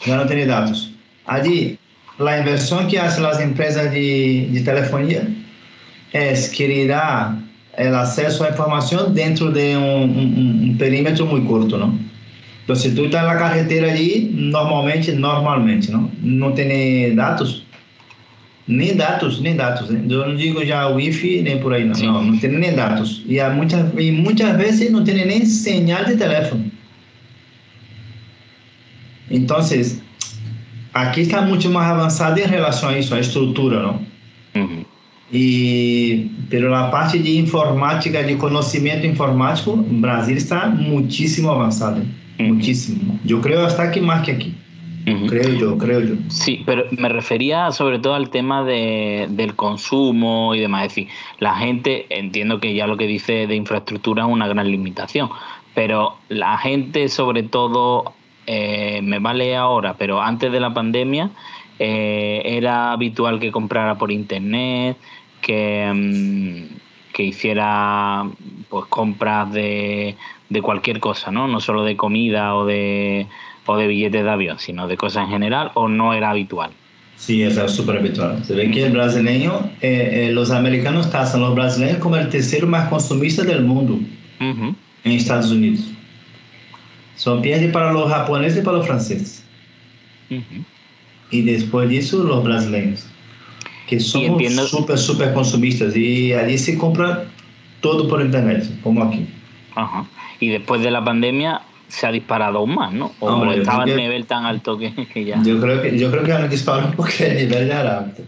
Já 0.07 0.17
não 0.17 0.27
tem 0.27 0.47
dados. 0.47 0.93
Ali, 1.27 1.79
a 2.19 2.39
inversão 2.39 2.87
que 2.87 2.99
fazem 2.99 3.27
as 3.27 3.41
empresas 3.41 3.91
de, 3.93 4.47
de 4.47 4.63
telefonia 4.63 5.31
é 6.13 6.33
que 6.33 6.87
dá 6.87 7.37
o 7.79 7.95
acesso 7.97 8.45
à 8.45 8.49
informação 8.49 9.13
dentro 9.13 9.53
de 9.53 9.77
um, 9.77 10.05
um, 10.05 10.71
um 10.71 10.77
perímetro 10.77 11.27
muito 11.27 11.47
curto, 11.47 11.77
não? 11.77 11.99
Então, 12.65 12.77
se 12.77 12.95
tu 12.95 13.07
está 13.07 13.23
na 13.23 13.37
carreteira 13.37 13.91
ali, 13.91 14.31
normalmente, 14.33 15.13
normalmente, 15.13 15.91
não, 15.91 16.11
não 16.23 16.53
tem 16.53 16.69
nem 16.69 17.15
dados, 17.15 17.60
nem 18.71 18.97
dados, 18.97 19.41
nem 19.41 19.57
dados. 19.57 19.91
Hein? 19.91 20.07
Eu 20.09 20.29
não 20.29 20.37
digo 20.37 20.65
já 20.65 20.87
Wi-Fi 20.89 21.43
nem 21.43 21.59
por 21.59 21.75
aí, 21.75 21.85
não. 21.85 21.95
Não, 21.95 22.25
não 22.25 22.39
tem 22.39 22.51
nem 22.51 22.75
dados. 22.75 23.23
E, 23.27 23.41
há 23.41 23.51
muitas, 23.51 23.87
e 23.99 24.11
muitas 24.11 24.57
vezes 24.57 24.91
não 24.91 25.05
tem 25.05 25.27
nem 25.27 25.45
señal 25.45 26.05
de 26.05 26.17
telefone. 26.17 26.73
Então, 29.31 29.59
aqui 30.95 31.21
está 31.21 31.43
muito 31.43 31.69
mais 31.71 31.91
avançado 31.91 32.41
em 32.41 32.47
relação 32.47 32.89
a 32.89 32.99
isso, 32.99 33.15
a 33.15 33.21
estrutura, 33.21 33.83
não? 33.83 34.01
Uhum. 34.55 34.85
E 35.33 36.29
pela 36.49 36.91
parte 36.91 37.19
de 37.19 37.39
informática, 37.39 38.23
de 38.25 38.35
conhecimento 38.35 39.07
informático, 39.07 39.73
o 39.73 40.01
Brasil 40.01 40.37
está 40.37 40.69
muitíssimo 40.69 41.51
avançado. 41.51 42.01
Hein? 42.01 42.09
muchísimo. 42.49 43.19
Yo 43.25 43.41
creo 43.41 43.65
hasta 43.65 43.91
que 43.91 44.01
más 44.01 44.23
que 44.23 44.55
Creo 45.05 45.49
yo, 45.55 45.79
creo 45.79 46.01
yo. 46.01 46.15
Sí, 46.29 46.63
pero 46.67 46.85
me 46.91 47.09
refería 47.09 47.71
sobre 47.73 47.99
todo 47.99 48.15
al 48.15 48.31
tema 48.31 48.65
de, 48.65 49.27
del 49.31 49.55
consumo 49.57 50.55
y 50.55 50.61
demás. 50.61 50.85
Es 50.85 50.89
decir, 50.91 51.09
la 51.39 51.55
gente, 51.57 52.07
entiendo 52.11 52.61
que 52.61 52.75
ya 52.75 52.87
lo 52.87 52.97
que 52.97 53.07
dice 53.07 53.47
de 53.47 53.55
infraestructura 53.55 54.25
es 54.25 54.29
una 54.29 54.49
gran 54.49 54.71
limitación, 54.71 55.31
pero 55.75 56.17
la 56.29 56.59
gente 56.59 57.09
sobre 57.09 57.43
todo, 57.43 58.13
eh, 58.47 59.01
me 59.03 59.19
vale 59.19 59.57
ahora, 59.57 59.95
pero 59.99 60.21
antes 60.21 60.53
de 60.53 60.61
la 60.61 60.75
pandemia 60.75 61.31
eh, 61.79 62.43
era 62.45 62.93
habitual 62.93 63.41
que 63.41 63.51
comprara 63.51 63.97
por 63.97 64.13
internet, 64.13 64.97
que, 65.41 65.91
mm, 65.93 67.13
que 67.13 67.23
hiciera 67.23 68.25
pues 68.69 68.87
compras 68.87 69.53
de, 69.53 70.17
de 70.49 70.63
cualquier 70.63 71.01
cosa, 71.01 71.31
¿no? 71.31 71.49
No 71.49 71.61
solo 71.61 71.85
de 71.85 71.97
comida 71.97 72.55
o 72.55 72.67
de, 72.67 73.27
o 73.67 73.77
de 73.77 73.87
billetes 73.87 74.25
de 74.25 74.31
avión, 74.31 74.59
sino 74.59 74.89
de 74.89 74.97
cosas 74.97 75.25
en 75.25 75.31
general, 75.31 75.71
o 75.75 75.89
no 75.89 76.15
era 76.15 76.31
habitual. 76.31 76.71
Sí, 77.21 77.43
es 77.43 77.55
súper 77.71 77.99
habitual. 77.99 78.43
Se 78.45 78.55
ve 78.55 78.71
que 78.71 78.87
el 78.87 78.93
brasileño, 78.93 79.71
eh, 79.83 80.29
eh, 80.29 80.33
los 80.33 80.51
americanos 80.51 81.11
tasan 81.11 81.43
los 81.43 81.55
brasileños 81.55 81.99
como 81.99 82.17
el 82.17 82.31
tercero 82.31 82.67
más 82.67 82.89
consumista 82.89 83.43
del 83.43 83.63
mundo 83.63 84.01
en 84.39 84.77
Estados 85.05 85.51
Unidos. 85.51 85.91
Son 87.17 87.43
pierde 87.43 87.69
para 87.69 87.93
los 87.93 88.11
japoneses 88.11 88.61
y 88.61 88.63
para 88.63 88.79
los 88.79 88.87
franceses. 88.87 89.45
Y 91.31 91.43
después 91.43 91.91
de 91.91 91.99
eso, 91.99 92.25
los 92.25 92.43
brasileños, 92.43 93.07
que 93.87 94.01
son 94.01 94.39
súper, 94.67 94.97
súper 94.97 95.35
consumistas. 95.35 95.95
Y 95.95 96.33
allí 96.33 96.57
se 96.57 96.79
compra 96.79 97.27
todo 97.83 98.09
por 98.09 98.23
internet, 98.23 98.67
como 98.83 99.05
aquí. 99.05 99.27
Ajá. 99.75 100.07
Y 100.41 100.49
después 100.49 100.81
de 100.81 100.91
la 100.91 101.05
pandemia, 101.05 101.61
se 101.91 102.07
ha 102.07 102.13
disparado 102.13 102.59
aún 102.59 102.75
más, 102.75 102.93
¿no? 102.93 103.13
O 103.21 103.51
estaba 103.53 103.85
el 103.85 103.97
nivel 103.97 104.27
tan 104.27 104.45
alto 104.45 104.79
que, 104.79 104.93
ya. 105.25 105.43
Yo 105.43 105.61
creo 105.61 105.83
que, 105.83 105.99
yo 105.99 106.11
creo 106.11 106.25
que 106.25 106.33
han 106.33 106.49
disparado 106.49 106.93
porque 106.97 107.27
el 107.27 107.49
nivel 107.49 107.69
ya 107.69 107.81
era 107.81 107.99
alto. 107.99 108.23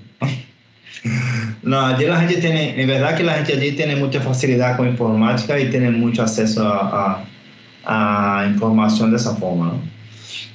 No, 1.62 1.80
allí 1.80 2.06
la 2.06 2.20
gente 2.20 2.36
tiene, 2.36 2.80
en 2.80 2.86
verdad 2.88 3.16
que 3.16 3.24
la 3.24 3.34
gente 3.34 3.54
allí 3.54 3.72
tiene 3.72 3.96
mucha 3.96 4.20
facilidad 4.20 4.76
con 4.76 4.88
informática 4.88 5.58
y 5.58 5.70
tiene 5.70 5.90
mucho 5.90 6.22
acceso 6.22 6.66
a, 6.66 7.24
a, 7.84 8.46
información 8.48 9.10
de 9.10 9.16
esa 9.16 9.34
forma, 9.34 9.66
¿no? 9.66 9.80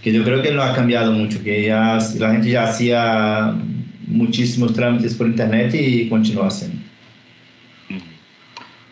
Que 0.01 0.13
yo 0.13 0.23
creo 0.23 0.41
que 0.41 0.51
no 0.51 0.61
ha 0.61 0.73
cambiado 0.73 1.11
mucho, 1.11 1.43
que 1.43 1.65
ya 1.65 1.97
la 2.17 2.31
gente 2.31 2.49
ya 2.49 2.63
hacía 2.63 3.55
muchísimos 4.07 4.73
trámites 4.73 5.15
por 5.15 5.27
internet 5.27 5.73
y 5.73 6.07
continúa 6.07 6.47
haciendo. 6.47 6.86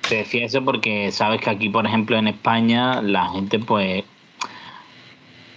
Te 0.08 0.18
decía 0.18 0.46
eso 0.46 0.64
porque 0.64 1.12
sabes 1.12 1.42
que 1.42 1.50
aquí, 1.50 1.70
por 1.70 1.86
ejemplo, 1.86 2.18
en 2.18 2.28
España, 2.28 3.02
la 3.02 3.30
gente 3.30 3.60
pues 3.60 4.04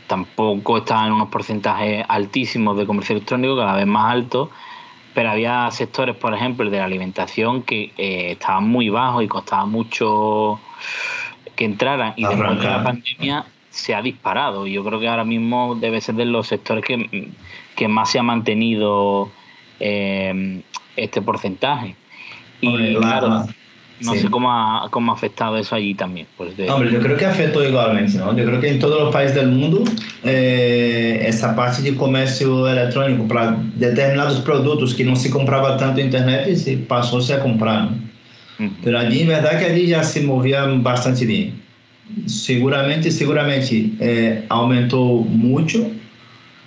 tampoco 0.06 0.78
está 0.78 1.06
en 1.06 1.12
unos 1.12 1.28
porcentajes 1.28 2.04
altísimos 2.08 2.76
de 2.76 2.86
comercio 2.86 3.14
electrónico, 3.14 3.56
cada 3.56 3.76
vez 3.76 3.86
más 3.86 4.10
altos, 4.10 4.48
pero 5.14 5.30
había 5.30 5.70
sectores, 5.70 6.16
por 6.16 6.34
ejemplo, 6.34 6.64
el 6.64 6.70
de 6.70 6.78
la 6.78 6.86
alimentación, 6.86 7.62
que 7.62 7.92
eh, 7.98 8.32
estaban 8.32 8.66
muy 8.68 8.88
bajos 8.88 9.22
y 9.22 9.28
costaba 9.28 9.66
mucho 9.66 10.58
que 11.54 11.64
entraran. 11.64 12.14
Y 12.16 12.24
después 12.24 12.58
de 12.58 12.64
la 12.64 12.82
pandemia 12.82 13.44
se 13.70 13.94
ha 13.94 14.00
disparado. 14.00 14.66
Y 14.66 14.72
yo 14.72 14.84
creo 14.84 14.98
que 14.98 15.08
ahora 15.08 15.24
mismo 15.24 15.74
debe 15.74 16.00
ser 16.00 16.14
de 16.14 16.24
los 16.24 16.46
sectores 16.46 16.84
que, 16.84 17.30
que 17.76 17.88
más 17.88 18.10
se 18.10 18.18
ha 18.18 18.22
mantenido 18.22 19.30
eh, 19.78 20.62
este 20.96 21.20
porcentaje. 21.20 21.96
Y 22.60 22.94
claro, 22.94 23.44
no 24.00 24.14
sé 24.14 24.30
cómo 24.30 24.52
ha, 24.52 24.88
cómo 24.90 25.12
ha 25.12 25.14
afectado 25.14 25.56
eso 25.56 25.74
allí 25.74 25.94
también. 25.94 26.26
Pues 26.36 26.52
Hombre, 26.68 26.92
yo 26.92 27.00
creo 27.00 27.16
que 27.16 27.26
afectó 27.26 27.66
igualmente, 27.66 28.18
¿no? 28.18 28.36
Yo 28.36 28.44
creo 28.44 28.60
que 28.60 28.70
en 28.70 28.78
todos 28.78 29.00
los 29.00 29.12
países 29.12 29.34
del 29.36 29.48
mundo 29.48 29.84
eh, 30.24 31.24
esa 31.26 31.54
parte 31.54 31.82
de 31.82 31.94
comercio 31.96 32.68
electrónico 32.68 33.26
para 33.26 33.56
determinados 33.74 34.40
productos 34.40 34.94
que 34.94 35.04
no 35.04 35.16
se 35.16 35.30
compraba 35.30 35.76
tanto 35.76 36.00
en 36.00 36.06
internet 36.06 36.54
se 36.56 36.76
pasó 36.76 37.18
a 37.32 37.40
comprar. 37.40 37.88
Pero 38.82 38.98
allí, 38.98 39.20
en 39.20 39.28
verdad 39.28 39.58
que 39.58 39.66
allí 39.66 39.86
ya 39.86 40.02
se 40.02 40.20
movía 40.22 40.64
bastante 40.64 41.24
bien. 41.24 41.62
Seguramente, 42.26 43.10
seguramente 43.10 43.92
eh, 44.00 44.44
aumentó 44.48 44.98
mucho, 44.98 45.88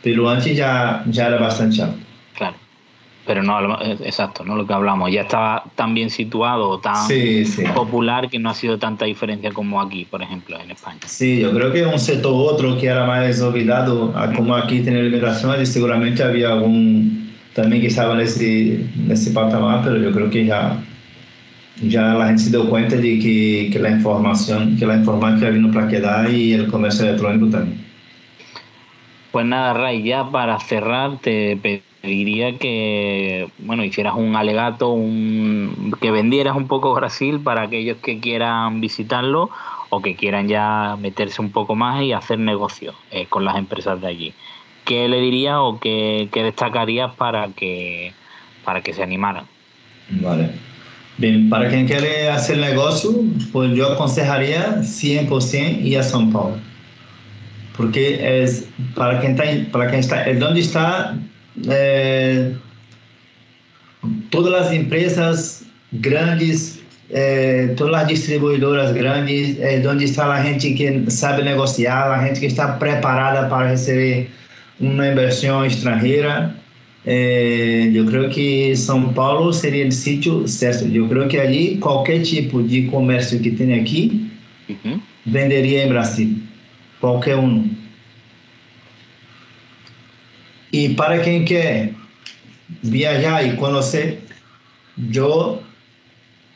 pero 0.01 0.29
antes 0.29 0.55
ya, 0.55 1.03
ya 1.07 1.27
era 1.27 1.37
bastante 1.37 1.81
alto 1.81 2.10
pero 3.25 3.43
no, 3.43 3.81
eh, 3.81 3.97
exacto, 4.03 4.43
no 4.43 4.55
lo 4.55 4.65
que 4.65 4.73
hablamos, 4.73 5.11
ya 5.11 5.21
estaba 5.21 5.63
tan 5.75 5.93
bien 5.93 6.09
situado, 6.09 6.79
tan 6.79 7.07
popular 7.75 8.29
que 8.29 8.39
no 8.39 8.49
ha 8.49 8.55
sido 8.55 8.77
tanta 8.79 9.05
diferencia 9.05 9.51
como 9.51 9.79
aquí, 9.79 10.05
por 10.05 10.21
ejemplo, 10.21 10.59
en 10.59 10.71
España. 10.71 10.99
Sí, 11.05 11.39
yo 11.39 11.51
creo 11.53 11.71
que 11.71 11.85
un 11.85 11.99
sector 11.99 12.33
otro 12.33 12.77
que 12.77 12.87
era 12.87 13.05
más 13.05 13.39
olvidado, 13.41 14.13
como 14.35 14.55
aquí 14.55 14.81
tiene 14.81 15.01
y 15.01 15.65
seguramente 15.65 16.23
había 16.23 16.53
algún 16.53 17.31
también 17.53 17.81
que 17.81 17.87
estaba 17.87 18.13
en 18.15 18.21
ese, 18.21 18.75
en 18.75 19.11
ese 19.11 19.31
patamar, 19.31 19.81
pero 19.83 19.97
yo 19.97 20.11
creo 20.11 20.29
que 20.29 20.45
ya, 20.45 20.77
ya 21.81 22.13
la 22.13 22.27
gente 22.27 22.43
se 22.43 22.49
dio 22.49 22.69
cuenta 22.69 22.95
de 22.95 23.19
que, 23.19 23.69
que 23.71 23.79
la 23.79 23.91
información, 23.91 24.77
que 24.77 24.85
la 24.85 24.95
informática 24.95 25.49
vino 25.49 25.71
para 25.71 25.87
quedar 25.87 26.29
y 26.29 26.53
el 26.53 26.67
comercio 26.67 27.05
electrónico 27.05 27.49
también. 27.49 27.85
Pues 29.31 29.45
nada, 29.45 29.73
Ray, 29.73 30.03
ya 30.03 30.29
para 30.29 30.59
cerrar 30.59 31.19
te 31.21 31.55
diría 32.03 32.57
que 32.57 33.49
bueno 33.59 33.83
hicieras 33.83 34.15
un 34.15 34.35
alegato 34.35 34.91
un, 34.91 35.95
que 36.01 36.11
vendieras 36.11 36.55
un 36.55 36.67
poco 36.67 36.93
Brasil 36.93 37.39
para 37.39 37.63
aquellos 37.63 37.97
que 37.97 38.19
quieran 38.19 38.81
visitarlo 38.81 39.49
o 39.89 40.01
que 40.01 40.15
quieran 40.15 40.47
ya 40.47 40.97
meterse 40.99 41.41
un 41.41 41.51
poco 41.51 41.75
más 41.75 42.01
y 42.01 42.13
hacer 42.13 42.39
negocios 42.39 42.95
eh, 43.11 43.25
con 43.27 43.45
las 43.45 43.57
empresas 43.57 44.01
de 44.01 44.07
allí. 44.07 44.33
¿qué 44.85 45.07
le 45.07 45.19
dirías 45.21 45.55
o 45.57 45.79
qué, 45.79 46.29
qué, 46.31 46.43
destacarías 46.43 47.13
para 47.15 47.49
que 47.49 48.13
para 48.65 48.81
que 48.81 48.93
se 48.93 49.03
animaran? 49.03 49.45
Vale. 50.09 50.49
Bien 51.17 51.49
para 51.49 51.69
quien 51.69 51.87
quiere 51.87 52.29
hacer 52.29 52.57
negocio 52.57 53.11
pues 53.51 53.73
yo 53.75 53.93
aconsejaría 53.93 54.81
100% 54.81 55.83
ir 55.83 55.97
a 55.97 56.01
São 56.01 56.31
Paulo. 56.31 56.57
Porque 57.77 58.43
es 58.43 58.67
para 58.95 59.19
quien 59.19 59.33
está 59.39 59.71
para 59.71 59.87
quien 59.87 59.99
está 59.99 60.23
el 60.23 60.39
donde 60.39 60.61
está 60.61 61.17
é, 61.69 62.51
todas 64.29 64.53
as 64.53 64.71
empresas 64.73 65.63
grandes, 65.93 66.79
é, 67.09 67.67
todas 67.77 68.01
as 68.01 68.07
distribuidoras 68.07 68.91
grandes, 68.93 69.59
é, 69.59 69.81
onde 69.87 70.05
está 70.05 70.31
a 70.31 70.41
gente 70.41 70.73
que 70.73 71.09
sabe 71.11 71.43
negociar, 71.43 72.11
a 72.11 72.25
gente 72.25 72.39
que 72.39 72.45
está 72.45 72.69
preparada 72.73 73.47
para 73.47 73.69
receber 73.69 74.29
uma 74.79 75.07
inversão 75.07 75.65
estrangeira. 75.65 76.55
É, 77.05 77.89
eu 77.93 78.05
creio 78.05 78.29
que 78.29 78.75
São 78.75 79.11
Paulo 79.13 79.51
seria 79.51 79.87
o 79.87 79.91
sítio 79.91 80.47
certo. 80.47 80.85
Eu 80.85 81.07
creio 81.07 81.27
que 81.27 81.37
ali 81.37 81.77
qualquer 81.77 82.21
tipo 82.21 82.61
de 82.61 82.83
comércio 82.83 83.39
que 83.39 83.51
tem 83.51 83.73
aqui 83.79 84.29
uhum. 84.69 84.99
venderia 85.25 85.85
em 85.85 85.89
Brasil, 85.89 86.37
qualquer 86.99 87.37
um. 87.37 87.69
E 90.73 90.89
para 90.89 91.19
quem 91.19 91.43
quer 91.43 91.91
viajar 92.81 93.45
e 93.45 93.55
conhecer, 93.57 94.23
eu 95.13 95.61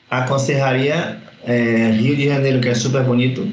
aconselharia 0.09 1.17
é, 1.43 1.91
Rio 1.91 2.15
de 2.15 2.27
Janeiro, 2.27 2.61
que 2.61 2.69
é 2.69 2.73
super 2.73 3.03
bonito, 3.03 3.47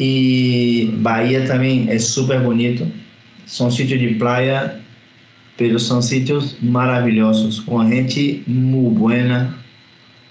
e 0.00 0.90
Bahia 0.98 1.46
também 1.46 1.88
é 1.88 1.98
super 1.98 2.40
bonito. 2.40 2.90
São 3.46 3.70
sítios 3.70 4.00
de 4.00 4.14
praia, 4.14 4.80
mas 5.60 5.82
são 5.84 6.02
sítios 6.02 6.56
maravilhosos, 6.60 7.60
com 7.60 7.88
gente 7.88 8.42
muito 8.46 8.98
buena, 8.98 9.54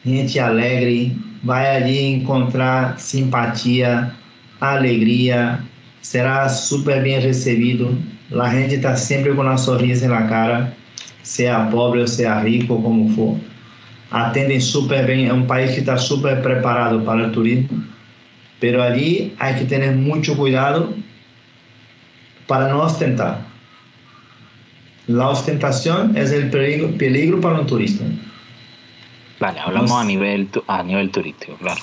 gente 0.05 0.37
alegre. 0.39 1.15
Vai 1.43 1.77
ali 1.77 1.99
encontrar 1.99 2.99
simpatia, 2.99 4.11
alegria, 4.59 5.59
será 6.01 6.49
super 6.49 7.01
bem 7.01 7.19
recebido 7.19 7.97
a 8.39 8.49
gente 8.49 8.75
está 8.75 8.95
sempre 8.95 9.33
com 9.33 9.41
uma 9.41 9.57
sorriso 9.57 10.07
na 10.07 10.27
cara, 10.27 10.73
seja 11.23 11.65
pobre 11.65 12.01
ou 12.01 12.07
seja 12.07 12.39
rico, 12.39 12.81
como 12.81 13.09
for. 13.09 13.37
Atendem 14.09 14.59
super 14.59 15.05
bem, 15.05 15.27
é 15.27 15.33
um 15.33 15.45
país 15.45 15.73
que 15.73 15.79
está 15.79 15.97
super 15.97 16.41
preparado 16.41 17.01
para 17.01 17.27
o 17.27 17.31
turismo, 17.31 17.83
mas 18.61 18.75
ali 18.75 19.33
há 19.39 19.53
que 19.53 19.65
ter 19.65 19.91
muito 19.91 20.35
cuidado 20.35 20.93
para 22.47 22.69
não 22.69 22.81
ostentar. 22.81 23.45
A 25.09 25.29
ostentação 25.29 26.11
é 26.15 26.23
o 26.23 26.49
peligro, 26.49 26.93
peligro 26.93 27.39
para 27.39 27.59
um 27.59 27.65
turista. 27.65 28.05
Vale, 29.39 29.59
hablamos 29.59 29.91
a 29.91 30.03
nível, 30.03 30.63
a 30.67 30.83
nível 30.83 31.09
turístico, 31.09 31.57
claro. 31.57 31.81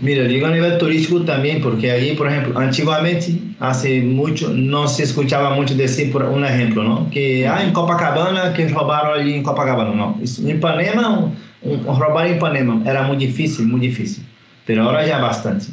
Mira, 0.00 0.24
digo 0.24 0.46
a 0.46 0.50
nivel 0.50 0.78
turístico 0.78 1.20
también, 1.22 1.60
porque 1.60 1.90
allí, 1.90 2.12
por 2.12 2.28
ejemplo, 2.28 2.58
antiguamente, 2.58 3.38
hace 3.58 4.00
mucho, 4.00 4.48
no 4.48 4.88
se 4.88 5.02
escuchaba 5.02 5.54
mucho 5.54 5.74
decir, 5.74 6.10
por 6.10 6.22
un 6.24 6.44
ejemplo, 6.44 6.82
¿no? 6.82 7.10
Que, 7.10 7.46
ah, 7.46 7.62
en 7.62 7.72
Copacabana, 7.72 8.54
que 8.54 8.68
robaron 8.68 9.20
allí 9.20 9.34
en 9.34 9.42
Copacabana, 9.42 9.94
no. 9.94 10.18
En 10.38 10.50
Ipanema, 10.56 11.18
un, 11.18 11.34
un, 11.62 12.00
robar 12.00 12.28
en 12.28 12.36
Ipanema 12.36 12.82
era 12.86 13.02
muy 13.02 13.18
difícil, 13.18 13.66
muy 13.66 13.80
difícil. 13.80 14.24
Pero 14.64 14.84
ahora 14.84 15.06
ya 15.06 15.18
bastante. 15.18 15.66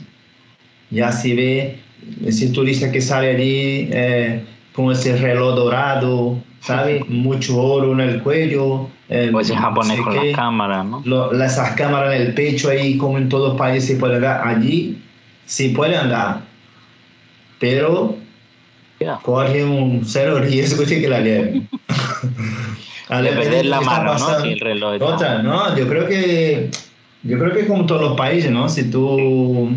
Ya 0.89 1.11
se 1.11 1.33
ve 1.33 1.79
ese 2.25 2.49
turista 2.49 2.91
que 2.91 3.01
sale 3.01 3.35
allí 3.35 3.89
eh, 3.91 4.43
con 4.73 4.91
ese 4.91 5.15
reloj 5.17 5.55
dorado, 5.55 6.37
¿sabe? 6.61 7.03
Mucho 7.07 7.61
oro 7.61 7.93
en 7.93 8.01
el 8.01 8.21
cuello, 8.21 8.89
eh, 9.09 9.29
pues 9.31 9.49
en 9.49 9.57
japonés 9.57 10.01
con 10.01 10.15
las 10.15 10.35
cámaras, 10.35 10.85
¿no? 10.85 11.31
esas 11.31 11.71
cámaras 11.75 12.15
en 12.15 12.21
el 12.21 12.33
pecho 12.33 12.69
ahí, 12.69 12.97
como 12.97 13.17
en 13.17 13.29
todos 13.29 13.49
los 13.49 13.57
países 13.57 13.89
se 13.89 13.95
puede 13.95 14.15
andar. 14.15 14.47
Allí 14.47 15.01
sí 15.45 15.69
puede 15.69 15.95
andar, 15.95 16.41
pero 17.59 18.17
corre 19.21 19.63
un 19.63 20.01
cero 20.05 20.39
riesgo 20.39 20.83
de 20.83 21.01
que 21.01 21.07
la 21.07 21.21
lleve. 21.21 21.61
A 23.09 23.21
la 23.21 23.81
mano, 23.81 24.17
¿no? 24.17 24.43
el 24.43 24.59
reloj 24.59 25.01
Otra, 25.01 25.41
no, 25.41 25.77
yo 25.77 25.87
creo 25.87 26.07
que 26.07 26.69
Yo 27.23 27.39
creo 27.39 27.53
que 27.53 27.65
como 27.65 27.85
todos 27.85 28.01
los 28.01 28.17
países, 28.17 28.51
¿no? 28.51 28.67
Si 28.67 28.89
tú 28.91 29.71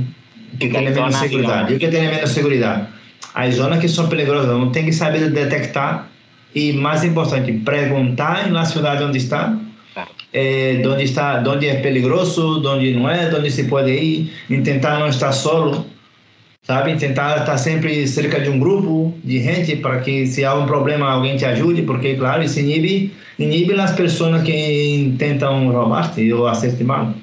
que 0.59 0.68
tienes 0.68 0.95
menos 0.95 1.14
seguridad, 1.14 1.68
yo 1.68 1.78
que 1.78 1.89
tiene 1.89 2.11
menos 2.11 2.31
seguridad, 2.31 2.89
hay 3.35 3.53
zonas 3.53 3.78
que 3.78 3.89
son 3.89 4.09
peligrosas, 4.09 4.51
uno 4.51 4.72
tiene 4.72 4.89
que 4.89 4.95
saber 4.95 5.31
detectar 5.31 6.07
y 6.55 6.73
más 6.73 7.05
importante, 7.05 7.53
preguntar 7.65 8.47
en 8.47 8.55
la 8.55 8.65
ciudad 8.65 8.99
donde 8.99 9.19
está, 9.19 9.59
eh, 10.33 10.81
dónde 10.83 11.05
está, 11.05 11.41
dónde 11.41 11.71
es 11.71 11.77
peligroso, 11.83 12.57
dónde 12.61 12.93
no 12.93 13.11
es, 13.11 13.31
dónde 13.31 13.51
se 13.51 13.65
puede 13.65 13.95
ir, 14.03 14.33
intentar 14.49 14.99
no 14.99 15.07
estar 15.07 15.33
solo, 15.33 15.85
sabe? 16.63 16.93
Intentar 16.93 17.39
estar 17.39 17.59
sempre 17.59 18.07
cerca 18.07 18.39
de 18.39 18.49
um 18.49 18.61
grupo 18.61 19.15
de 19.25 19.41
gente 19.41 19.77
para 19.77 20.01
que 20.01 20.27
se 20.27 20.45
há 20.45 20.55
um 20.55 20.67
problema 20.67 21.11
alguém 21.11 21.37
te 21.37 21.45
ajude, 21.45 21.83
porque 21.83 22.15
claro, 22.15 22.43
isso 22.43 22.61
inibe, 22.61 23.13
inibe 23.39 23.81
as 23.81 23.93
pessoas 23.93 24.43
que 24.43 25.15
tentam 25.19 25.71
roubar-te 25.71 26.33
ou 26.33 26.47
hacerte 26.47 26.85
mal. 26.85 27.15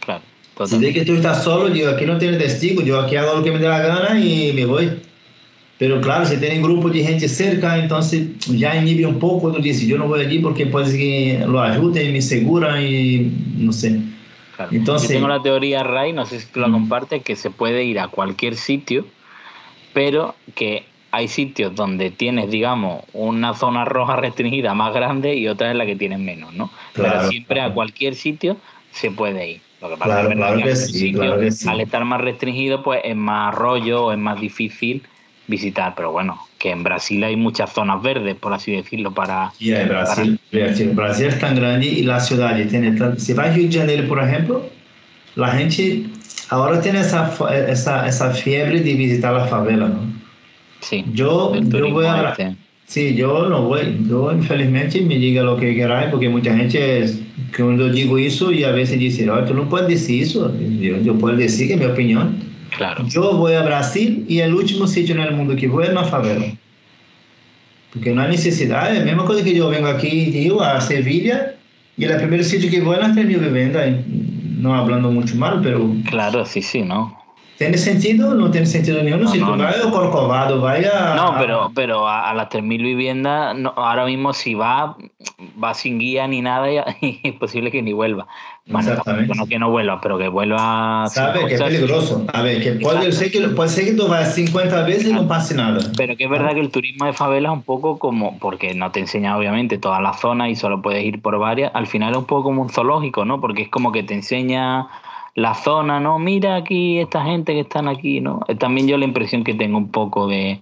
Claro. 0.00 0.22
Si 0.66 0.78
de 0.78 0.92
que 0.92 1.04
tú 1.04 1.14
estás 1.14 1.42
solo, 1.42 1.68
yo 1.68 1.90
aquí 1.90 2.06
no 2.06 2.16
tengo 2.16 2.38
testigo, 2.38 2.80
yo 2.82 3.00
aquí 3.00 3.16
hago 3.16 3.34
lo 3.36 3.42
que 3.42 3.50
me 3.50 3.58
dé 3.58 3.68
la 3.68 3.80
gana 3.80 4.18
y 4.18 4.52
me 4.52 4.64
voy. 4.64 4.90
Pero 5.84 6.00
claro, 6.00 6.24
si 6.24 6.38
tiene 6.38 6.56
un 6.56 6.62
grupo 6.62 6.88
de 6.88 7.04
gente 7.04 7.28
cerca, 7.28 7.78
entonces 7.78 8.26
ya 8.46 8.74
inhibe 8.74 9.04
un 9.04 9.18
poco, 9.18 9.52
tú 9.52 9.60
dices, 9.60 9.86
yo 9.86 9.98
no 9.98 10.08
voy 10.08 10.24
allí 10.24 10.38
porque 10.38 10.64
puede 10.64 10.96
que 10.96 11.44
lo 11.46 11.60
ayude, 11.60 12.10
me 12.10 12.22
segura 12.22 12.80
y 12.80 13.30
no 13.58 13.70
sé. 13.70 14.00
Entonces, 14.70 15.10
Yo 15.10 15.16
tengo 15.16 15.28
la 15.28 15.42
teoría, 15.42 15.82
Ray, 15.82 16.14
no 16.14 16.24
sé 16.24 16.40
si 16.40 16.46
tú 16.46 16.60
la 16.60 16.70
compartes, 16.70 17.22
que 17.22 17.36
se 17.36 17.50
puede 17.50 17.84
ir 17.84 18.00
a 18.00 18.08
cualquier 18.08 18.56
sitio, 18.56 19.04
pero 19.92 20.34
que 20.54 20.86
hay 21.10 21.28
sitios 21.28 21.74
donde 21.74 22.10
tienes, 22.10 22.50
digamos, 22.50 23.04
una 23.12 23.52
zona 23.52 23.84
roja 23.84 24.16
restringida 24.22 24.72
más 24.72 24.94
grande 24.94 25.34
y 25.34 25.48
otra 25.48 25.70
es 25.70 25.76
la 25.76 25.84
que 25.84 25.96
tienes 25.96 26.18
menos, 26.18 26.54
¿no? 26.54 26.70
pero 26.94 27.28
siempre 27.28 27.60
a 27.60 27.74
cualquier 27.74 28.14
sitio 28.14 28.56
se 28.90 29.10
puede 29.10 29.50
ir. 29.50 29.60
Lo 29.82 29.90
que 29.90 29.96
pasa 29.98 30.22
es 30.22 30.92
que, 30.96 31.68
al 31.68 31.80
estar 31.82 32.06
más 32.06 32.22
restringido, 32.22 32.82
pues 32.82 33.02
es 33.04 33.14
más 33.14 33.54
rollo, 33.54 34.12
es 34.12 34.18
más 34.18 34.40
difícil 34.40 35.02
visitar, 35.46 35.94
pero 35.96 36.12
bueno, 36.12 36.38
que 36.58 36.70
en 36.70 36.82
Brasil 36.82 37.22
hay 37.24 37.36
muchas 37.36 37.72
zonas 37.72 38.02
verdes, 38.02 38.36
por 38.36 38.52
así 38.52 38.72
decirlo, 38.72 39.12
para... 39.12 39.52
Sí, 39.58 39.72
en 39.72 39.88
Brasil, 39.88 40.40
Brasil 40.94 41.26
es 41.26 41.38
tan 41.38 41.56
grande 41.56 41.86
y 41.86 42.02
la 42.02 42.20
ciudad 42.20 42.56
tiene... 42.68 42.96
Si 43.18 43.32
vas 43.34 43.48
a 43.48 43.52
Rio 43.52 43.68
de 43.68 43.78
Janeiro, 43.78 44.08
por 44.08 44.22
ejemplo, 44.22 44.68
la 45.36 45.48
gente 45.52 46.04
ahora 46.48 46.80
tiene 46.80 47.00
esa, 47.00 47.32
esa, 47.68 48.08
esa 48.08 48.30
fiebre 48.30 48.80
de 48.80 48.94
visitar 48.94 49.34
la 49.34 49.46
favela, 49.46 49.88
¿no? 49.88 50.00
Sí. 50.80 51.04
Yo, 51.12 51.54
yo 51.54 51.90
voy 51.90 52.06
a... 52.06 52.34
Sí, 52.86 53.14
yo 53.14 53.48
no 53.48 53.62
voy. 53.62 53.98
Yo, 54.08 54.30
infelizmente, 54.30 55.00
me 55.00 55.18
diga 55.18 55.42
lo 55.42 55.56
que 55.56 55.74
queráis, 55.74 56.10
porque 56.10 56.28
mucha 56.28 56.54
gente, 56.54 57.06
cuando 57.56 57.88
digo 57.88 58.18
eso, 58.18 58.52
y 58.52 58.62
a 58.62 58.72
veces 58.72 58.98
dice, 58.98 59.28
oh, 59.30 59.42
tú 59.44 59.54
no 59.54 59.68
puedes 59.68 59.88
decir 59.88 60.22
eso. 60.22 60.54
Yo, 60.58 60.98
yo 60.98 61.18
puedo 61.18 61.36
decir 61.36 61.68
que 61.68 61.74
es 61.74 61.80
mi 61.80 61.86
opinión. 61.86 62.53
Claro. 62.76 63.06
Yo 63.06 63.36
voy 63.36 63.54
a 63.54 63.62
Brasil 63.62 64.24
y 64.28 64.40
el 64.40 64.54
último 64.54 64.86
sitio 64.86 65.14
en 65.14 65.20
el 65.20 65.34
mundo 65.34 65.54
que 65.56 65.68
voy 65.68 65.84
es 65.84 65.90
una 65.90 66.04
favela. 66.04 66.46
Porque 67.92 68.12
no 68.12 68.22
hay 68.22 68.30
necesidad, 68.30 68.92
es 68.92 68.98
la 68.98 69.04
misma 69.04 69.24
cosa 69.24 69.44
que 69.44 69.54
yo 69.54 69.68
vengo 69.68 69.86
aquí 69.86 70.30
tío, 70.32 70.60
a 70.60 70.80
Sevilla 70.80 71.54
y 71.96 72.04
el 72.04 72.16
primer 72.16 72.44
sitio 72.44 72.68
que 72.68 72.80
voy 72.80 72.96
es 72.96 73.02
la 73.02 73.08
mi 73.08 73.22
vivienda, 73.22 73.84
no 74.58 74.74
hablando 74.74 75.12
mucho 75.12 75.36
mal, 75.36 75.60
pero... 75.62 75.94
Claro, 76.10 76.44
sí, 76.44 76.60
sí, 76.60 76.82
¿no? 76.82 77.23
¿Tiene 77.58 77.78
sentido? 77.78 78.34
No 78.34 78.50
tiene 78.50 78.66
sentido 78.66 79.02
ninguno. 79.02 79.24
No, 79.24 79.30
si 79.30 79.38
no, 79.38 79.52
tú 79.52 79.58
vas 79.58 79.76
a 79.76 79.90
Corcovado, 79.90 80.60
vaya. 80.60 81.14
No, 81.14 81.36
pero, 81.38 81.70
pero 81.74 82.08
a, 82.08 82.34
las 82.34 82.48
3.000 82.48 82.82
viviendas, 82.82 83.56
ahora 83.76 84.04
mismo 84.06 84.32
si 84.32 84.54
va, 84.54 84.96
va 85.62 85.74
sin 85.74 85.98
guía 85.98 86.26
ni 86.26 86.42
nada 86.42 86.68
y, 87.00 87.20
es 87.22 87.34
posible 87.34 87.70
que 87.70 87.80
ni 87.80 87.92
vuelva. 87.92 88.26
Bueno, 88.66 88.94
no 89.36 89.46
que 89.46 89.58
no 89.58 89.70
vuelva, 89.70 90.00
pero 90.00 90.16
que 90.18 90.28
vuelva. 90.28 91.06
Sabe 91.08 91.46
que 91.46 91.54
es 91.54 91.62
peligroso. 91.62 92.24
A 92.32 92.42
ver, 92.42 92.62
que 92.62 92.72
puede 92.72 93.12
ser 93.12 93.30
que, 93.30 93.40
puede 93.48 93.68
ser 93.68 93.84
que 93.84 93.92
tú 93.92 94.08
vayas 94.08 94.34
50 94.34 94.82
veces 94.84 95.08
y 95.08 95.12
no 95.12 95.28
pase 95.28 95.54
nada. 95.54 95.78
Pero 95.96 96.16
que 96.16 96.24
es 96.24 96.30
verdad 96.30 96.54
que 96.54 96.60
el 96.60 96.70
turismo 96.70 97.04
de 97.04 97.12
favela 97.12 97.50
es 97.50 97.54
un 97.54 97.62
poco 97.62 97.98
como, 97.98 98.38
porque 98.38 98.74
no 98.74 98.90
te 98.90 99.00
enseña 99.00 99.36
obviamente 99.36 99.78
toda 99.78 100.00
la 100.00 100.14
zona 100.14 100.48
y 100.48 100.56
solo 100.56 100.80
puedes 100.80 101.04
ir 101.04 101.20
por 101.20 101.38
varias, 101.38 101.72
al 101.74 101.86
final 101.86 102.12
es 102.12 102.18
un 102.18 102.24
poco 102.24 102.44
como 102.44 102.62
un 102.62 102.70
zoológico, 102.70 103.24
¿no? 103.24 103.40
Porque 103.40 103.62
es 103.62 103.68
como 103.68 103.92
que 103.92 104.02
te 104.02 104.14
enseña 104.14 104.88
la 105.34 105.54
zona, 105.54 106.00
¿no? 106.00 106.18
Mira 106.18 106.56
aquí 106.56 106.98
esta 106.98 107.24
gente 107.24 107.52
que 107.52 107.60
están 107.60 107.88
aquí, 107.88 108.20
¿no? 108.20 108.40
Eh, 108.48 108.54
también 108.54 108.86
yo 108.86 108.96
la 108.96 109.04
impresión 109.04 109.42
que 109.42 109.54
tengo 109.54 109.78
un 109.78 109.90
poco 109.90 110.28
de, 110.28 110.60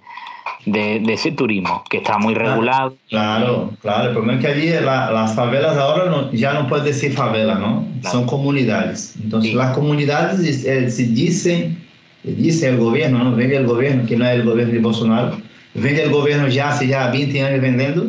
de, 0.64 1.12
ese 1.12 1.32
turismo, 1.32 1.84
que 1.90 1.98
está 1.98 2.18
muy 2.18 2.34
regulado. 2.34 2.94
Claro, 3.08 3.70
claro. 3.82 4.08
El 4.08 4.14
problema 4.14 4.38
es 4.38 4.44
que 4.44 4.52
allí 4.52 4.70
las 4.84 5.34
favelas 5.34 5.76
ahora 5.76 6.06
no, 6.10 6.32
ya 6.32 6.54
no 6.54 6.68
puedes 6.68 6.86
decir 6.86 7.12
favela, 7.12 7.56
¿no? 7.56 7.86
Son 8.10 8.26
comunidades. 8.26 9.14
Entonces 9.22 9.54
las 9.54 9.74
comunidades 9.74 10.64
eh, 10.64 10.90
se 10.90 11.04
dicen, 11.04 11.78
dice 12.22 12.68
el 12.68 12.78
gobierno, 12.78 13.18
¿no? 13.24 13.36
Vende 13.36 13.56
el 13.56 13.66
gobierno, 13.66 14.06
que 14.06 14.16
no 14.16 14.24
es 14.24 14.32
el 14.32 14.44
gobierno 14.44 14.72
de 14.72 14.80
Bolsonaro, 14.80 15.36
vende 15.74 16.04
el 16.04 16.10
gobierno 16.10 16.48
ya 16.48 16.70
hace 16.70 16.86
ya 16.86 17.10
20 17.10 17.42
años 17.42 17.60
vendiendo, 17.60 18.06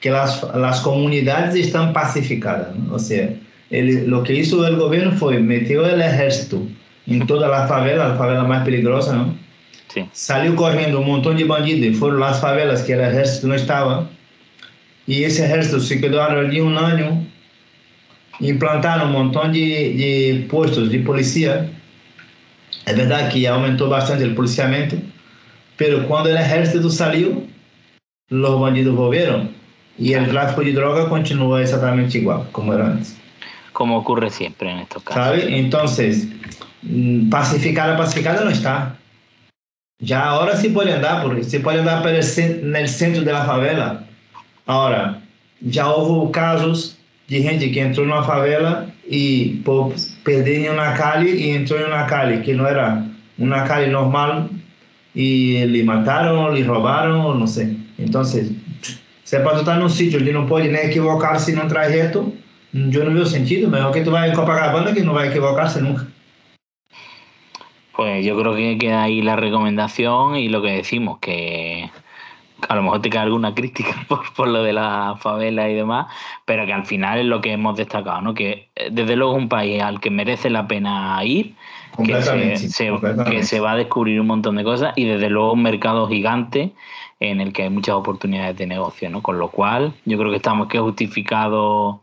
que 0.00 0.10
las, 0.10 0.44
las 0.54 0.80
comunidades 0.80 1.54
están 1.54 1.92
pacificadas, 1.92 2.76
¿no? 2.76 2.94
O 2.94 2.98
sea, 2.98 3.30
lo 3.72 4.22
que 4.22 4.34
hizo 4.34 4.66
el 4.66 4.76
gobierno 4.76 5.12
fue 5.12 5.38
metió 5.40 5.86
el 5.86 6.02
ejército 6.02 6.62
en 7.06 7.26
toda 7.26 7.48
la 7.48 7.66
favela, 7.66 8.08
la 8.08 8.16
favela 8.16 8.44
más 8.44 8.64
peligrosa, 8.64 9.14
¿no? 9.14 9.34
Sí. 9.88 10.06
Salió 10.12 10.54
corriendo 10.54 11.00
un 11.00 11.06
montón 11.06 11.36
de 11.36 11.44
bandidos 11.44 11.98
fueron 11.98 12.20
las 12.20 12.40
favelas 12.40 12.82
que 12.82 12.92
el 12.92 13.00
ejército 13.00 13.48
no 13.48 13.54
estaba. 13.54 14.08
Y 15.06 15.24
ese 15.24 15.44
ejército 15.44 15.80
se 15.80 16.00
quedó 16.00 16.22
allí 16.22 16.60
un 16.60 16.76
año, 16.76 17.24
implantaron 18.40 19.08
un 19.08 19.12
montón 19.12 19.52
de, 19.52 19.58
de 19.58 20.46
puestos 20.48 20.90
de 20.90 20.98
policía. 21.00 21.70
Es 22.86 22.96
verdad 22.96 23.30
que 23.32 23.48
aumentó 23.48 23.88
bastante 23.88 24.24
el 24.24 24.34
policiamiento, 24.34 24.96
pero 25.76 26.06
cuando 26.06 26.30
el 26.30 26.36
ejército 26.36 26.88
salió, 26.90 27.42
los 28.28 28.60
bandidos 28.60 28.94
volvieron 28.94 29.50
y 29.98 30.12
el 30.12 30.28
tráfico 30.28 30.62
de 30.62 30.72
droga 30.72 31.08
continuó 31.08 31.58
exactamente 31.58 32.18
igual 32.18 32.44
como 32.52 32.72
era 32.72 32.86
antes 32.86 33.21
como 33.72 33.98
ocurre 33.98 34.30
siempre 34.30 34.70
en 34.70 34.78
estos 34.78 35.02
casos. 35.02 35.22
¿Sabe? 35.22 35.58
Entonces, 35.58 36.28
mm, 36.82 37.28
pacificada, 37.30 37.96
pacificada 37.96 38.44
no 38.44 38.50
está. 38.50 38.96
Ya 39.98 40.24
ahora 40.24 40.56
sí 40.56 40.68
puede 40.68 40.92
andar, 40.94 41.22
porque 41.22 41.44
se 41.44 41.60
puede 41.60 41.78
andar 41.78 42.06
en 42.06 42.76
el 42.76 42.88
centro 42.88 43.22
de 43.22 43.32
la 43.32 43.44
favela. 43.44 44.04
Ahora, 44.66 45.22
ya 45.60 45.88
hubo 45.94 46.30
casos 46.32 46.98
de 47.28 47.42
gente 47.42 47.70
que 47.70 47.80
entró 47.80 48.02
en 48.04 48.10
una 48.10 48.22
favela 48.22 48.86
y 49.08 49.60
por 49.60 49.94
perder 50.24 50.66
en 50.66 50.72
una 50.72 50.94
calle 50.94 51.30
y 51.30 51.50
entró 51.50 51.78
en 51.78 51.86
una 51.86 52.06
calle 52.06 52.42
que 52.42 52.54
no 52.54 52.68
era 52.68 53.04
una 53.38 53.64
calle 53.64 53.88
normal 53.88 54.50
y 55.14 55.64
le 55.66 55.84
mataron, 55.84 56.54
le 56.54 56.64
robaron, 56.64 57.38
no 57.38 57.46
sé. 57.46 57.76
Entonces, 57.98 58.50
se 59.24 59.40
puede 59.40 59.60
estar 59.60 59.76
en 59.76 59.84
un 59.84 59.90
sitio 59.90 60.18
donde 60.18 60.32
no 60.32 60.46
puede 60.46 60.68
ni 60.68 60.78
equivocarse 60.78 61.52
en 61.52 61.60
un 61.60 61.68
trayecto, 61.68 62.32
yo 62.72 63.04
no 63.04 63.14
veo 63.14 63.26
sentido. 63.26 63.68
Mejor 63.68 63.92
que 63.92 64.02
tú 64.02 64.10
vayas 64.10 64.36
a 64.36 64.40
Copacabana 64.40 64.92
que 64.92 65.02
no 65.02 65.14
va 65.14 65.22
a 65.22 65.26
equivocarse 65.28 65.80
nunca. 65.80 66.06
Pues 67.94 68.24
yo 68.24 68.38
creo 68.38 68.54
que 68.54 68.78
queda 68.78 69.02
ahí 69.02 69.20
la 69.20 69.36
recomendación 69.36 70.36
y 70.36 70.48
lo 70.48 70.62
que 70.62 70.70
decimos, 70.70 71.18
que 71.18 71.90
a 72.68 72.74
lo 72.76 72.82
mejor 72.82 73.02
te 73.02 73.10
queda 73.10 73.22
alguna 73.22 73.54
crítica 73.54 74.06
por, 74.36 74.48
lo 74.48 74.62
de 74.62 74.72
la 74.72 75.16
favela 75.20 75.68
y 75.68 75.74
demás, 75.74 76.06
pero 76.44 76.64
que 76.66 76.72
al 76.72 76.86
final 76.86 77.18
es 77.18 77.26
lo 77.26 77.40
que 77.40 77.52
hemos 77.52 77.76
destacado, 77.76 78.20
¿no? 78.22 78.34
Que 78.34 78.68
eh, 78.76 78.88
desde 78.90 79.16
luego 79.16 79.36
es 79.36 79.42
un 79.42 79.48
país 79.48 79.82
al 79.82 80.00
que 80.00 80.10
merece 80.10 80.48
la 80.48 80.66
pena 80.66 81.20
ir, 81.24 81.54
que 82.04 82.22
se, 82.56 82.92
que 83.28 83.42
se 83.42 83.60
va 83.60 83.72
a 83.72 83.76
descubrir 83.76 84.20
un 84.20 84.26
montón 84.26 84.56
de 84.56 84.64
cosas 84.64 84.94
y 84.96 85.04
desde 85.04 85.28
luego 85.28 85.52
un 85.52 85.62
mercado 85.62 86.08
gigante 86.08 86.72
en 87.20 87.40
el 87.40 87.52
que 87.52 87.64
hay 87.64 87.70
muchas 87.70 87.94
oportunidades 87.94 88.56
de 88.56 88.66
negocio, 88.66 89.10
¿no? 89.10 89.22
Con 89.22 89.38
lo 89.38 89.48
cual 89.48 89.92
yo 90.06 90.18
creo 90.18 90.30
que 90.30 90.38
estamos 90.38 90.68
que 90.68 90.78
justificado 90.78 92.00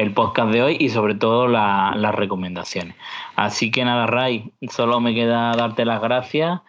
el 0.00 0.12
podcast 0.12 0.50
de 0.50 0.62
hoy 0.62 0.76
y 0.80 0.88
sobre 0.88 1.14
todo 1.14 1.46
las 1.46 2.14
recomendaciones. 2.14 2.94
Así 3.36 3.70
que 3.70 3.84
nada, 3.84 4.06
Ray, 4.06 4.50
solo 4.70 4.98
me 4.98 5.14
queda 5.14 5.52
darte 5.52 5.84
las 5.84 6.00
gracias 6.00 6.60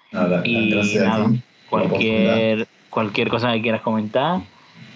y 0.43 0.75
nada, 0.99 1.31
cualquier, 1.69 2.67
cualquier 2.89 3.29
cosa 3.29 3.53
que 3.53 3.61
quieras 3.61 3.81
comentar, 3.81 4.41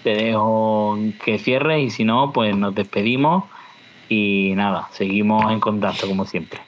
te 0.04 0.14
dejo 0.14 0.98
que 1.24 1.38
cierres 1.38 1.84
y 1.84 1.90
si 1.90 2.04
no, 2.04 2.32
pues 2.34 2.54
nos 2.54 2.74
despedimos 2.74 3.44
y 4.10 4.52
nada, 4.54 4.88
seguimos 4.92 5.50
en 5.50 5.58
contacto 5.58 6.06
como 6.06 6.26
siempre. 6.26 6.60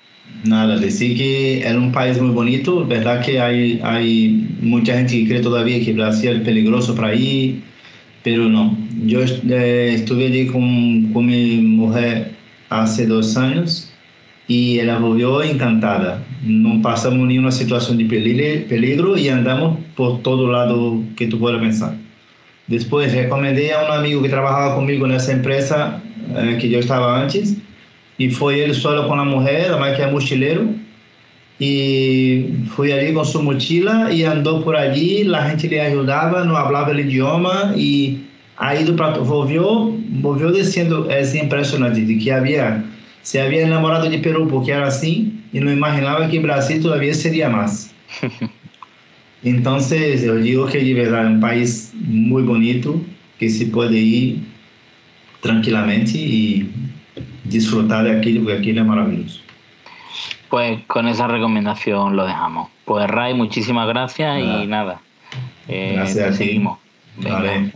Nada, 0.44 0.76
decir 0.76 1.16
que 1.18 1.66
es 1.66 1.74
un 1.74 1.92
país 1.92 2.20
muy 2.20 2.30
bonito, 2.30 2.86
verdad 2.86 3.22
que 3.22 3.40
hay, 3.40 3.80
hay 3.82 4.56
mucha 4.60 4.94
gente 4.94 5.18
que 5.18 5.28
cree 5.28 5.40
todavía 5.40 5.84
que 5.84 5.92
Brasil 5.92 6.30
es 6.30 6.40
peligroso 6.42 6.94
para 6.94 7.14
ir, 7.14 7.62
pero 8.22 8.48
no. 8.48 8.76
Yo 9.04 9.20
eh, 9.22 9.92
estuve 9.94 10.26
allí 10.26 10.46
con, 10.46 11.12
con, 11.12 11.26
mi 11.26 11.56
mujer 11.56 12.32
hace 12.68 13.06
dos 13.06 13.36
años 13.36 13.92
y 14.46 14.80
ella 14.80 14.98
volvió 14.98 15.42
encantada. 15.42 16.22
No 16.42 16.80
pasamos 16.82 17.26
ni 17.26 17.38
una 17.38 17.52
situación 17.52 17.98
de 17.98 18.04
peligro 18.68 19.16
y 19.16 19.28
andamos 19.28 19.78
por 19.94 20.22
todo 20.22 20.50
lado 20.50 21.02
que 21.16 21.26
tú 21.26 21.38
puedas 21.38 21.60
pensar. 21.60 21.94
Después 22.66 23.14
recomendé 23.14 23.72
a 23.72 23.84
un 23.84 23.92
amigo 23.92 24.22
que 24.22 24.28
trabajaba 24.28 24.74
conmigo 24.74 25.06
en 25.06 25.12
esa 25.12 25.32
empresa 25.32 26.02
eh, 26.36 26.58
que 26.60 26.68
yo 26.68 26.78
estaba 26.78 27.20
antes 27.20 27.56
y 28.18 28.30
fue 28.30 28.64
él 28.64 28.74
solo 28.74 29.08
con 29.08 29.18
la 29.18 29.24
mujer, 29.24 29.70
además 29.70 29.96
que 29.96 30.02
es 30.02 30.12
mochilero. 30.12 30.62
Y 31.58 32.46
fui 32.76 32.92
allí 32.92 33.12
con 33.12 33.24
su 33.24 33.42
mochila 33.42 34.12
y 34.12 34.22
andó 34.22 34.62
por 34.64 34.76
allí, 34.76 35.24
la 35.24 35.48
gente 35.48 35.68
le 35.68 35.80
ayudaba, 35.80 36.44
no 36.44 36.56
hablaba 36.56 36.90
el 36.92 37.00
idioma 37.00 37.72
y 37.76 38.18
ha 38.58 38.76
ido 38.76 38.94
para, 38.94 39.18
volvió, 39.18 39.92
volvió 40.20 40.52
diciendo, 40.52 41.08
es 41.10 41.34
impresionante, 41.34 42.02
de 42.02 42.18
que 42.18 42.32
había, 42.32 42.84
se 43.22 43.40
había 43.40 43.62
enamorado 43.62 44.08
de 44.08 44.18
Perú 44.18 44.46
porque 44.48 44.70
era 44.70 44.86
así 44.86 45.32
y 45.52 45.60
no 45.60 45.72
imaginaba 45.72 46.28
que 46.28 46.38
Brasil 46.38 46.80
todavía 46.80 47.14
sería 47.14 47.48
más. 47.48 47.92
Entonces, 49.42 50.22
yo 50.22 50.34
digo 50.36 50.66
que 50.66 50.78
de 50.78 50.94
verdad 50.94 51.24
es 51.24 51.30
un 51.30 51.40
país 51.40 51.92
muy 51.94 52.42
bonito, 52.42 53.00
que 53.38 53.48
se 53.48 53.66
puede 53.66 53.98
ir 53.98 54.40
tranquilamente 55.40 56.18
y 56.18 56.68
disfrutar 57.44 58.04
de 58.04 58.18
aquello, 58.18 58.42
porque 58.42 58.58
aquello 58.58 58.80
es 58.80 58.86
maravilloso. 58.86 59.40
Pues 60.50 60.84
con 60.86 61.08
esa 61.08 61.26
recomendación 61.26 62.16
lo 62.16 62.26
dejamos. 62.26 62.68
Pues 62.84 63.08
Ray, 63.08 63.34
muchísimas 63.34 63.86
gracias 63.88 64.40
y 64.40 64.66
nada. 64.66 65.00
Eh, 65.68 65.92
gracias. 65.96 66.36
Seguimos. 66.36 66.78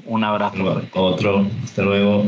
un 0.06 0.24
abrazo. 0.24 0.82
Otro. 0.94 1.46
Hasta 1.64 1.82
luego. 1.82 2.26